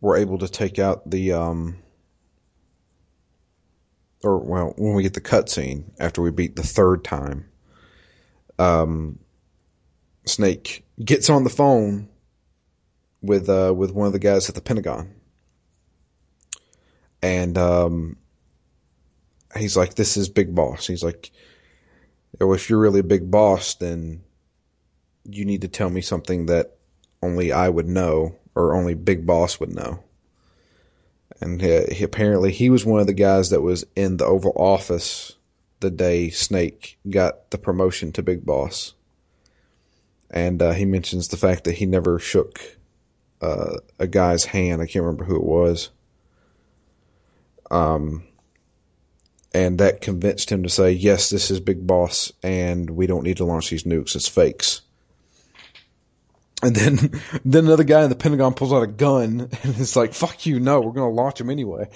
[0.01, 1.77] we're able to take out the um,
[4.23, 7.45] or well, when we get the cutscene after we beat the third time,
[8.59, 9.19] um,
[10.25, 12.09] Snake gets on the phone
[13.21, 15.13] with uh, with one of the guys at the Pentagon,
[17.21, 18.17] and um,
[19.57, 21.31] he's like, "This is Big Boss." He's like,
[22.39, 24.23] "Oh, if you're really a big boss, then
[25.23, 26.77] you need to tell me something that
[27.21, 30.03] only I would know, or only Big Boss would know."
[31.41, 34.53] and he, he, apparently he was one of the guys that was in the Oval
[34.55, 35.35] Office
[35.79, 38.93] the day Snake got the promotion to Big Boss,
[40.29, 42.77] and uh, he mentions the fact that he never shook
[43.41, 44.81] uh, a guy's hand.
[44.81, 45.89] I can't remember who it was.
[47.71, 48.25] Um,
[49.53, 53.37] and that convinced him to say, "Yes, this is Big Boss, and we don't need
[53.37, 54.15] to launch these nukes.
[54.15, 54.81] It's fakes."
[56.61, 56.97] And then,
[57.45, 60.59] then another guy in the Pentagon pulls out a gun and it's like, "Fuck you!
[60.59, 61.89] No, we're gonna launch him anyway."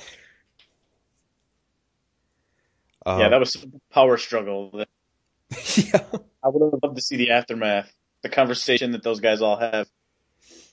[3.05, 4.71] Uh, yeah, that was a power struggle.
[5.75, 6.03] yeah,
[6.43, 7.91] I would have loved to see the aftermath,
[8.23, 9.87] the conversation that those guys all have.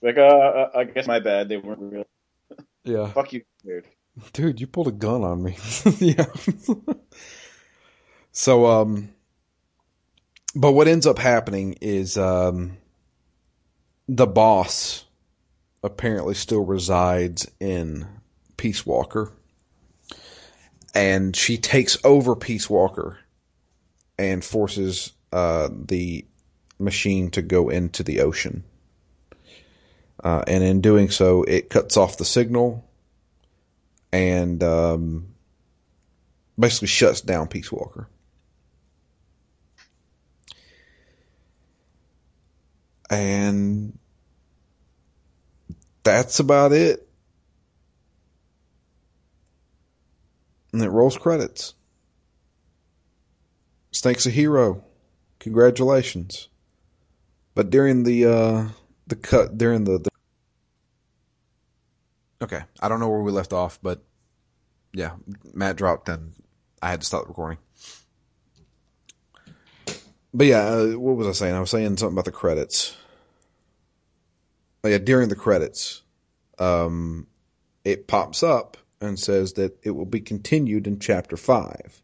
[0.01, 1.49] Like, uh, uh I guess my bad.
[1.49, 2.07] They weren't real.
[2.85, 3.09] Yeah.
[3.09, 3.87] Fuck you, dude.
[4.33, 5.57] Dude, you pulled a gun on me.
[5.99, 6.27] yeah.
[8.33, 9.11] so, um,
[10.55, 12.77] but what ends up happening is, um,
[14.09, 15.05] the boss
[15.83, 18.07] apparently still resides in
[18.57, 19.33] Peace Walker.
[20.95, 23.19] And she takes over Peace Walker
[24.19, 26.27] and forces uh, the
[26.79, 28.65] machine to go into the ocean.
[30.23, 32.87] Uh, and in doing so, it cuts off the signal
[34.13, 35.35] and um,
[36.59, 38.09] basically shuts down Peace Walker.
[43.11, 43.99] And
[46.03, 47.07] that's about it.
[50.73, 51.75] And it rolls credits.
[53.91, 54.83] Snake's a hero.
[55.41, 56.49] Congratulations.
[57.55, 58.69] But during the uh
[59.07, 60.12] the cut during the, the
[62.43, 64.03] Okay, I don't know where we left off, but
[64.93, 65.12] yeah,
[65.55, 66.32] Matt dropped and
[66.82, 67.59] I had to stop the recording.
[70.34, 71.55] But yeah, uh, what was I saying?
[71.55, 72.97] I was saying something about the credits.
[74.82, 76.03] Oh, yeah, during the credits,
[76.59, 77.28] um,
[77.84, 82.03] it pops up and says that it will be continued in chapter five,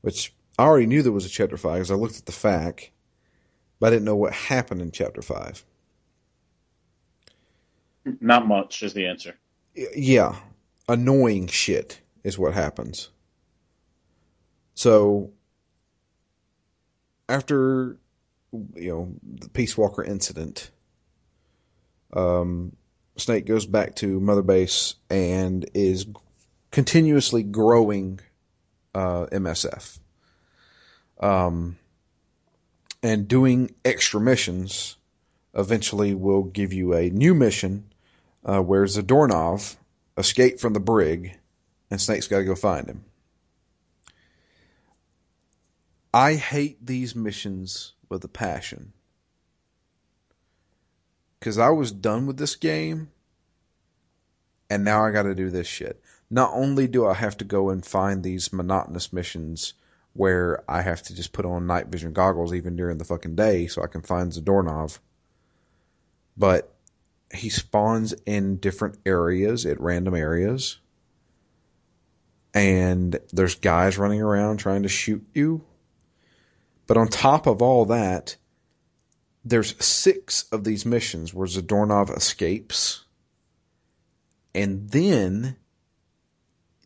[0.00, 2.90] which I already knew there was a chapter five because I looked at the fact,
[3.80, 5.62] but I didn't know what happened in chapter five.
[8.20, 9.34] Not much is the answer.
[9.74, 10.36] Yeah,
[10.88, 13.10] annoying shit is what happens.
[14.74, 15.30] So
[17.28, 17.98] after
[18.74, 20.70] you know the Peace Walker incident,
[22.12, 22.76] um,
[23.16, 26.06] Snake goes back to Mother Base and is
[26.70, 28.20] continuously growing
[28.94, 29.98] uh, MSF.
[31.20, 31.78] Um,
[33.02, 34.96] and doing extra missions
[35.54, 37.84] eventually will give you a new mission
[38.44, 39.76] uh, where Zadornov
[40.16, 41.38] escaped from the brig
[41.90, 43.04] and Snake's got to go find him.
[46.12, 48.92] I hate these missions with a passion.
[51.38, 53.10] Because I was done with this game,
[54.70, 56.00] and now I got to do this shit.
[56.30, 59.74] Not only do I have to go and find these monotonous missions
[60.14, 63.66] where I have to just put on night vision goggles even during the fucking day
[63.66, 65.00] so I can find Zadornov,
[66.36, 66.73] but
[67.34, 70.78] he spawns in different areas at random areas.
[72.52, 75.64] And there's guys running around trying to shoot you
[76.86, 78.36] but on top of all that,
[79.44, 83.04] there's six of these missions where Zadornov escapes.
[84.54, 85.56] And then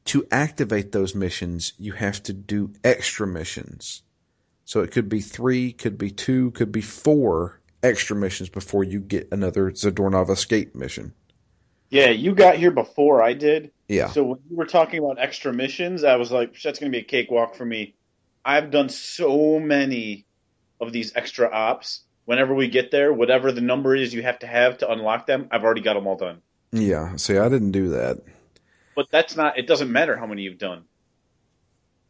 [0.07, 4.03] to activate those missions, you have to do extra missions.
[4.65, 9.01] So it could be three, could be two, could be four extra missions before you
[9.01, 11.13] get another Zadornov escape mission.
[11.91, 13.71] Yeah, you got here before I did.
[13.89, 14.09] Yeah.
[14.11, 17.03] So when you were talking about extra missions, I was like, that's going to be
[17.03, 17.95] a cakewalk for me.
[18.45, 20.27] I've done so many
[20.81, 22.03] of these extra ops.
[22.27, 25.49] Whenever we get there, whatever the number is you have to have to unlock them,
[25.51, 26.43] I've already got them all done.
[26.73, 27.17] Yeah.
[27.17, 28.19] See, I didn't do that.
[28.95, 29.59] But that's not.
[29.59, 30.85] It doesn't matter how many you've done.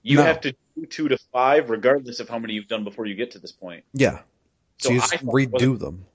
[0.02, 0.24] You No.
[0.24, 3.32] have to do two to five, regardless of how many you've done before you get
[3.32, 3.84] to this point.
[3.92, 4.20] Yeah.
[4.78, 6.06] So, So you I just redo them.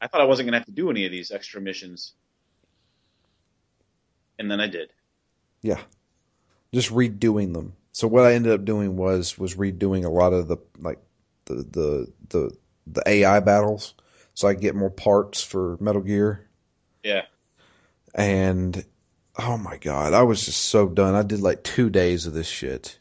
[0.00, 2.14] I thought I wasn't going to have to do any of these extra missions,
[4.38, 4.92] and then I did.
[5.62, 5.80] Yeah.
[6.74, 7.74] Just redoing them.
[7.92, 10.98] So what I ended up doing was was redoing a lot of the like
[11.46, 12.56] the the the
[12.86, 13.94] the AI battles
[14.34, 16.48] so I could get more parts for Metal Gear
[17.02, 17.22] Yeah.
[18.14, 18.84] and
[19.38, 21.14] oh my god, I was just so done.
[21.14, 22.98] I did like 2 days of this shit.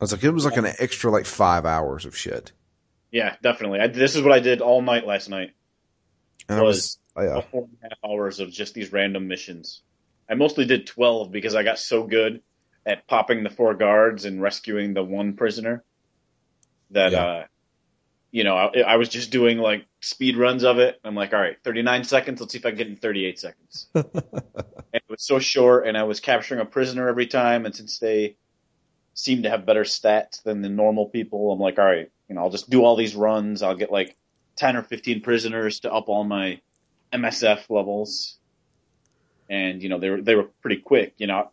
[0.00, 2.52] I was like it was like an extra like 5 hours of shit.
[3.16, 3.80] Yeah, definitely.
[3.80, 5.52] I, this is what I did all night last night.
[6.50, 7.40] And I Was was yeah.
[7.50, 9.80] Four and a half hours of just these random missions.
[10.28, 12.42] I mostly did 12 because I got so good
[12.84, 15.82] at popping the four guards and rescuing the one prisoner
[16.90, 17.24] that, Yeah.
[17.24, 17.44] uh,
[18.32, 21.00] you know, I, I was just doing like speed runs of it.
[21.02, 22.38] I'm like, all right, 39 seconds.
[22.38, 23.88] Let's see if I can get in 38 seconds.
[23.94, 24.04] and
[24.92, 27.64] it was so short, and I was capturing a prisoner every time.
[27.64, 28.36] And since they
[29.16, 32.42] seem to have better stats than the normal people, I'm like, all right, you know,
[32.42, 33.62] I'll just do all these runs.
[33.62, 34.14] I'll get like
[34.56, 36.60] 10 or 15 prisoners to up all my
[37.12, 38.36] MSF levels.
[39.48, 41.14] And, you know, they were, they were pretty quick.
[41.16, 41.50] You know,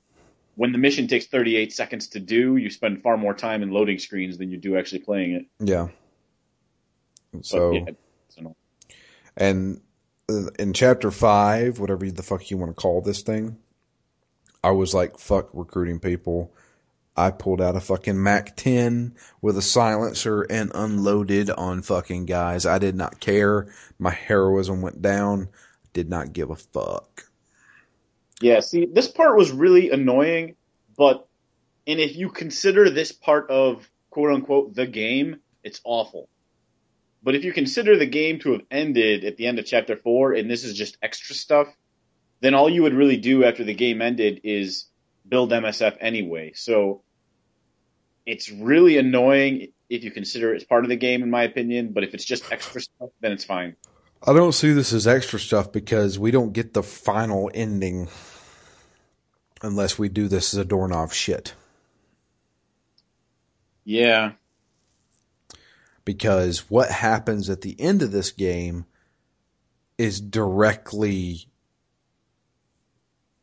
[0.55, 3.97] when the mission takes 38 seconds to do, you spend far more time in loading
[3.97, 5.45] screens than you do actually playing it.
[5.59, 5.87] yeah.
[7.31, 7.85] But, So yeah,
[9.37, 9.81] And
[10.29, 13.57] uh, in chapter five, whatever the fuck you want to call this thing,
[14.63, 16.53] I was like, fuck recruiting people.
[17.15, 22.65] I pulled out a fucking Mac 10 with a silencer and unloaded on fucking guys.
[22.65, 23.67] I did not care.
[23.99, 25.49] My heroism went down.
[25.93, 27.25] Did not give a fuck.
[28.41, 30.55] Yeah, see, this part was really annoying,
[30.97, 31.27] but
[31.85, 36.29] and if you consider this part of quote unquote the game, it's awful.
[37.21, 40.33] But if you consider the game to have ended at the end of chapter four,
[40.33, 41.67] and this is just extra stuff,
[42.41, 44.85] then all you would really do after the game ended is
[45.27, 46.53] build MSF anyway.
[46.55, 47.03] So
[48.25, 51.93] it's really annoying if you consider it as part of the game, in my opinion.
[51.93, 53.75] But if it's just extra stuff, then it's fine.
[54.25, 58.07] I don't see this as extra stuff because we don't get the final ending
[59.61, 61.53] unless we do this Zadornov shit.
[63.83, 64.33] Yeah.
[66.05, 68.85] Because what happens at the end of this game
[69.97, 71.47] is directly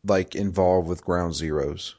[0.04, 1.94] like involved with Ground Zeroes.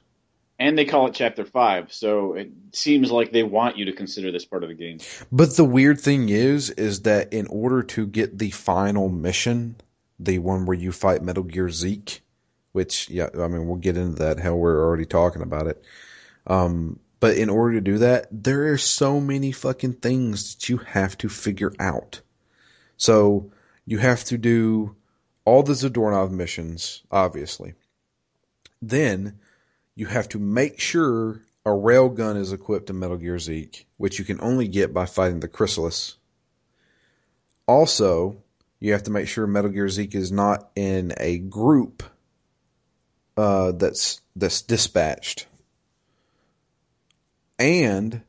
[0.59, 4.31] And they call it chapter five, so it seems like they want you to consider
[4.31, 4.99] this part of the game.
[5.31, 9.75] But the weird thing is, is that in order to get the final mission,
[10.19, 12.21] the one where you fight Metal Gear Zeke,
[12.73, 14.39] which yeah, I mean we'll get into that.
[14.39, 15.83] Hell, we're already talking about it.
[16.45, 20.77] Um, but in order to do that, there are so many fucking things that you
[20.77, 22.21] have to figure out.
[22.97, 23.51] So
[23.85, 24.95] you have to do
[25.45, 27.73] all the Zadornov missions, obviously.
[28.81, 29.39] Then
[29.95, 34.25] you have to make sure a railgun is equipped in Metal Gear Zeke, which you
[34.25, 36.17] can only get by fighting the Chrysalis.
[37.67, 38.41] Also,
[38.79, 42.03] you have to make sure Metal Gear Zeke is not in a group
[43.37, 45.45] uh, that's that's dispatched.
[47.59, 48.23] And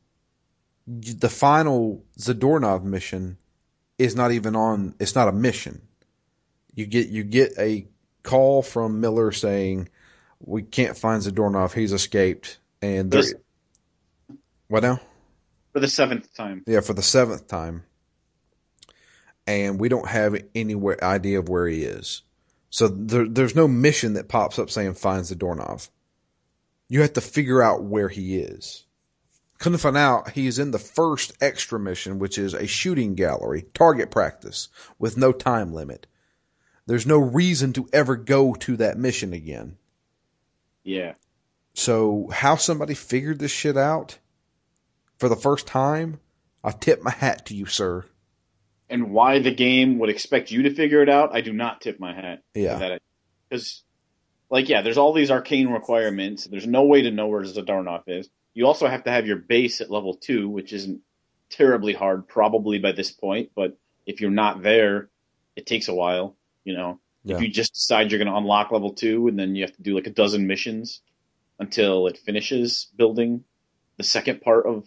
[0.85, 3.37] the final Zadornov mission
[3.97, 4.95] is not even on.
[4.99, 5.81] It's not a mission.
[6.75, 7.87] You get you get a
[8.21, 9.89] call from Miller saying
[10.45, 11.73] we can't find Zadornov.
[11.73, 12.57] He's escaped.
[12.81, 13.33] And there, This-
[14.67, 14.99] what now?
[15.71, 16.63] For the seventh time.
[16.67, 17.83] Yeah, for the seventh time.
[19.47, 22.21] And we don't have any idea of where he is.
[22.69, 25.89] So there, there's no mission that pops up saying finds Zadornov.
[26.89, 28.85] You have to figure out where he is.
[29.59, 33.65] To find out, he is in the first extra mission, which is a shooting gallery,
[33.73, 34.67] target practice,
[34.99, 36.05] with no time limit.
[36.85, 39.77] There's no reason to ever go to that mission again.
[40.83, 41.13] Yeah.
[41.73, 44.17] So how somebody figured this shit out
[45.17, 46.19] for the first time,
[46.63, 48.05] I tip my hat to you, sir.
[48.89, 51.99] And why the game would expect you to figure it out, I do not tip
[51.99, 52.43] my hat.
[52.53, 52.97] Yeah.
[53.49, 53.83] Because,
[54.49, 56.45] like, yeah, there's all these arcane requirements.
[56.45, 58.29] There's no way to know where Zadornov is.
[58.53, 61.01] You also have to have your base at level two, which isn't
[61.49, 63.49] terribly hard, probably by this point.
[63.55, 65.09] But if you're not there,
[65.55, 66.35] it takes a while.
[66.63, 67.37] You know, Yeah.
[67.37, 69.81] if you just decide you're going to unlock level two, and then you have to
[69.81, 71.01] do like a dozen missions
[71.59, 73.43] until it finishes building
[73.97, 74.85] the second part of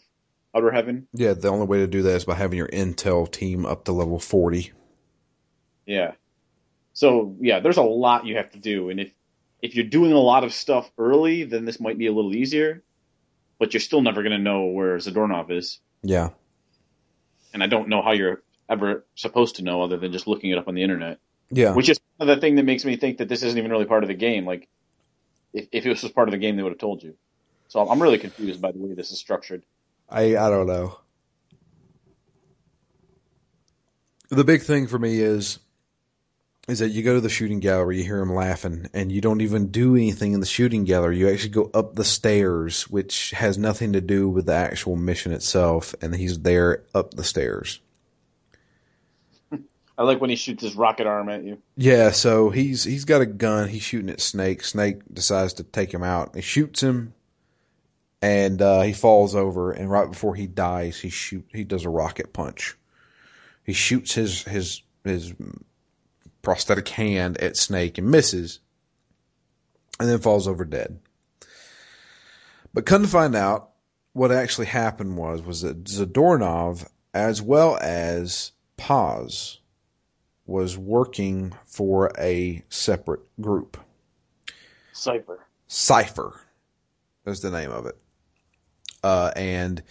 [0.54, 1.06] Outer Heaven.
[1.14, 3.92] Yeah, the only way to do that is by having your intel team up to
[3.92, 4.72] level 40.
[5.86, 6.12] Yeah.
[6.92, 9.12] So yeah, there's a lot you have to do, and if
[9.62, 12.82] if you're doing a lot of stuff early, then this might be a little easier.
[13.58, 16.30] But you're still never going to know where Zadornov is, Yeah.
[17.54, 20.58] and I don't know how you're ever supposed to know other than just looking it
[20.58, 21.18] up on the internet.
[21.50, 21.74] Yeah.
[21.74, 24.08] Which is the thing that makes me think that this isn't even really part of
[24.08, 24.44] the game.
[24.46, 24.68] Like,
[25.52, 27.16] if, if this was just part of the game, they would have told you.
[27.68, 29.64] So I'm really confused by the way this is structured.
[30.08, 30.98] I I don't know.
[34.28, 35.58] The big thing for me is
[36.68, 39.40] is that you go to the shooting gallery, you hear him laughing, and you don't
[39.40, 41.16] even do anything in the shooting gallery.
[41.16, 45.32] You actually go up the stairs, which has nothing to do with the actual mission
[45.32, 47.80] itself, and he's there up the stairs.
[49.98, 51.58] I like when he shoots his rocket arm at you.
[51.76, 53.68] Yeah, so he's he's got a gun.
[53.68, 54.62] He's shooting at Snake.
[54.62, 56.34] Snake decides to take him out.
[56.34, 57.14] He shoots him,
[58.20, 59.72] and uh, he falls over.
[59.72, 62.76] And right before he dies, he shoot he does a rocket punch.
[63.64, 65.32] He shoots his his his
[66.42, 68.60] prosthetic hand at Snake and misses,
[69.98, 70.98] and then falls over dead.
[72.74, 73.70] But come to find out,
[74.12, 79.58] what actually happened was was that Zadornov, as well as Paz,
[80.46, 83.76] was working for a separate group.
[84.92, 85.46] Cipher.
[85.66, 86.40] Cipher
[87.26, 87.96] is the name of it.
[89.02, 89.82] Uh, and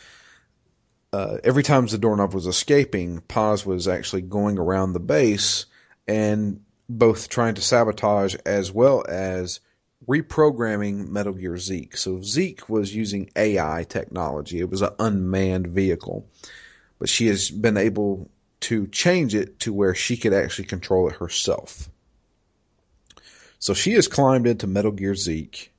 [1.13, 5.65] uh, every time the Zadornov was escaping, Paz was actually going around the base
[6.07, 9.59] and both trying to sabotage as well as
[10.07, 11.97] reprogramming Metal Gear Zeke.
[11.97, 14.59] So Zeke was using AI technology.
[14.59, 16.27] It was an unmanned vehicle.
[16.99, 18.29] But she has been able
[18.65, 21.87] to change it to where she could actually control it herself.
[23.59, 25.71] So she has climbed into Metal Gear Zeke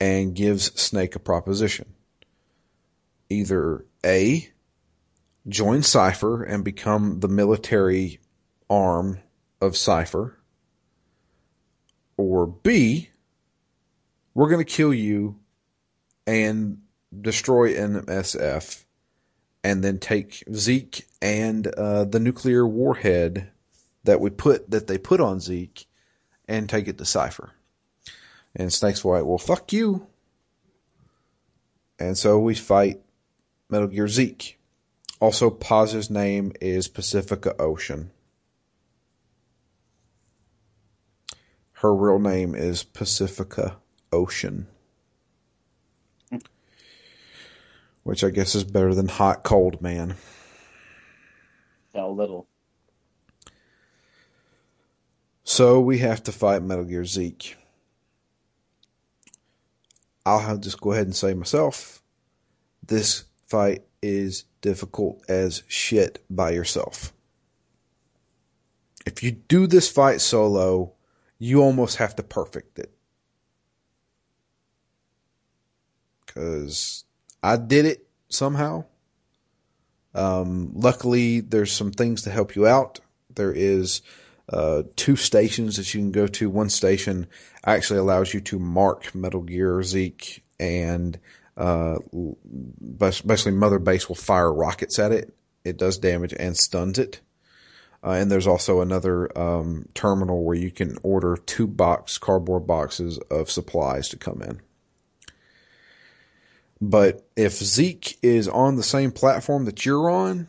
[0.00, 1.92] and gives Snake a proposition.
[3.28, 4.50] Either A,
[5.46, 8.20] join Cipher and become the military
[8.70, 9.18] arm
[9.60, 10.38] of Cipher,
[12.16, 13.10] or B,
[14.32, 15.38] we're going to kill you
[16.26, 16.78] and
[17.20, 18.82] destroy MSF
[19.64, 23.50] and then take Zeke and uh, the nuclear warhead
[24.04, 25.86] that we put that they put on Zeke
[26.48, 27.50] and take it to Cipher.
[28.54, 30.06] And Snake's like, well, fuck you.
[31.98, 33.00] And so we fight
[33.70, 34.58] Metal Gear Zeke.
[35.20, 38.10] Also, Paz's name is Pacifica Ocean.
[41.74, 43.76] Her real name is Pacifica
[44.12, 44.66] Ocean.
[48.02, 50.16] Which I guess is better than Hot Coldman.
[51.94, 52.48] A little.
[55.44, 57.56] So we have to fight Metal Gear Zeke.
[60.24, 62.02] I'll have just go ahead and say myself,
[62.86, 67.12] this fight is difficult as shit by yourself.
[69.04, 70.92] If you do this fight solo,
[71.38, 72.92] you almost have to perfect it.
[76.26, 77.04] Cause
[77.42, 78.84] I did it somehow.
[80.14, 83.00] Um, luckily there's some things to help you out.
[83.34, 84.02] There is
[84.48, 86.50] uh, two stations that you can go to.
[86.50, 87.26] One station
[87.64, 91.18] actually allows you to mark Metal Gear Zeke, and
[91.56, 91.98] uh,
[92.96, 95.34] basically Mother Base will fire rockets at it.
[95.64, 97.20] It does damage and stuns it.
[98.04, 103.18] Uh, and there's also another um, terminal where you can order two box cardboard boxes
[103.30, 104.60] of supplies to come in.
[106.82, 110.48] But if Zeke is on the same platform that you're on,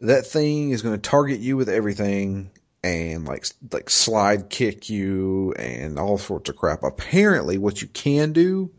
[0.00, 2.50] that thing is going to target you with everything
[2.84, 6.82] and like like slide kick you and all sorts of crap.
[6.82, 8.72] Apparently, what you can do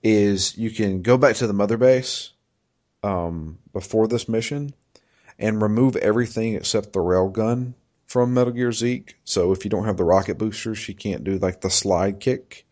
[0.00, 2.30] is you can go back to the mother base
[3.02, 4.72] um, before this mission
[5.40, 7.74] and remove everything except the railgun
[8.06, 9.16] from Metal Gear Zeke.
[9.24, 12.64] So if you don't have the rocket boosters, she can't do like the slide kick.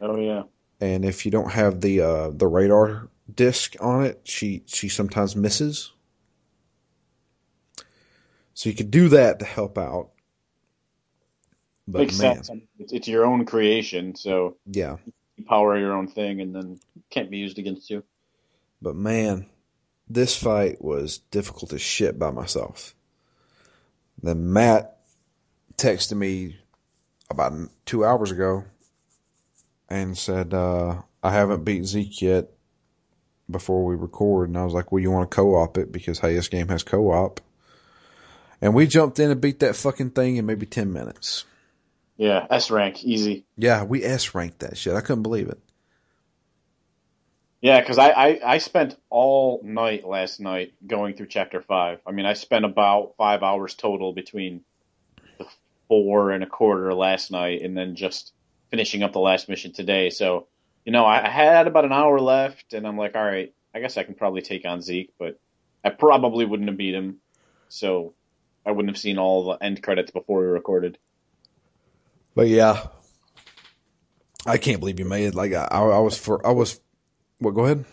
[0.00, 0.44] Oh yeah.
[0.80, 5.34] And if you don't have the uh, the radar disc on it, she she sometimes
[5.34, 5.92] misses.
[8.54, 10.10] So you could do that to help out.
[11.86, 12.62] But Makes man, sense.
[12.78, 14.96] It's, it's your own creation, so yeah,
[15.36, 16.78] you power your own thing, and then
[17.10, 18.04] can't be used against you.
[18.82, 19.46] But man,
[20.08, 22.94] this fight was difficult as shit by myself.
[24.22, 24.98] Then Matt
[25.76, 26.56] texted me
[27.30, 27.52] about
[27.86, 28.64] two hours ago
[29.88, 32.50] and said, uh, I haven't beat Zeke yet
[33.50, 34.48] before we record.
[34.48, 36.82] And I was like, well, you want to co-op it because, hey, this game has
[36.82, 37.40] co-op.
[38.60, 41.44] And we jumped in and beat that fucking thing in maybe 10 minutes.
[42.16, 43.44] Yeah, S rank, easy.
[43.56, 44.94] Yeah, we S ranked that shit.
[44.94, 45.60] I couldn't believe it.
[47.60, 52.00] Yeah, because I, I, I spent all night last night going through chapter five.
[52.06, 54.62] I mean, I spent about five hours total between
[55.38, 55.46] the
[55.88, 58.32] four and a quarter last night and then just
[58.70, 60.10] finishing up the last mission today.
[60.10, 60.46] So,
[60.84, 63.96] you know, I, had about an hour left and I'm like, all right, I guess
[63.96, 65.38] I can probably take on Zeke, but
[65.84, 67.18] I probably wouldn't have beat him.
[67.68, 68.14] So
[68.64, 70.98] I wouldn't have seen all the end credits before we recorded.
[72.34, 72.86] But yeah,
[74.46, 75.34] I can't believe you made it.
[75.34, 76.80] Like I, I was for, I was.
[77.38, 77.54] What?
[77.54, 77.84] Go ahead.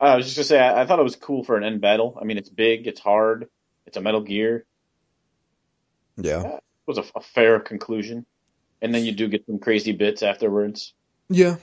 [0.00, 1.80] Uh, I was just gonna say, I, I, thought it was cool for an end
[1.80, 2.18] battle.
[2.20, 3.48] I mean, it's big, it's hard,
[3.86, 4.64] it's a Metal Gear.
[6.16, 8.24] Yeah, yeah it was a, a fair conclusion,
[8.82, 10.94] and then you do get some crazy bits afterwards.
[11.28, 11.56] Yeah.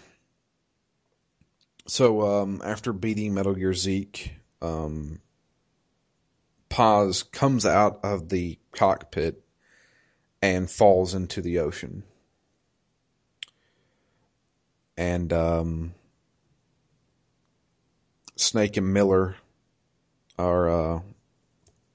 [1.88, 5.20] So um, after beating Metal Gear Zeke, um,
[6.70, 9.42] Paz comes out of the cockpit
[10.42, 12.04] and falls into the ocean.
[14.98, 15.94] And um,
[18.36, 19.36] Snake and Miller
[20.38, 21.02] are, uh,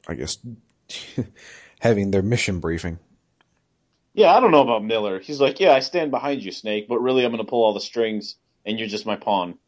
[0.09, 0.39] I guess,
[1.81, 2.99] having their mission briefing.
[4.15, 5.21] Yeah, I don't know about Miller.
[5.21, 7.75] He's like, yeah, I stand behind you, Snake, but really I'm going to pull all
[7.75, 9.59] the strings and you're just my pawn.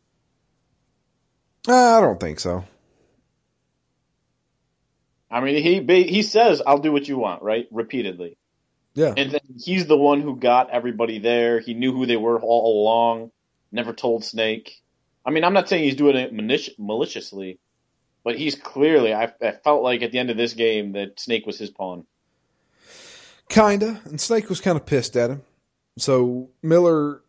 [1.66, 2.64] Uh, I don't think so.
[5.30, 7.66] I mean, he he says, "I'll do what you want," right?
[7.72, 8.36] Repeatedly.
[8.94, 9.14] Yeah.
[9.16, 11.58] And then he's the one who got everybody there.
[11.58, 13.32] He knew who they were all along.
[13.72, 14.80] Never told Snake.
[15.26, 17.58] I mean, I'm not saying he's doing it malici- maliciously,
[18.22, 19.12] but he's clearly.
[19.12, 22.06] I, I felt like at the end of this game that Snake was his pawn.
[23.48, 25.42] Kinda, and Snake was kind of pissed at him.
[25.98, 27.22] So Miller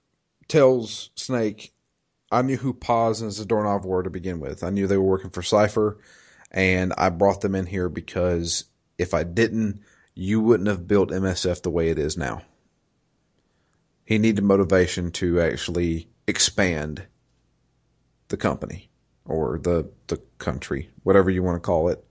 [0.47, 1.74] tells Snake,
[2.32, 4.63] "I knew who Paz and Zadornov were to begin with.
[4.63, 5.97] I knew they were working for Cipher,
[6.51, 8.66] and I brought them in here because
[8.97, 9.82] if I didn't."
[10.16, 12.41] you wouldn't have built MSF the way it is now.
[14.05, 17.05] He needed motivation to actually expand
[18.30, 18.89] the company
[19.26, 22.03] or the the country, whatever you want to call it.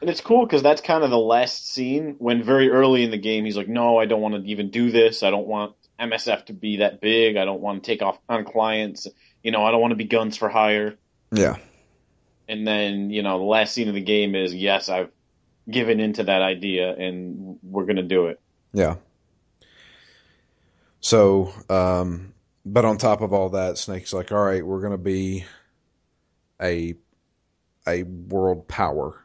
[0.00, 3.18] And it's cool because that's kind of the last scene when very early in the
[3.18, 5.22] game he's like, "No, I don't want to even do this.
[5.22, 7.36] I don't want MSF to be that big.
[7.36, 9.08] I don't want to take off on clients.
[9.42, 10.96] You know, I don't want to be guns for hire."
[11.32, 11.56] Yeah.
[12.48, 15.10] and then you know the last scene of the game is yes, I've
[15.68, 18.40] given into that idea, and we're gonna do it.
[18.72, 18.96] Yeah.
[21.00, 22.34] So, um,
[22.64, 25.44] but on top of all that, Snake's like, all right, we're going to be
[26.60, 26.94] a
[27.86, 29.24] a world power.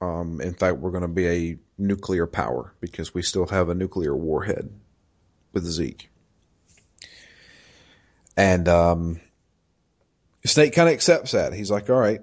[0.00, 3.74] Um, in fact, we're going to be a nuclear power because we still have a
[3.74, 4.70] nuclear warhead
[5.52, 6.10] with Zeke.
[8.36, 9.20] And um,
[10.44, 11.52] Snake kind of accepts that.
[11.52, 12.20] He's like, all right,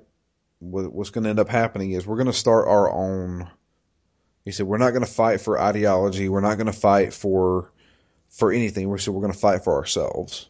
[0.60, 3.50] what's going to end up happening is we're going to start our own.
[4.46, 6.30] He said, we're not going to fight for ideology.
[6.30, 7.72] We're not going to fight for
[8.30, 8.88] for anything.
[8.90, 10.50] We're so we're going to fight for ourselves.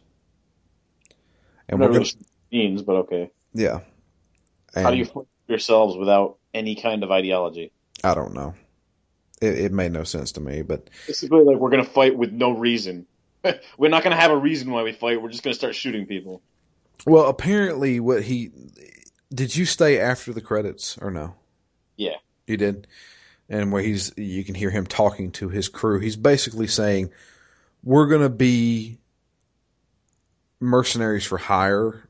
[1.68, 2.16] And we're going to
[2.52, 3.30] means, but okay.
[3.54, 3.80] Yeah.
[4.74, 7.70] And How do you fight yourselves without any kind of ideology?
[8.02, 8.54] I don't know.
[9.40, 12.32] It, it made no sense to me, but basically, like we're going to fight with
[12.32, 13.06] no reason.
[13.78, 15.20] we're not going to have a reason why we fight.
[15.20, 16.42] We're just going to start shooting people.
[17.06, 18.50] Well, apparently, what he
[19.32, 21.34] did you stay after the credits or no?
[21.96, 22.86] Yeah, you did.
[23.48, 26.00] And where he's, you can hear him talking to his crew.
[26.00, 27.10] He's basically saying,
[27.84, 28.98] we're going to be
[30.58, 32.08] mercenaries for hire,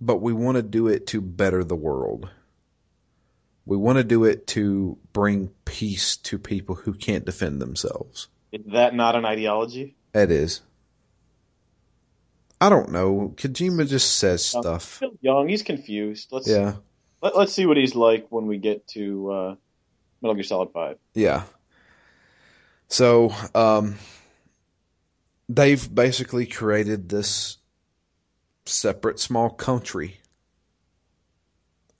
[0.00, 2.28] but we want to do it to better the world.
[3.66, 8.28] We want to do it to bring peace to people who can't defend themselves.
[8.52, 9.96] Is that not an ideology?
[10.14, 10.62] It is.
[12.60, 13.34] I don't know.
[13.36, 14.82] Kojima just says um, stuff.
[14.82, 15.48] He's still young.
[15.48, 16.28] He's confused.
[16.30, 16.76] Let's yeah.
[17.20, 19.54] Let, us see what he's like when we get to uh,
[20.22, 20.98] Metal Gear Solid Five.
[21.12, 21.42] Yeah.
[22.88, 23.96] So, um,
[25.48, 27.58] they've basically created this
[28.64, 30.18] separate small country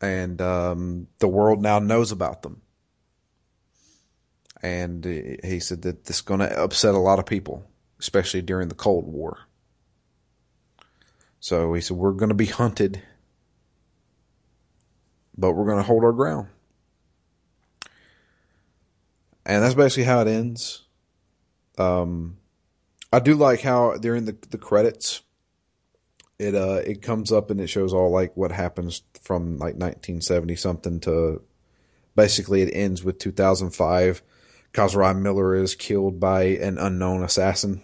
[0.01, 2.61] and um, the world now knows about them.
[4.63, 7.65] And he said that this is going to upset a lot of people
[7.99, 9.39] especially during the cold war.
[11.41, 13.03] So he said we're going to be hunted
[15.37, 16.49] but we're going to hold our ground.
[19.45, 20.83] And that's basically how it ends.
[21.79, 22.39] Um,
[23.13, 25.23] I do like how during the the credits,
[26.39, 30.57] it uh it comes up and it shows all like what happens from like 1970
[30.57, 31.43] something to
[32.15, 34.23] basically it ends with 2005.
[34.73, 37.83] Kazuhira Miller is killed by an unknown assassin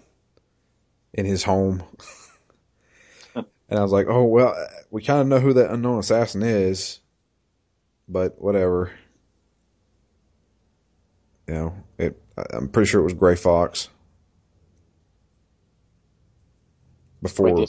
[1.15, 1.83] in his home.
[3.35, 4.55] and I was like, oh well,
[4.91, 7.01] we kind of know who that unknown assassin is,
[8.09, 8.93] but whatever.
[11.49, 12.20] You know, it.
[12.53, 13.89] I'm pretty sure it was Gray Fox.
[17.23, 17.66] before.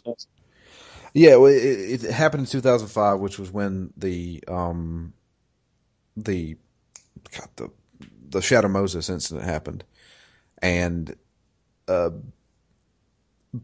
[1.13, 5.13] Yeah, well, it, it, happened in 2005, which was when the um,
[6.17, 6.57] the
[7.37, 7.69] God, the
[8.29, 9.83] the Shadow Moses incident happened,
[10.61, 11.15] and
[11.87, 12.09] uh,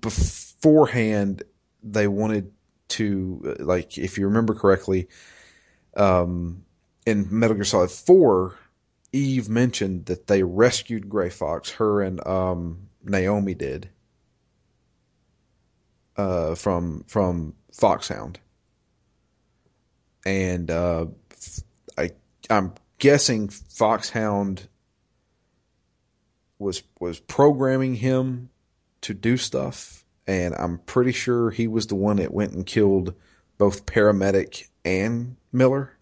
[0.01, 1.43] beforehand
[1.81, 2.51] they wanted
[2.89, 5.07] to like if you remember correctly,
[5.97, 6.63] um,
[7.07, 8.57] in Metal Gear Solid Four,
[9.11, 11.71] Eve mentioned that they rescued Gray Fox.
[11.71, 13.89] Her and um, Naomi did
[16.19, 18.39] uh, from from Foxhound,
[20.25, 21.05] and uh,
[21.97, 22.11] I
[22.49, 24.67] I'm guessing Foxhound
[26.57, 28.49] was was programming him
[29.01, 33.13] to do stuff, and I'm pretty sure he was the one that went and killed
[33.57, 35.95] both paramedic and Miller.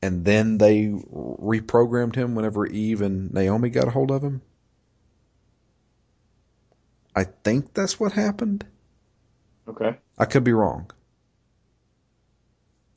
[0.00, 4.42] And then they reprogrammed him whenever Eve and Naomi got a hold of him.
[7.18, 8.64] I think that's what happened.
[9.66, 9.96] Okay.
[10.16, 10.88] I could be wrong.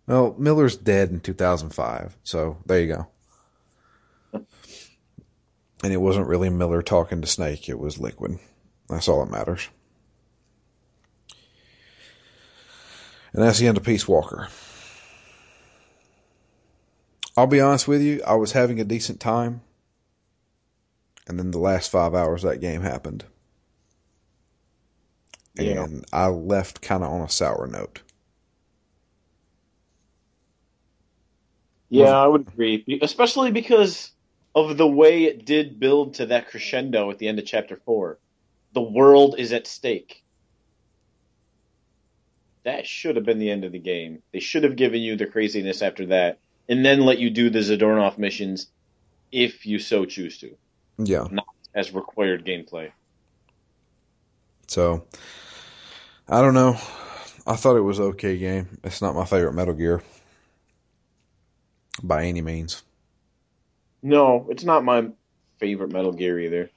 [0.06, 3.08] Well, Miller's dead in 2005, so there you go.
[5.84, 8.38] and it wasn't really Miller talking to Snake, it was Liquid.
[8.90, 9.68] That's all that matters.
[13.34, 14.50] And that's the end of Peace Walker.
[17.36, 19.62] I'll be honest with you, I was having a decent time.
[21.28, 23.26] And then the last five hours that game happened
[25.62, 25.84] yeah.
[25.84, 28.02] and I left kind of on a sour note.
[31.90, 34.12] Yeah, I would agree, especially because
[34.56, 38.18] of the way it did build to that crescendo at the end of chapter four.
[38.74, 40.24] The world is at stake.
[42.64, 44.22] That should have been the end of the game.
[44.32, 46.40] They should have given you the craziness after that,
[46.70, 48.68] and then let you do the Zadornov missions
[49.32, 50.56] if you so choose to.
[50.98, 51.28] Yeah.
[51.30, 52.92] Not as required gameplay.
[54.68, 55.06] So,
[56.28, 56.78] I don't know.
[57.46, 58.80] I thought it was okay game.
[58.84, 60.02] It's not my favorite Metal Gear
[62.04, 62.84] by any means.
[64.02, 65.10] No, it's not my
[65.60, 66.70] favorite Metal Gear either.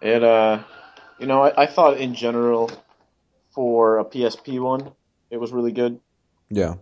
[0.00, 0.62] It, uh,
[1.18, 2.70] you know, I, I thought in general
[3.52, 4.92] for a PSP one,
[5.30, 6.00] it was really good.
[6.50, 6.74] Yeah.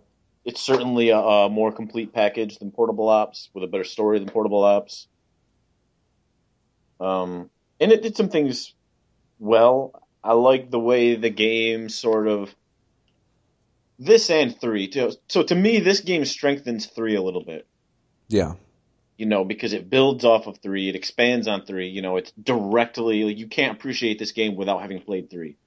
[0.45, 4.29] It's certainly a, a more complete package than Portable Ops, with a better story than
[4.29, 5.07] Portable Ops.
[6.99, 7.49] Um,
[7.79, 8.73] and it did some things
[9.39, 10.03] well.
[10.23, 12.53] I like the way the game sort of
[13.99, 14.87] this and three.
[14.87, 15.13] too.
[15.27, 17.67] So to me, this game strengthens three a little bit.
[18.27, 18.53] Yeah.
[19.17, 21.87] You know, because it builds off of three, it expands on three.
[21.87, 25.57] You know, it's directly like, you can't appreciate this game without having played three,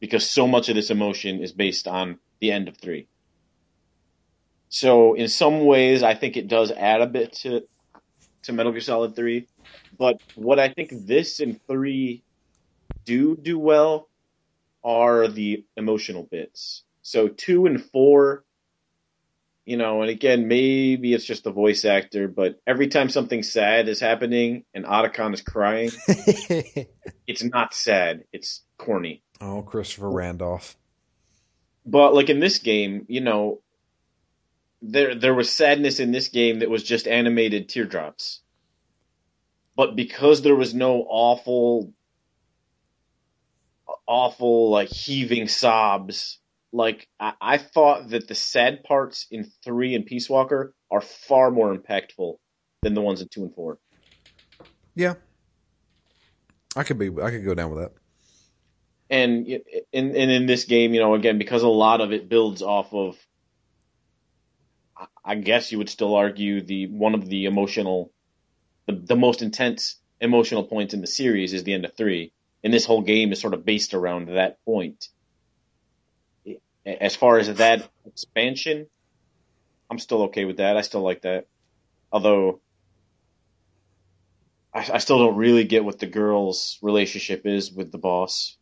[0.00, 3.06] because so much of this emotion is based on the end of three.
[4.68, 7.62] So in some ways, I think it does add a bit to
[8.44, 9.46] to Metal Gear Solid Three,
[9.96, 12.24] but what I think this and three
[13.04, 14.08] do do well
[14.84, 16.82] are the emotional bits.
[17.02, 18.44] So two and four,
[19.64, 23.88] you know, and again, maybe it's just the voice actor, but every time something sad
[23.88, 25.90] is happening and Otacon is crying,
[27.26, 28.24] it's not sad.
[28.32, 29.22] It's corny.
[29.40, 30.76] oh, Christopher Randolph.
[31.84, 33.60] But like in this game, you know,
[34.80, 38.40] there there was sadness in this game that was just animated teardrops.
[39.74, 41.92] But because there was no awful
[44.06, 46.38] awful like heaving sobs,
[46.72, 51.50] like I, I thought that the sad parts in three and Peace Walker are far
[51.50, 52.36] more impactful
[52.82, 53.78] than the ones in two and four.
[54.94, 55.14] Yeah.
[56.74, 57.08] I could be.
[57.22, 57.92] I could go down with that.
[59.10, 62.62] and in, and in this game, you know, again, because a lot of it builds
[62.62, 63.16] off of,
[64.96, 68.10] I- I guess you would still argue the one of the emotional,
[68.86, 72.32] the, the most intense emotional points in the series is the end of three,
[72.62, 75.08] and this whole game is sort of based around that point.
[76.84, 78.86] As far as that expansion,
[79.90, 80.76] I'm still okay with that.
[80.76, 81.46] I still like that,
[82.10, 82.60] although.
[84.74, 88.56] I, I still don't really get what the girl's relationship is with the boss.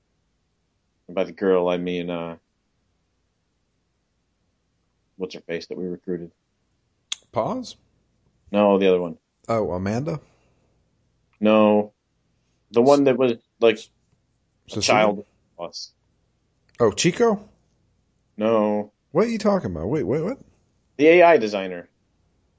[1.07, 2.37] And by the girl, I mean, uh,
[5.17, 6.33] what's her face that we recruited?
[7.33, 7.77] Paz.
[8.51, 9.19] No, the other one.
[9.49, 10.21] Oh, Amanda.
[11.39, 11.93] No,
[12.71, 13.79] the one that was like
[14.73, 14.79] a Cecilia?
[14.79, 15.27] child
[15.59, 15.93] boss.
[16.81, 17.49] Oh, Chico.
[18.37, 19.89] No, What are you talking about?
[19.89, 20.39] Wait, wait, what?
[20.99, 21.91] the AI designer,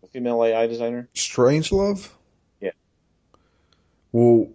[0.02, 1.10] the female AI designer.
[1.16, 2.10] Strangelove.
[2.62, 2.72] Yeah.
[4.12, 4.50] Well,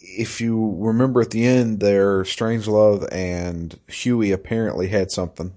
[0.00, 5.54] if you remember at the end there, Strangelove and Huey apparently had something.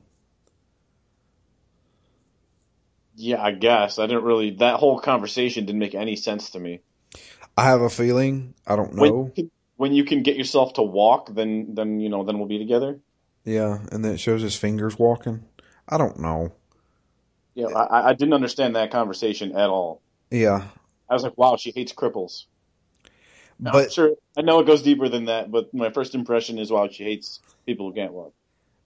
[3.16, 4.52] Yeah, I guess I didn't really.
[4.52, 6.82] That whole conversation didn't make any sense to me.
[7.60, 8.53] I have a feeling.
[8.65, 9.31] I don't know.
[9.36, 12.57] can, when you can get yourself to walk, then then you know then we'll be
[12.57, 12.99] together.
[13.44, 15.44] Yeah, and then it shows his fingers walking.
[15.88, 16.53] I don't know.
[17.56, 20.02] Yeah, I, I didn't understand that conversation at all.
[20.31, 20.68] Yeah,
[21.10, 22.45] I was like, wow, she hates cripples.
[23.60, 26.88] But sure, I know it goes deeper than that, but my first impression is, wow,
[26.90, 28.34] she hates people who can't walk.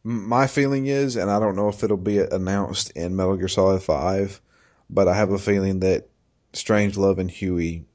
[0.03, 3.83] My feeling is, and I don't know if it'll be announced in Metal Gear Solid
[3.83, 4.41] 5,
[4.89, 6.09] but I have a feeling that
[6.53, 7.85] Strangelove and Huey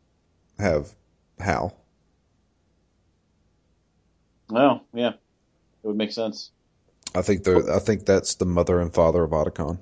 [0.59, 0.95] have
[1.39, 1.77] Hal.
[4.51, 6.51] Oh, yeah, it would make sense.
[7.15, 9.79] I think I think that's the mother and father of Otacon.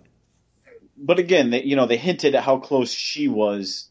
[0.97, 3.91] But again, they, you know, they hinted at how close she was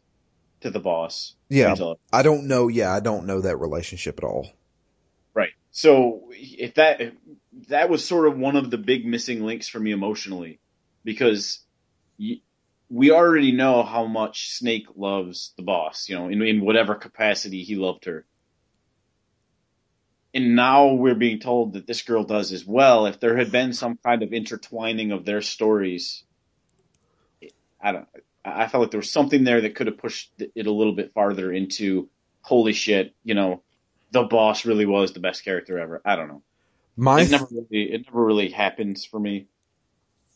[0.62, 1.36] to the boss.
[1.50, 1.96] Yeah, Angela.
[2.12, 2.68] I don't know.
[2.68, 4.50] Yeah, I don't know that relationship at all.
[5.34, 5.52] Right.
[5.72, 7.14] So if that if
[7.70, 10.60] that was sort of one of the big missing links for me emotionally,
[11.04, 11.60] because
[12.90, 17.64] we already know how much Snake loves the boss, you know, in, in whatever capacity
[17.64, 18.26] he loved her.
[20.34, 23.06] And now we're being told that this girl does as well.
[23.06, 26.24] If there had been some kind of intertwining of their stories,
[27.82, 28.08] I don't.
[28.44, 31.14] I felt like there was something there that could have pushed it a little bit
[31.14, 32.10] farther into
[32.46, 33.64] holy shit, you know,
[34.12, 36.02] the boss really was the best character ever.
[36.06, 36.44] I don't know.
[36.96, 39.48] My It never really, it never really happens for me.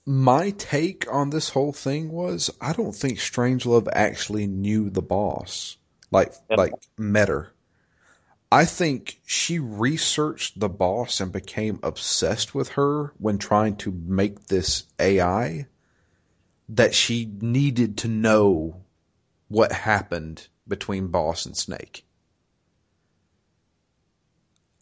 [0.09, 5.77] My take on this whole thing was I don't think Strangelove actually knew the boss.
[6.09, 6.55] Like Yeah.
[6.55, 7.53] like met her.
[8.51, 14.47] I think she researched the boss and became obsessed with her when trying to make
[14.47, 15.67] this AI
[16.69, 18.81] that she needed to know
[19.47, 22.03] what happened between boss and snake.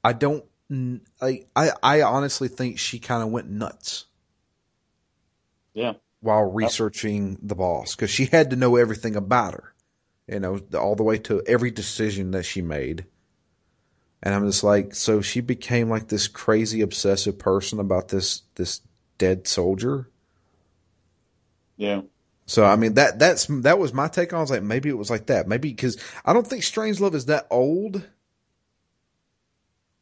[0.06, 0.46] I don't
[1.22, 4.07] I I, I honestly think she kind of went nuts
[5.78, 5.94] Yeah.
[6.22, 9.74] while researching the boss because she had to know everything about her,
[10.28, 13.06] you know, all the way to every decision that she made.
[14.24, 18.82] And I'm just like, so she became like this crazy obsessive person about this this
[19.20, 20.10] dead soldier.
[21.76, 22.02] Yeah.
[22.48, 24.38] So I mean that that's that was my take on.
[24.38, 24.40] it.
[24.40, 25.48] I was like, maybe it was like that.
[25.48, 28.02] Maybe because I don't think Strangelove is that old.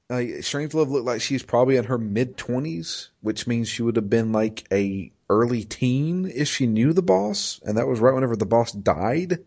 [0.09, 4.09] like Strangelove looked like she's probably in her mid twenties, which means she would have
[4.09, 8.35] been like a early teen if she knew the boss, and that was right whenever
[8.35, 9.39] the boss died.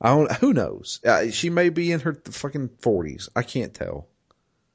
[0.00, 0.30] I don't.
[0.32, 1.00] Who knows?
[1.04, 3.28] Uh, she may be in her fucking forties.
[3.34, 4.08] I can't tell.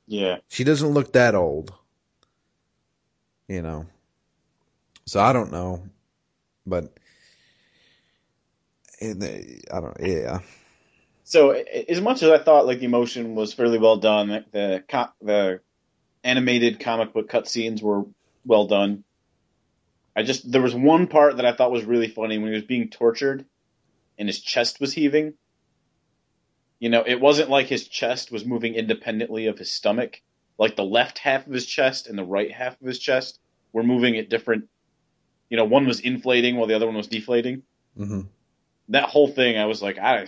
[0.07, 0.37] Yeah.
[0.47, 1.73] She doesn't look that old.
[3.47, 3.85] You know.
[5.05, 5.83] So I don't know,
[6.65, 6.93] but
[8.99, 9.97] it, I don't.
[9.99, 10.39] Yeah.
[11.23, 15.09] So as much as I thought like the emotion was fairly well done, the the,
[15.21, 15.61] the
[16.23, 18.05] animated comic book cutscenes were
[18.45, 19.03] well done.
[20.15, 22.63] I just there was one part that I thought was really funny when he was
[22.63, 23.45] being tortured
[24.17, 25.33] and his chest was heaving.
[26.79, 30.21] You know, it wasn't like his chest was moving independently of his stomach.
[30.57, 33.39] Like the left half of his chest and the right half of his chest
[33.71, 34.67] were moving at different.
[35.49, 37.63] You know, one was inflating while the other one was deflating.
[37.97, 38.21] Mm-hmm.
[38.89, 40.27] That whole thing, I was like, I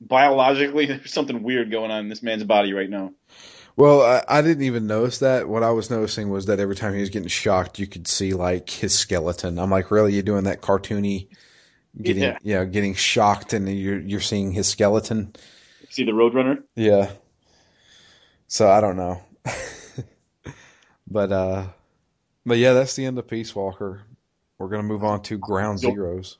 [0.00, 3.12] biologically, there's something weird going on in this man's body right now.
[3.76, 5.48] Well, I, I, didn't even notice that.
[5.48, 8.34] What I was noticing was that every time he was getting shocked, you could see
[8.34, 9.58] like his skeleton.
[9.58, 11.28] I'm like, really, you're doing that cartoony,
[12.00, 15.34] getting yeah, you know, getting shocked, and you're you're seeing his skeleton.
[15.88, 16.62] See the Roadrunner.
[16.74, 17.10] Yeah.
[18.46, 19.22] So I don't know,
[21.10, 21.66] but uh,
[22.44, 24.02] but yeah, that's the end of Peace Walker.
[24.58, 26.36] We're gonna move on to Ground Zeroes.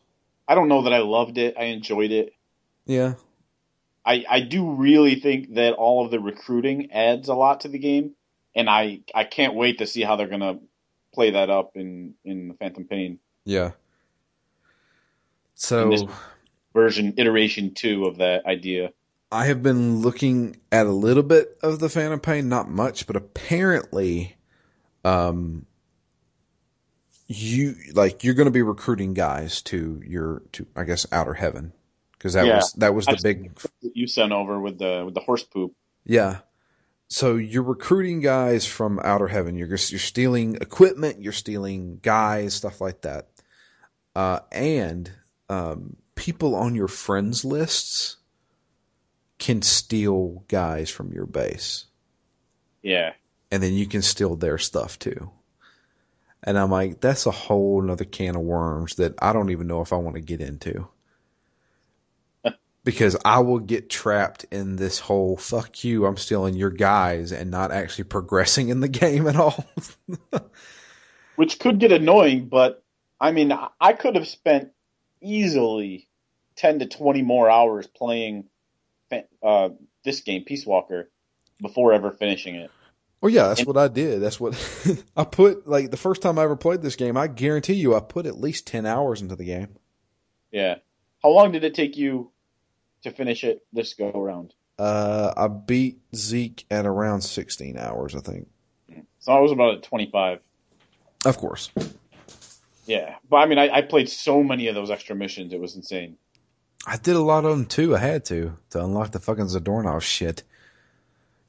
[0.46, 1.54] I don't know that I loved it.
[1.58, 2.34] I enjoyed it.
[2.84, 3.14] Yeah.
[4.04, 7.78] I, I do really think that all of the recruiting adds a lot to the
[7.78, 8.14] game,
[8.54, 10.58] and I, I can't wait to see how they're gonna
[11.14, 13.18] play that up in in the Phantom Pain.
[13.44, 13.72] Yeah.
[15.54, 16.08] So
[16.74, 18.92] version iteration two of that idea.
[19.30, 23.16] I have been looking at a little bit of the Phantom Pain, not much, but
[23.16, 24.36] apparently,
[25.04, 25.64] um,
[27.28, 31.72] you like you're going to be recruiting guys to your to I guess outer heaven
[32.22, 32.56] because that yeah.
[32.56, 33.50] was that was the I've big
[33.80, 35.74] you sent over with the with the horse poop.
[36.04, 36.38] Yeah.
[37.08, 39.56] So you're recruiting guys from outer heaven.
[39.56, 41.20] You're you're stealing equipment.
[41.20, 43.28] You're stealing guys, stuff like that.
[44.14, 45.10] Uh, and
[45.48, 48.18] um, people on your friends lists
[49.38, 51.86] can steal guys from your base.
[52.82, 53.14] Yeah.
[53.50, 55.30] And then you can steal their stuff too.
[56.44, 59.80] And I'm like, that's a whole nother can of worms that I don't even know
[59.80, 60.88] if I want to get into
[62.84, 67.50] because I will get trapped in this whole fuck you, I'm stealing your guys and
[67.50, 69.64] not actually progressing in the game at all.
[71.36, 72.82] Which could get annoying, but
[73.20, 74.72] I mean, I could have spent
[75.20, 76.08] easily
[76.56, 78.44] 10 to 20 more hours playing
[79.42, 79.70] uh,
[80.04, 81.10] this game, Peace Walker,
[81.60, 82.70] before ever finishing it.
[83.20, 84.20] Well, yeah, that's and, what I did.
[84.20, 84.54] That's what
[85.16, 85.68] I put.
[85.68, 88.40] Like the first time I ever played this game, I guarantee you, I put at
[88.40, 89.76] least ten hours into the game.
[90.50, 90.76] Yeah.
[91.22, 92.31] How long did it take you
[93.02, 94.54] to finish it this go around?
[94.78, 98.48] Uh, I beat Zeke at around 16 hours, I think.
[99.20, 100.40] So I was about at 25.
[101.24, 101.70] Of course.
[102.86, 105.76] Yeah, but I mean, I, I played so many of those extra missions; it was
[105.76, 106.16] insane.
[106.84, 107.94] I did a lot of them too.
[107.94, 110.42] I had to to unlock the fucking Zadornov shit.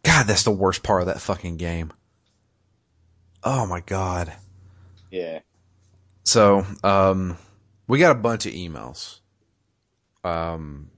[0.04, 1.92] God, that's the worst part of that fucking game.
[3.44, 4.32] Oh my god.
[5.10, 5.40] Yeah.
[6.24, 7.38] So, um,
[7.88, 9.20] we got a bunch of emails.
[10.24, 10.90] Um,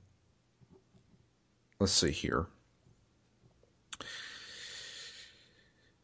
[1.79, 2.47] let's see here.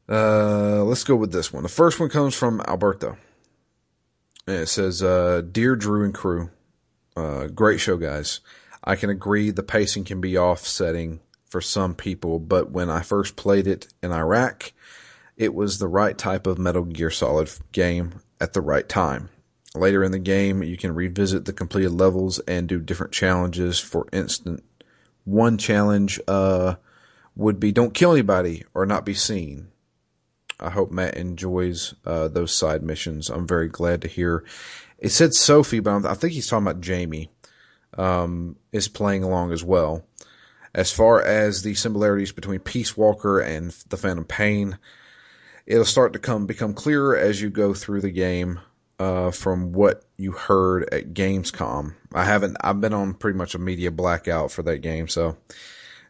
[0.09, 1.63] Uh, let's go with this one.
[1.63, 3.17] The first one comes from Alberto.
[4.47, 6.49] And it says, uh, Dear Drew and crew,
[7.15, 8.41] uh, great show, guys.
[8.83, 13.35] I can agree the pacing can be offsetting for some people, but when I first
[13.35, 14.73] played it in Iraq,
[15.37, 19.29] it was the right type of Metal Gear Solid game at the right time.
[19.75, 23.79] Later in the game, you can revisit the completed levels and do different challenges.
[23.79, 24.61] For instance,
[25.23, 26.75] one challenge uh,
[27.35, 29.67] would be don't kill anybody or not be seen.
[30.59, 33.29] I hope Matt enjoys uh, those side missions.
[33.29, 34.43] I'm very glad to hear.
[34.99, 37.31] It said Sophie, but I think he's talking about Jamie
[37.97, 40.05] um, is playing along as well.
[40.73, 44.77] As far as the similarities between Peace Walker and the Phantom Pain,
[45.65, 48.59] it'll start to come become clearer as you go through the game
[49.01, 51.95] uh, from what you heard at Gamescom.
[52.13, 52.57] I haven't.
[52.61, 55.07] I've been on pretty much a media blackout for that game.
[55.07, 55.37] So,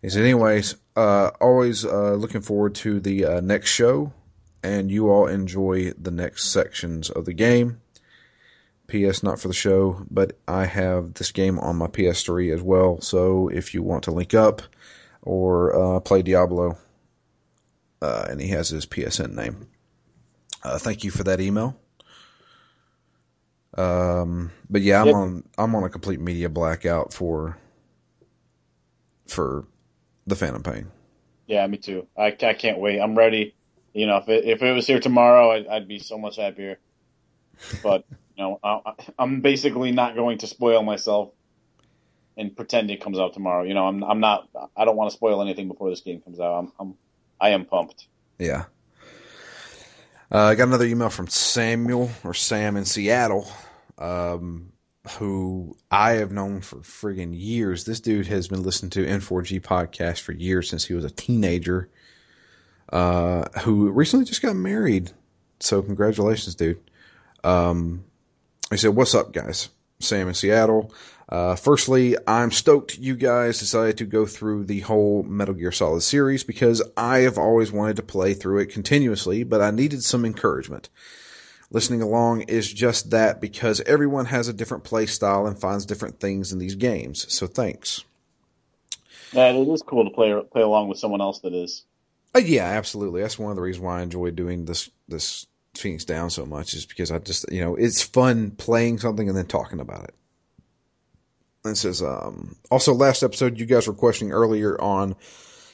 [0.01, 0.75] is anyways.
[0.93, 4.11] Uh, always uh, looking forward to the uh, next show,
[4.61, 7.79] and you all enjoy the next sections of the game.
[8.87, 9.23] P.S.
[9.23, 12.99] Not for the show, but I have this game on my PS3 as well.
[12.99, 14.63] So if you want to link up
[15.21, 16.77] or uh, play Diablo,
[18.01, 19.67] uh, and he has his PSN name.
[20.61, 21.77] thank you for that email.
[23.77, 25.15] Um, but yeah, I'm yep.
[25.15, 27.57] on I'm on a complete media blackout for
[29.27, 29.65] for
[30.27, 30.91] the Phantom Pain.
[31.47, 32.07] Yeah, me too.
[32.17, 32.99] I, I can't wait.
[32.99, 33.55] I'm ready.
[33.93, 36.79] You know, if it, if it was here tomorrow, I'd, I'd be so much happier.
[37.83, 38.05] But
[38.37, 41.31] you know, I, I'm basically not going to spoil myself
[42.37, 43.63] and pretend it comes out tomorrow.
[43.63, 44.49] You know, I'm I'm not.
[44.75, 46.59] I don't want to spoil anything before this game comes out.
[46.59, 46.95] I'm, I'm
[47.39, 48.07] I am pumped.
[48.37, 48.65] Yeah.
[50.31, 53.51] Uh, I got another email from Samuel or Sam in Seattle,
[53.97, 54.71] um,
[55.17, 57.83] who I have known for friggin' years.
[57.83, 61.89] This dude has been listening to N4G podcast for years since he was a teenager.
[62.91, 65.11] Uh, who recently just got married.
[65.59, 66.79] So congratulations, dude.
[67.43, 68.03] Um,
[68.69, 69.69] he said, "What's up, guys?
[69.99, 70.93] Sam in Seattle.
[71.31, 76.01] Uh, firstly, I'm stoked you guys decided to go through the whole Metal Gear Solid
[76.01, 80.25] series because I have always wanted to play through it continuously, but I needed some
[80.25, 80.89] encouragement.
[81.69, 86.19] Listening along is just that because everyone has a different play style and finds different
[86.19, 87.33] things in these games.
[87.33, 88.03] So thanks.
[89.31, 91.85] Yeah, it is cool to play play along with someone else that is.
[92.35, 93.21] Uh, yeah, absolutely.
[93.21, 96.73] That's one of the reasons why I enjoy doing this this Phoenix Down so much
[96.73, 100.15] is because I just you know it's fun playing something and then talking about it.
[101.63, 105.15] It says um, also last episode you guys were questioning earlier on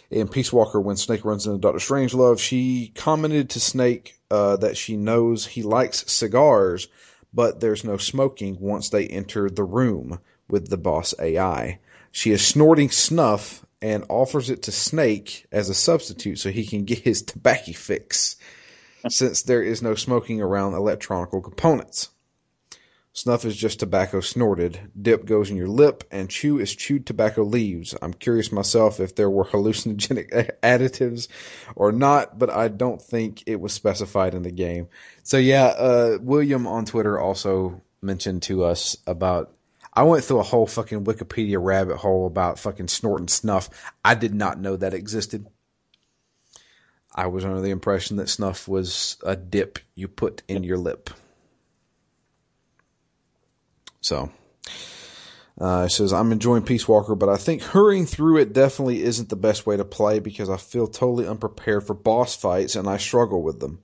[0.09, 2.39] in Peace Walker when Snake runs into Doctor Strangelove.
[2.39, 6.87] She commented to Snake uh, that she knows he likes cigars,
[7.33, 10.19] but there's no smoking once they enter the room
[10.49, 11.79] with the boss AI.
[12.11, 16.83] She is snorting snuff and offers it to Snake as a substitute so he can
[16.83, 18.37] get his tobacco fix
[19.09, 22.09] since there is no smoking around electronical components.
[23.17, 24.79] Snuff is just tobacco snorted.
[25.01, 27.95] Dip goes in your lip, and chew is chewed tobacco leaves.
[27.99, 31.27] I'm curious myself if there were hallucinogenic additives
[31.75, 34.89] or not, but I don't think it was specified in the game.
[35.23, 39.51] So yeah, uh, William on Twitter also mentioned to us about.
[39.91, 43.71] I went through a whole fucking Wikipedia rabbit hole about fucking snorting snuff.
[44.05, 45.47] I did not know that existed.
[47.15, 51.09] I was under the impression that snuff was a dip you put in your lip.
[54.01, 54.31] So,
[55.59, 59.35] uh, says, I'm enjoying Peace Walker, but I think hurrying through it definitely isn't the
[59.35, 63.41] best way to play because I feel totally unprepared for boss fights and I struggle
[63.41, 63.79] with them.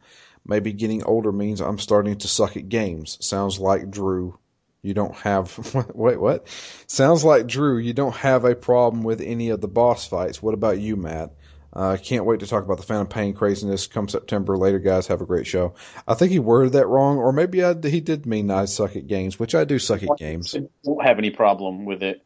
[0.46, 3.18] Maybe getting older means I'm starting to suck at games.
[3.22, 4.38] Sounds like Drew.
[4.82, 6.48] You don't have, wait, what?
[6.88, 10.44] Sounds like Drew, you don't have a problem with any of the boss fights.
[10.44, 11.34] What about you, Matt?
[11.76, 14.56] I uh, can't wait to talk about the Phantom Pain craziness come September.
[14.58, 15.74] Later, guys, have a great show.
[16.08, 19.08] I think he worded that wrong, or maybe I, he did mean I suck at
[19.08, 20.56] games, which I do suck at games.
[20.56, 22.24] I don't have any problem with it,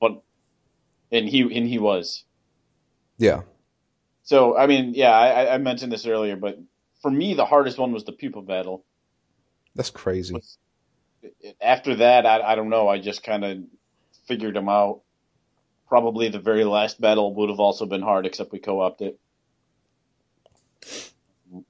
[0.00, 0.22] but
[1.10, 2.22] and he and he was.
[3.16, 3.42] Yeah.
[4.22, 6.60] So I mean, yeah, I, I mentioned this earlier, but
[7.02, 8.84] for me, the hardest one was the Pupa battle.
[9.74, 10.36] That's crazy.
[11.60, 12.86] After that, I, I don't know.
[12.86, 13.58] I just kind of
[14.26, 15.00] figured him out
[15.88, 19.20] probably the very last battle would have also been hard, except we co-opted it.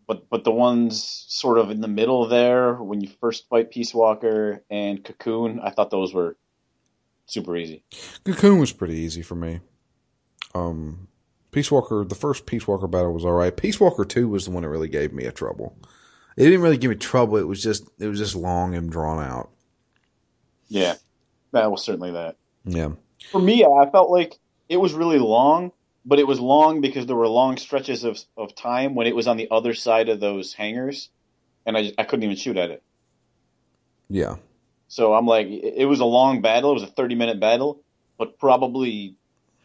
[0.06, 3.94] But but the ones sort of in the middle there, when you first fight Peace
[3.94, 6.36] Walker and Cocoon, I thought those were
[7.26, 7.84] super easy.
[8.24, 9.60] Cocoon was pretty easy for me.
[10.54, 11.06] Um,
[11.52, 13.56] Peace Walker, the first Peace Walker battle was all right.
[13.56, 15.78] Peace Walker two was the one that really gave me a trouble.
[16.36, 17.36] It didn't really give me trouble.
[17.36, 19.50] It was just it was just long and drawn out.
[20.68, 20.94] Yeah,
[21.52, 22.36] that was certainly that.
[22.64, 22.90] Yeah
[23.30, 24.38] for me, I felt like
[24.68, 25.72] it was really long,
[26.04, 29.26] but it was long because there were long stretches of of time when it was
[29.26, 31.10] on the other side of those hangars,
[31.66, 32.82] and I I couldn't even shoot at it.
[34.08, 34.36] Yeah.
[34.88, 36.70] So I'm like, it was a long battle.
[36.70, 37.82] It was a 30 minute battle,
[38.16, 39.16] but probably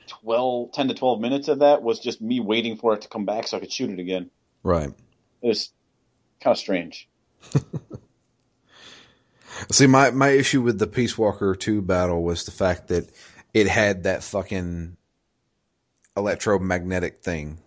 [0.08, 3.26] 12, 10 to 12 minutes of that was just me waiting for it to come
[3.26, 4.30] back so I could shoot it again.
[4.62, 4.90] Right.
[5.42, 5.72] It was
[6.42, 7.08] kind of strange.
[9.72, 13.10] See, my, my issue with the Peace Walker 2 battle was the fact that
[13.54, 14.98] it had that fucking
[16.18, 17.60] electromagnetic thing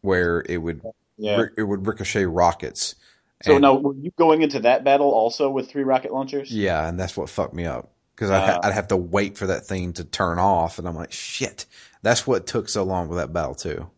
[0.00, 0.82] where it would
[1.16, 1.44] yeah.
[1.56, 2.94] it would ricochet rockets.
[3.42, 6.50] So and, now, were you going into that battle also with three rocket launchers?
[6.50, 9.46] Yeah, and that's what fucked me up because I'd, uh, I'd have to wait for
[9.46, 11.66] that thing to turn off, and I'm like, shit.
[12.02, 13.90] That's what took so long with that battle too.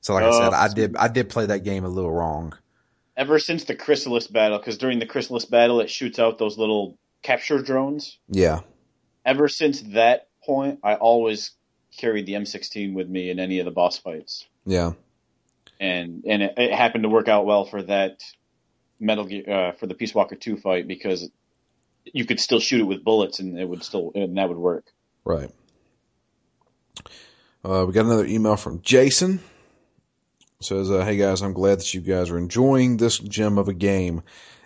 [0.00, 2.56] So, like uh, I said, I did I did play that game a little wrong.
[3.16, 6.98] Ever since the Chrysalis battle, because during the Chrysalis battle, it shoots out those little
[7.22, 8.18] capture drones.
[8.28, 8.60] Yeah
[9.24, 11.52] ever since that point, I always
[11.96, 14.46] carried the M16 with me in any of the boss fights.
[14.66, 14.92] Yeah.
[15.80, 18.22] And and it, it happened to work out well for that
[19.00, 21.28] Metal Gear uh, for the Peace Walker 2 fight because
[22.04, 24.84] you could still shoot it with bullets and it would still and that would work.
[25.24, 25.50] Right.
[27.64, 29.40] Uh, we got another email from Jason.
[30.60, 33.68] It says, uh, "Hey guys, I'm glad that you guys are enjoying this gem of
[33.68, 34.22] a game.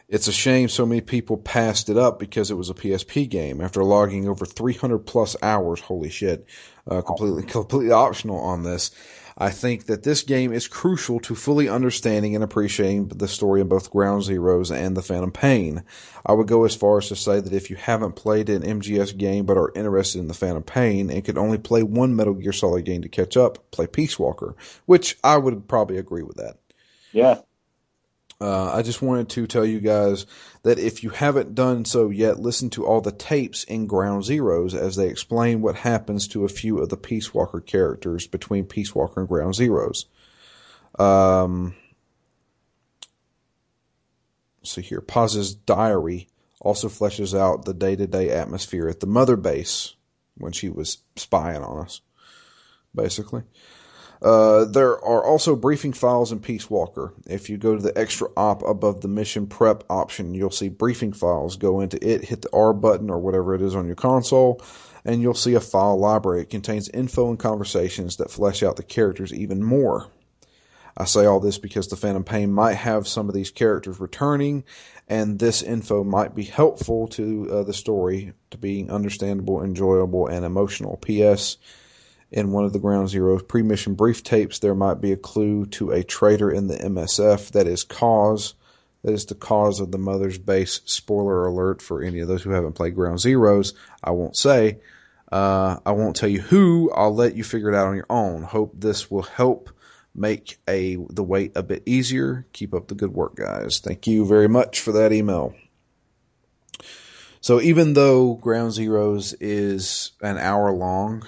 [0.09, 3.61] It's a shame so many people passed it up because it was a PSP game.
[3.61, 6.47] After logging over 300 plus hours, holy shit,
[6.91, 8.91] uh, completely completely optional on this.
[9.41, 13.69] I think that this game is crucial to fully understanding and appreciating the story in
[13.69, 15.85] both Ground Zeroes and The Phantom Pain.
[16.27, 19.17] I would go as far as to say that if you haven't played an MGS
[19.17, 22.53] game but are interested in The Phantom Pain and could only play one Metal Gear
[22.53, 24.57] Solid game to catch up, play Peace Walker,
[24.87, 26.57] which I would probably agree with that.
[27.13, 27.43] Yeah.
[28.41, 30.27] Uh, I just wanted to tell you guys
[30.63, 34.75] that if you haven't done so yet, listen to all the tapes in Ground Zeroes
[34.75, 38.95] as they explain what happens to a few of the Peace Walker characters between Peace
[38.95, 40.05] Walker and Ground Zeroes.
[41.01, 41.75] Um,
[44.63, 46.29] see here, Paz's diary
[46.61, 49.95] also fleshes out the day-to-day atmosphere at the mother base
[50.37, 52.01] when she was spying on us,
[52.95, 53.43] basically.
[54.21, 57.13] Uh, there are also briefing files in Peace Walker.
[57.27, 61.13] If you go to the extra op above the mission prep option, you'll see briefing
[61.13, 61.57] files.
[61.57, 64.61] Go into it, hit the R button or whatever it is on your console,
[65.05, 66.43] and you'll see a file library.
[66.43, 70.09] It contains info and conversations that flesh out the characters even more.
[70.97, 74.65] I say all this because the Phantom Pain might have some of these characters returning,
[75.07, 80.45] and this info might be helpful to uh, the story to being understandable, enjoyable, and
[80.45, 80.97] emotional.
[80.97, 81.57] P.S
[82.31, 85.91] in one of the Ground Zeroes pre-mission brief tapes, there might be a clue to
[85.91, 88.55] a traitor in the MSF that is cause
[89.03, 90.81] that is the cause of the mother's base.
[90.85, 93.75] Spoiler alert for any of those who haven't played Ground Zeroes.
[94.03, 94.81] I won't say.
[95.31, 96.91] Uh, I won't tell you who.
[96.93, 98.43] I'll let you figure it out on your own.
[98.43, 99.71] Hope this will help
[100.15, 102.47] make a the wait a bit easier.
[102.53, 103.79] Keep up the good work, guys.
[103.79, 105.55] Thank you very much for that email.
[107.41, 111.25] So even though Ground Zeroes is an hour long,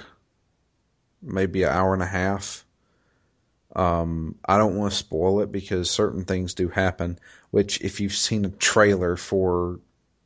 [1.22, 2.64] maybe an hour and a half.
[3.74, 7.18] Um, I don't want to spoil it because certain things do happen,
[7.50, 9.80] which if you've seen a trailer for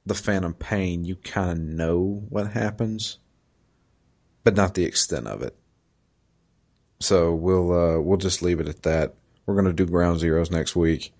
[0.06, 3.18] The Phantom Pain, you kind of know what happens,
[4.44, 5.54] but not the extent of it.
[7.00, 9.14] So we'll, uh, we'll just leave it at that.
[9.44, 11.12] We're going to do Ground Zeroes next week.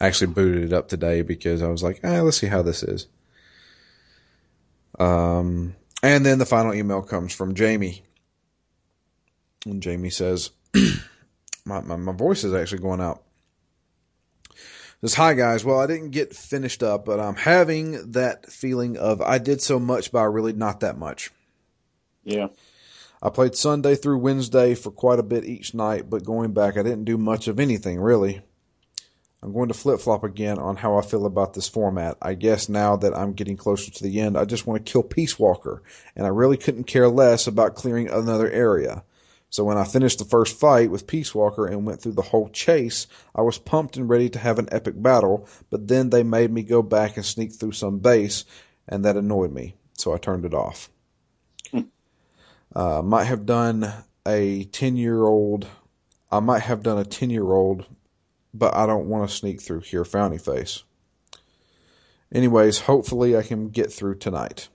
[0.00, 2.82] I actually booted it up today because I was like, eh, let's see how this
[2.82, 3.06] is.
[4.98, 8.02] Um, and then the final email comes from Jamie.
[9.66, 10.50] And Jamie says,
[11.64, 13.22] my, my, my voice is actually going out.
[15.00, 15.64] Says, hi guys.
[15.64, 19.78] Well, I didn't get finished up, but I'm having that feeling of I did so
[19.78, 21.30] much, but I really not that much.
[22.24, 22.48] Yeah.
[23.20, 26.82] I played Sunday through Wednesday for quite a bit each night, but going back, I
[26.82, 28.42] didn't do much of anything really.
[29.42, 32.16] I'm going to flip flop again on how I feel about this format.
[32.22, 35.02] I guess now that I'm getting closer to the end, I just want to kill
[35.02, 35.82] Peace Walker,
[36.14, 39.02] and I really couldn't care less about clearing another area.
[39.52, 42.48] So when I finished the first fight with Peace Walker and went through the whole
[42.48, 46.50] chase, I was pumped and ready to have an epic battle, but then they made
[46.50, 48.46] me go back and sneak through some base,
[48.88, 50.88] and that annoyed me, so I turned it off.
[51.70, 51.80] Hmm.
[52.74, 53.92] Uh, might have done
[54.26, 55.66] a 10 year old,
[56.30, 57.84] I might have done a 10 year old,
[58.54, 60.82] but I don't want to sneak through here, frowny face.
[62.34, 64.70] Anyways, hopefully I can get through tonight.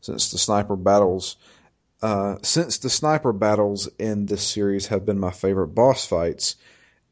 [0.00, 1.34] Since the sniper battles
[2.02, 6.56] uh, since the sniper battles in this series have been my favorite boss fights,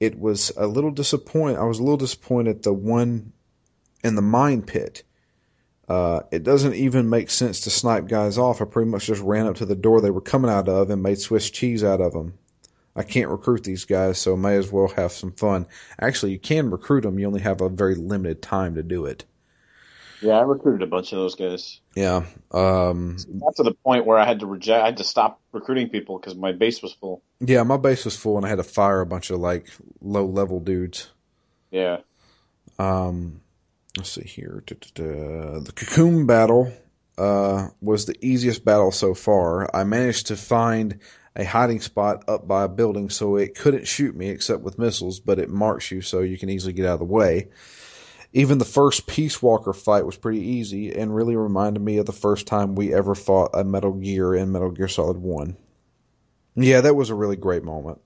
[0.00, 1.58] it was a little disappointed.
[1.58, 3.32] I was a little disappointed the one
[4.02, 5.02] in the mine pit.
[5.88, 8.60] Uh, it doesn't even make sense to snipe guys off.
[8.60, 11.02] I pretty much just ran up to the door they were coming out of and
[11.02, 12.34] made Swiss cheese out of them.
[12.96, 15.66] I can't recruit these guys, so may as well have some fun.
[16.00, 17.18] Actually, you can recruit them.
[17.18, 19.24] You only have a very limited time to do it.
[20.20, 21.80] Yeah, I recruited a bunch of those guys.
[21.94, 22.24] Yeah.
[22.50, 24.82] Um, Not to the point where I had to reject.
[24.82, 27.22] I had to stop recruiting people because my base was full.
[27.40, 29.68] Yeah, my base was full, and I had to fire a bunch of like
[30.00, 31.10] low level dudes.
[31.70, 31.98] Yeah.
[32.78, 33.40] Um,
[33.96, 34.62] let's see here.
[34.66, 35.60] Da-da-da.
[35.60, 36.72] The cocoon battle
[37.18, 39.74] uh, was the easiest battle so far.
[39.74, 41.00] I managed to find
[41.36, 45.20] a hiding spot up by a building so it couldn't shoot me except with missiles,
[45.20, 47.48] but it marks you so you can easily get out of the way.
[48.36, 52.12] Even the first Peace Walker fight was pretty easy and really reminded me of the
[52.12, 55.56] first time we ever fought a Metal Gear in Metal Gear Solid 1.
[56.56, 58.00] Yeah, that was a really great moment.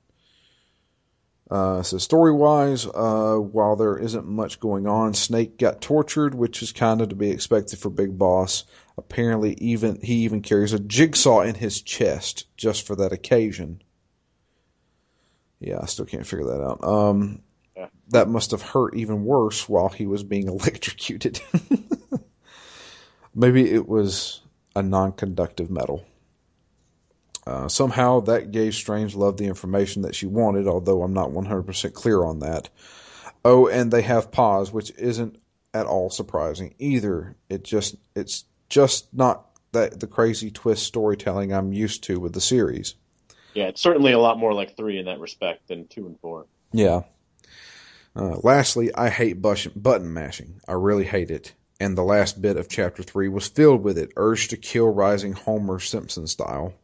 [1.51, 6.63] Uh, so story wise, uh, while there isn't much going on, Snake got tortured, which
[6.63, 8.65] is kind of to be expected for Big Boss.
[8.99, 13.81] Apparently, even he even carries a jigsaw in his chest just for that occasion.
[15.59, 16.85] Yeah, I still can't figure that out.
[16.85, 17.41] Um,
[18.09, 21.41] that must have hurt even worse while he was being electrocuted.
[23.35, 24.41] Maybe it was
[24.75, 26.05] a non-conductive metal.
[27.47, 32.23] Uh, somehow that gave Strangelove the information that she wanted, although I'm not 100% clear
[32.23, 32.69] on that.
[33.45, 35.39] Oh, and they have Paz, which isn't
[35.73, 37.37] at all surprising either.
[37.49, 42.41] It just it's just not that the crazy twist storytelling I'm used to with the
[42.41, 42.95] series.
[43.55, 46.47] Yeah, it's certainly a lot more like three in that respect than two and four.
[46.73, 47.03] Yeah.
[48.19, 50.61] Uh, lastly, I hate button mashing.
[50.67, 51.55] I really hate it.
[51.79, 55.35] And the last bit of chapter three was filled with it, urge to kill rising
[55.35, 56.75] Homer Simpson style.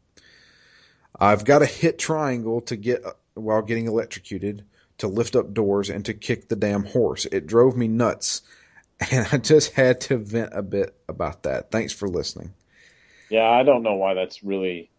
[1.18, 4.64] I've got to hit triangle to get uh, while getting electrocuted,
[4.98, 7.24] to lift up doors, and to kick the damn horse.
[7.26, 8.42] It drove me nuts,
[9.10, 11.72] and I just had to vent a bit about that.
[11.72, 12.54] Thanks for listening.
[13.28, 14.90] Yeah, I don't know why that's really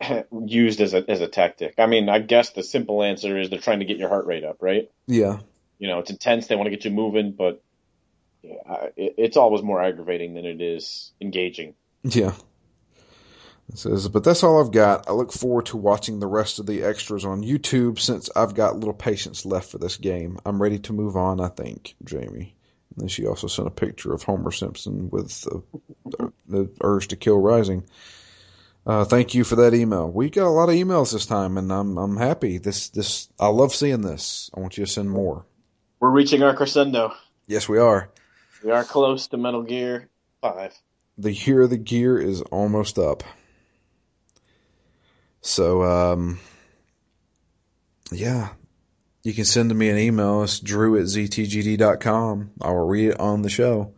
[0.46, 1.74] used as a as a tactic.
[1.78, 4.44] I mean, I guess the simple answer is they're trying to get your heart rate
[4.44, 4.90] up, right?
[5.06, 5.38] Yeah.
[5.78, 6.46] You know, it's intense.
[6.46, 7.62] They want to get you moving, but
[8.42, 11.74] yeah, it, it's always more aggravating than it is engaging.
[12.02, 12.32] Yeah.
[13.68, 15.08] It says, but that's all I've got.
[15.08, 18.76] I look forward to watching the rest of the extras on YouTube since I've got
[18.76, 20.38] little patience left for this game.
[20.46, 22.54] I'm ready to move on, I think, Jamie.
[22.90, 27.16] And then she also sent a picture of Homer Simpson with the, the urge to
[27.16, 27.82] kill rising.
[28.86, 30.08] Uh, thank you for that email.
[30.08, 32.58] We got a lot of emails this time, and I'm I'm happy.
[32.58, 34.48] This this I love seeing this.
[34.56, 35.44] I want you to send more.
[35.98, 37.12] We're reaching our crescendo.
[37.48, 38.10] Yes, we are.
[38.62, 40.08] We are close to Metal Gear
[40.40, 40.72] Five.
[41.18, 43.24] The year of the gear is almost up.
[45.40, 46.38] So, um,
[48.12, 48.50] yeah,
[49.22, 50.42] you can send me an email.
[50.42, 52.50] It's drew at ztgd.com.
[52.60, 53.94] I will read it on the show.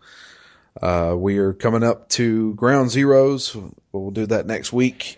[0.81, 3.75] Uh, we are coming up to Ground Zeroes.
[3.93, 5.17] We'll do that next week.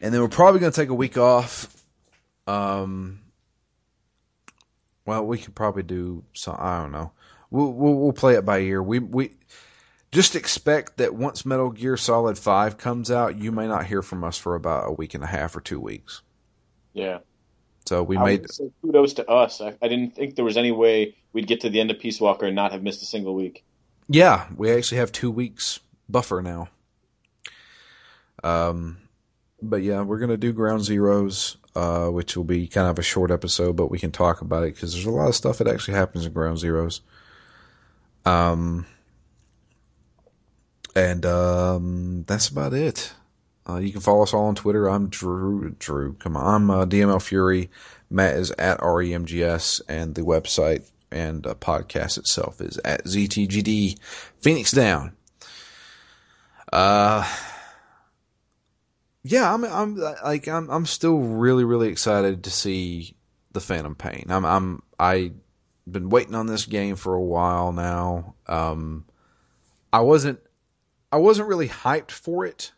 [0.00, 1.74] And then we're probably going to take a week off.
[2.46, 3.20] Um,
[5.04, 7.12] well, we could probably do some, I don't know.
[7.50, 8.82] We'll, we'll, we'll play it by ear.
[8.82, 9.32] We, we,
[10.12, 14.24] just expect that once Metal Gear Solid 5 comes out, you may not hear from
[14.24, 16.22] us for about a week and a half or two weeks.
[16.92, 17.18] Yeah.
[17.86, 18.46] So we I made.
[18.82, 19.60] kudos to us.
[19.60, 22.20] I, I, didn't think there was any way we'd get to the end of Peace
[22.20, 23.64] Walker and not have missed a single week.
[24.12, 25.78] Yeah, we actually have two weeks
[26.08, 26.68] buffer now.
[28.42, 28.98] Um,
[29.62, 33.30] but yeah, we're gonna do Ground Zeroes, uh, which will be kind of a short
[33.30, 35.94] episode, but we can talk about it because there's a lot of stuff that actually
[35.94, 37.02] happens in Ground Zeroes.
[38.26, 38.84] Um,
[40.96, 43.12] and um, that's about it.
[43.68, 44.88] Uh, you can follow us all on Twitter.
[44.88, 45.70] I'm Drew.
[45.78, 46.54] Drew, come on.
[46.54, 47.70] I'm uh, DML Fury.
[48.10, 53.98] Matt is at REMGS, and the website and podcast itself is at ZTGD
[54.40, 55.16] Phoenix Down.
[56.72, 57.28] Uh,
[59.22, 63.16] yeah, I'm, I'm like, I'm, I'm still really, really excited to see
[63.52, 64.26] the Phantom Pain.
[64.28, 65.32] I'm, I'm, I
[65.90, 68.34] been waiting on this game for a while now.
[68.46, 69.04] Um,
[69.92, 70.40] I wasn't
[71.12, 72.72] I wasn't really hyped for it,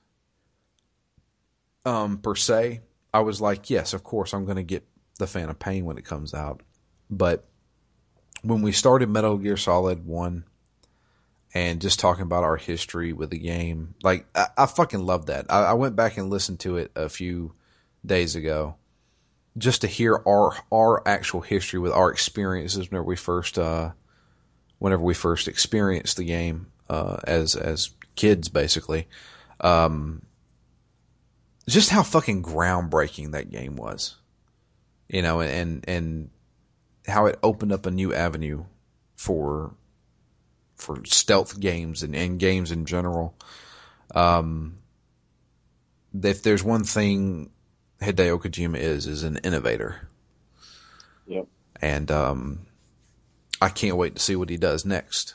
[1.84, 2.80] um, per se.
[3.12, 4.86] I was like, yes, of course, I'm going to get
[5.18, 6.62] the Phantom Pain when it comes out.
[7.10, 7.46] But
[8.42, 10.44] when we started Metal Gear Solid 1
[11.54, 15.46] and just talking about our history with the game, like, I, I fucking love that.
[15.48, 17.54] I, I went back and listened to it a few
[18.04, 18.76] days ago
[19.58, 23.90] just to hear our our actual history with our experiences whenever we first uh,
[24.78, 29.08] whenever we first experienced the game uh, as as kids basically.
[29.60, 30.22] Um,
[31.68, 34.16] just how fucking groundbreaking that game was,
[35.08, 36.30] you know, and and
[37.06, 38.64] how it opened up a new avenue
[39.16, 39.74] for
[40.76, 43.34] for stealth games and, and games in general.
[44.14, 44.78] Um,
[46.22, 47.50] if there's one thing
[48.00, 50.08] Hideo Kojima is, is an innovator.
[51.26, 51.46] Yep.
[51.80, 52.66] And um,
[53.60, 55.34] I can't wait to see what he does next.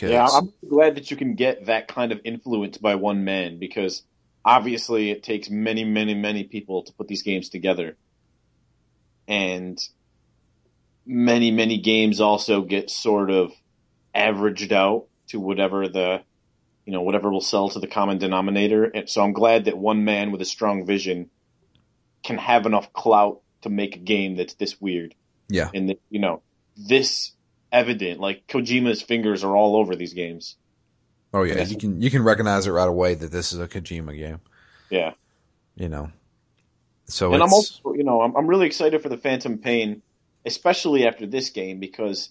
[0.00, 4.02] Yeah, I'm glad that you can get that kind of influence by one man because
[4.44, 7.96] obviously it takes many, many, many people to put these games together.
[9.26, 9.78] And
[11.08, 13.52] many, many games also get sort of
[14.14, 16.20] averaged out to whatever the,
[16.84, 18.84] you know, whatever will sell to the common denominator.
[18.84, 21.30] And so I'm glad that one man with a strong vision
[22.22, 25.14] can have enough clout to make a game that's this weird.
[25.48, 25.70] Yeah.
[25.74, 26.42] And that, you know,
[26.76, 27.32] this
[27.72, 28.20] evident.
[28.20, 30.56] Like Kojima's fingers are all over these games.
[31.32, 34.16] Oh yeah, you can you can recognize it right away that this is a Kojima
[34.16, 34.40] game.
[34.88, 35.12] Yeah.
[35.76, 36.10] You know.
[37.04, 40.02] So and I'm also you know I'm I'm really excited for the Phantom Pain,
[40.44, 42.30] especially after this game because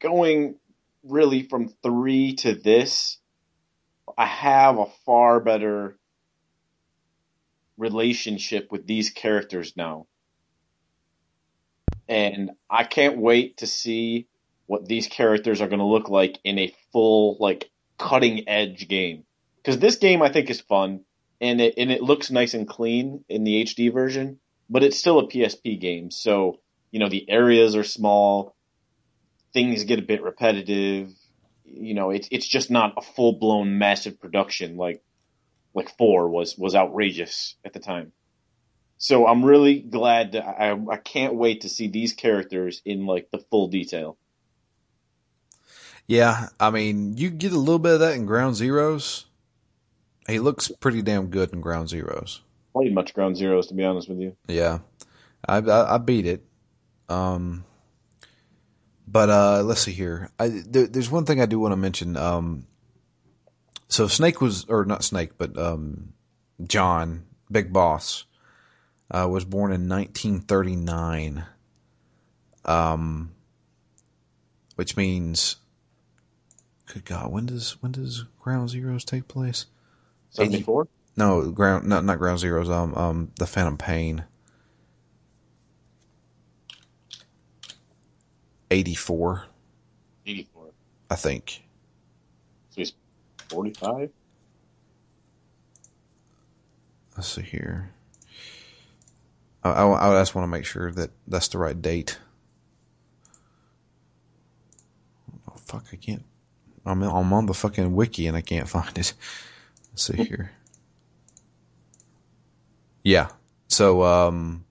[0.00, 0.56] going
[1.04, 3.18] really from three to this,
[4.16, 5.96] I have a far better
[7.76, 10.06] relationship with these characters now
[12.08, 14.26] and I can't wait to see
[14.66, 19.24] what these characters are going to look like in a full, like, cutting edge game.
[19.56, 21.04] Because this game I think is fun,
[21.40, 25.18] and it and it looks nice and clean in the HD version, but it's still
[25.18, 28.54] a PSP game, so you know the areas are small,
[29.52, 31.12] things get a bit repetitive.
[31.64, 35.02] You know, it's it's just not a full blown massive production like
[35.74, 38.12] like four was was outrageous at the time.
[38.98, 40.32] So I'm really glad.
[40.32, 44.16] To, I I can't wait to see these characters in like the full detail.
[46.06, 49.24] Yeah, I mean, you get a little bit of that in Ground Zeroes.
[50.26, 52.40] He looks pretty damn good in Ground Zeroes.
[52.78, 54.36] Played much Ground Zeroes to be honest with you.
[54.46, 54.78] Yeah,
[55.46, 56.44] I I, I beat it.
[57.08, 57.64] Um,
[59.10, 60.30] but uh, let's see here.
[60.38, 62.16] I, there, there's one thing I do want to mention.
[62.16, 62.66] Um,
[63.88, 66.12] so Snake was, or not Snake, but um,
[66.64, 68.24] John, Big Boss,
[69.10, 71.44] uh, was born in 1939.
[72.66, 73.32] Um,
[74.76, 75.56] which means,
[76.86, 79.66] good God, when does when does Ground Zeroes take place?
[80.30, 80.86] Seventy four.
[81.18, 82.70] No, ground not not Ground Zeroes.
[82.70, 84.24] Um, um, the Phantom Pain.
[88.70, 89.46] 84,
[90.26, 90.62] 84.
[91.10, 91.64] I think.
[92.70, 92.92] So he's
[93.48, 94.10] 45?
[97.16, 97.90] Let's see here.
[99.64, 102.16] I, I, I just want to make sure that that's the right date.
[105.50, 106.24] Oh, fuck, I can't.
[106.86, 109.14] I'm, I'm on the fucking wiki and I can't find it.
[109.90, 110.52] Let's see here.
[113.08, 113.28] Yeah.
[113.68, 114.66] So, um,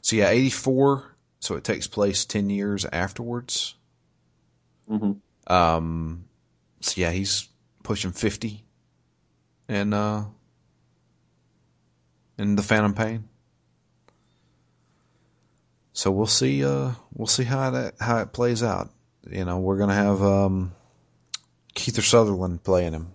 [0.00, 1.16] so yeah, 84.
[1.40, 3.74] So it takes place 10 years afterwards.
[4.88, 5.52] Mm-hmm.
[5.52, 6.26] Um,
[6.80, 7.48] so yeah, he's
[7.82, 8.64] pushing 50
[9.68, 10.22] and, uh,
[12.38, 13.24] in the Phantom Pain.
[15.92, 18.88] So we'll see, uh, we'll see how that, how it plays out.
[19.28, 20.72] You know, we're going to have, um,
[21.74, 23.12] Kiefer Sutherland playing him.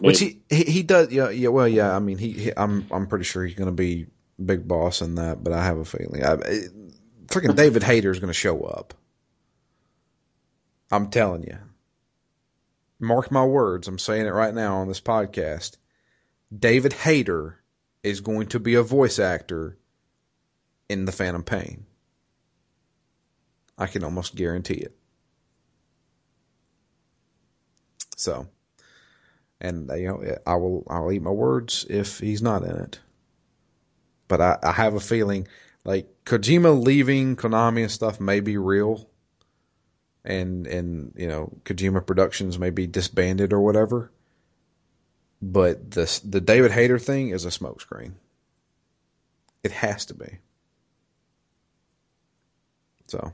[0.00, 3.06] Which he, he, he does, yeah, yeah, well, yeah, I mean, he, he I'm, I'm
[3.06, 4.06] pretty sure he's going to be
[4.44, 6.36] big boss in that, but I have a feeling, I,
[7.26, 8.94] freaking David Hayter is going to show up.
[10.90, 11.58] I'm telling you.
[13.00, 13.88] Mark my words.
[13.88, 15.76] I'm saying it right now on this podcast.
[16.56, 17.58] David Hayter
[18.02, 19.78] is going to be a voice actor
[20.88, 21.86] in The Phantom Pain.
[23.78, 24.94] I can almost guarantee it.
[28.16, 28.46] So,
[29.62, 33.00] and uh, you know, I will I'll eat my words if he's not in it.
[34.28, 35.46] But I, I have a feeling
[35.84, 39.08] like Kojima leaving Konami and stuff may be real,
[40.24, 44.10] and and you know Kojima Productions may be disbanded or whatever.
[45.40, 48.12] But the the David Hayter thing is a smokescreen.
[49.62, 50.38] It has to be.
[53.06, 53.32] So,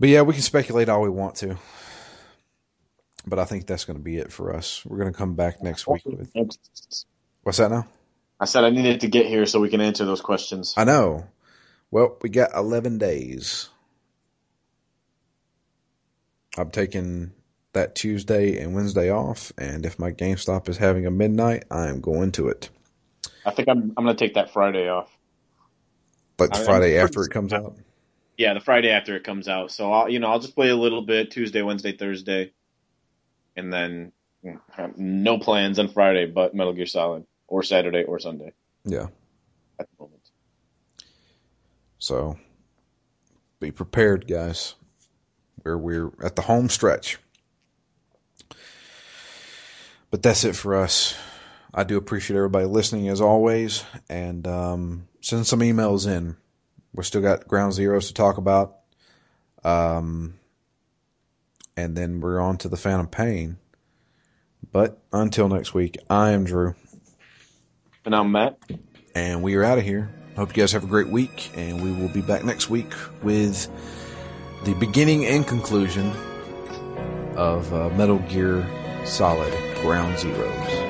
[0.00, 1.58] but yeah, we can speculate all we want to.
[3.26, 4.84] But I think that's going to be it for us.
[4.84, 6.30] We're going to come back next week with
[7.42, 7.86] what's that now?
[8.40, 10.74] I said I needed to get here so we can answer those questions.
[10.76, 11.26] I know.
[11.90, 13.68] Well, we got 11 days.
[16.58, 17.32] I'm taking
[17.72, 22.00] that Tuesday and Wednesday off, and if my GameStop is having a midnight, I am
[22.00, 22.68] going to it.
[23.46, 25.08] I think I'm I'm going to take that Friday off.
[26.38, 27.76] Like the I- Friday I'm- after it comes out?
[28.38, 29.70] Yeah, the Friday after it comes out.
[29.70, 32.52] So I'll you know I'll just play a little bit Tuesday, Wednesday, Thursday,
[33.56, 34.12] and then
[34.96, 38.52] no plans on Friday but Metal Gear Solid or Saturday or Sunday
[38.84, 39.06] Yeah.
[39.78, 40.22] at the moment.
[41.98, 42.36] So
[43.60, 44.74] be prepared, guys.
[45.62, 47.18] Where we're at the home stretch.
[50.10, 51.14] But that's it for us.
[51.72, 56.36] I do appreciate everybody listening as always, and um, send some emails in.
[56.94, 58.78] We still got Ground Zeroes to talk about,
[59.64, 60.34] um,
[61.76, 63.58] and then we're on to the Phantom Pain.
[64.70, 66.74] But until next week, I am Drew,
[68.04, 68.58] And I'm Matt.
[69.14, 70.10] and we are out of here.
[70.36, 72.90] Hope you guys have a great week, and we will be back next week
[73.22, 73.68] with
[74.64, 76.10] the beginning and conclusion
[77.36, 78.66] of uh, Metal Gear
[79.04, 80.81] Solid Ground Zeroes.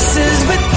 [0.00, 0.69] The choices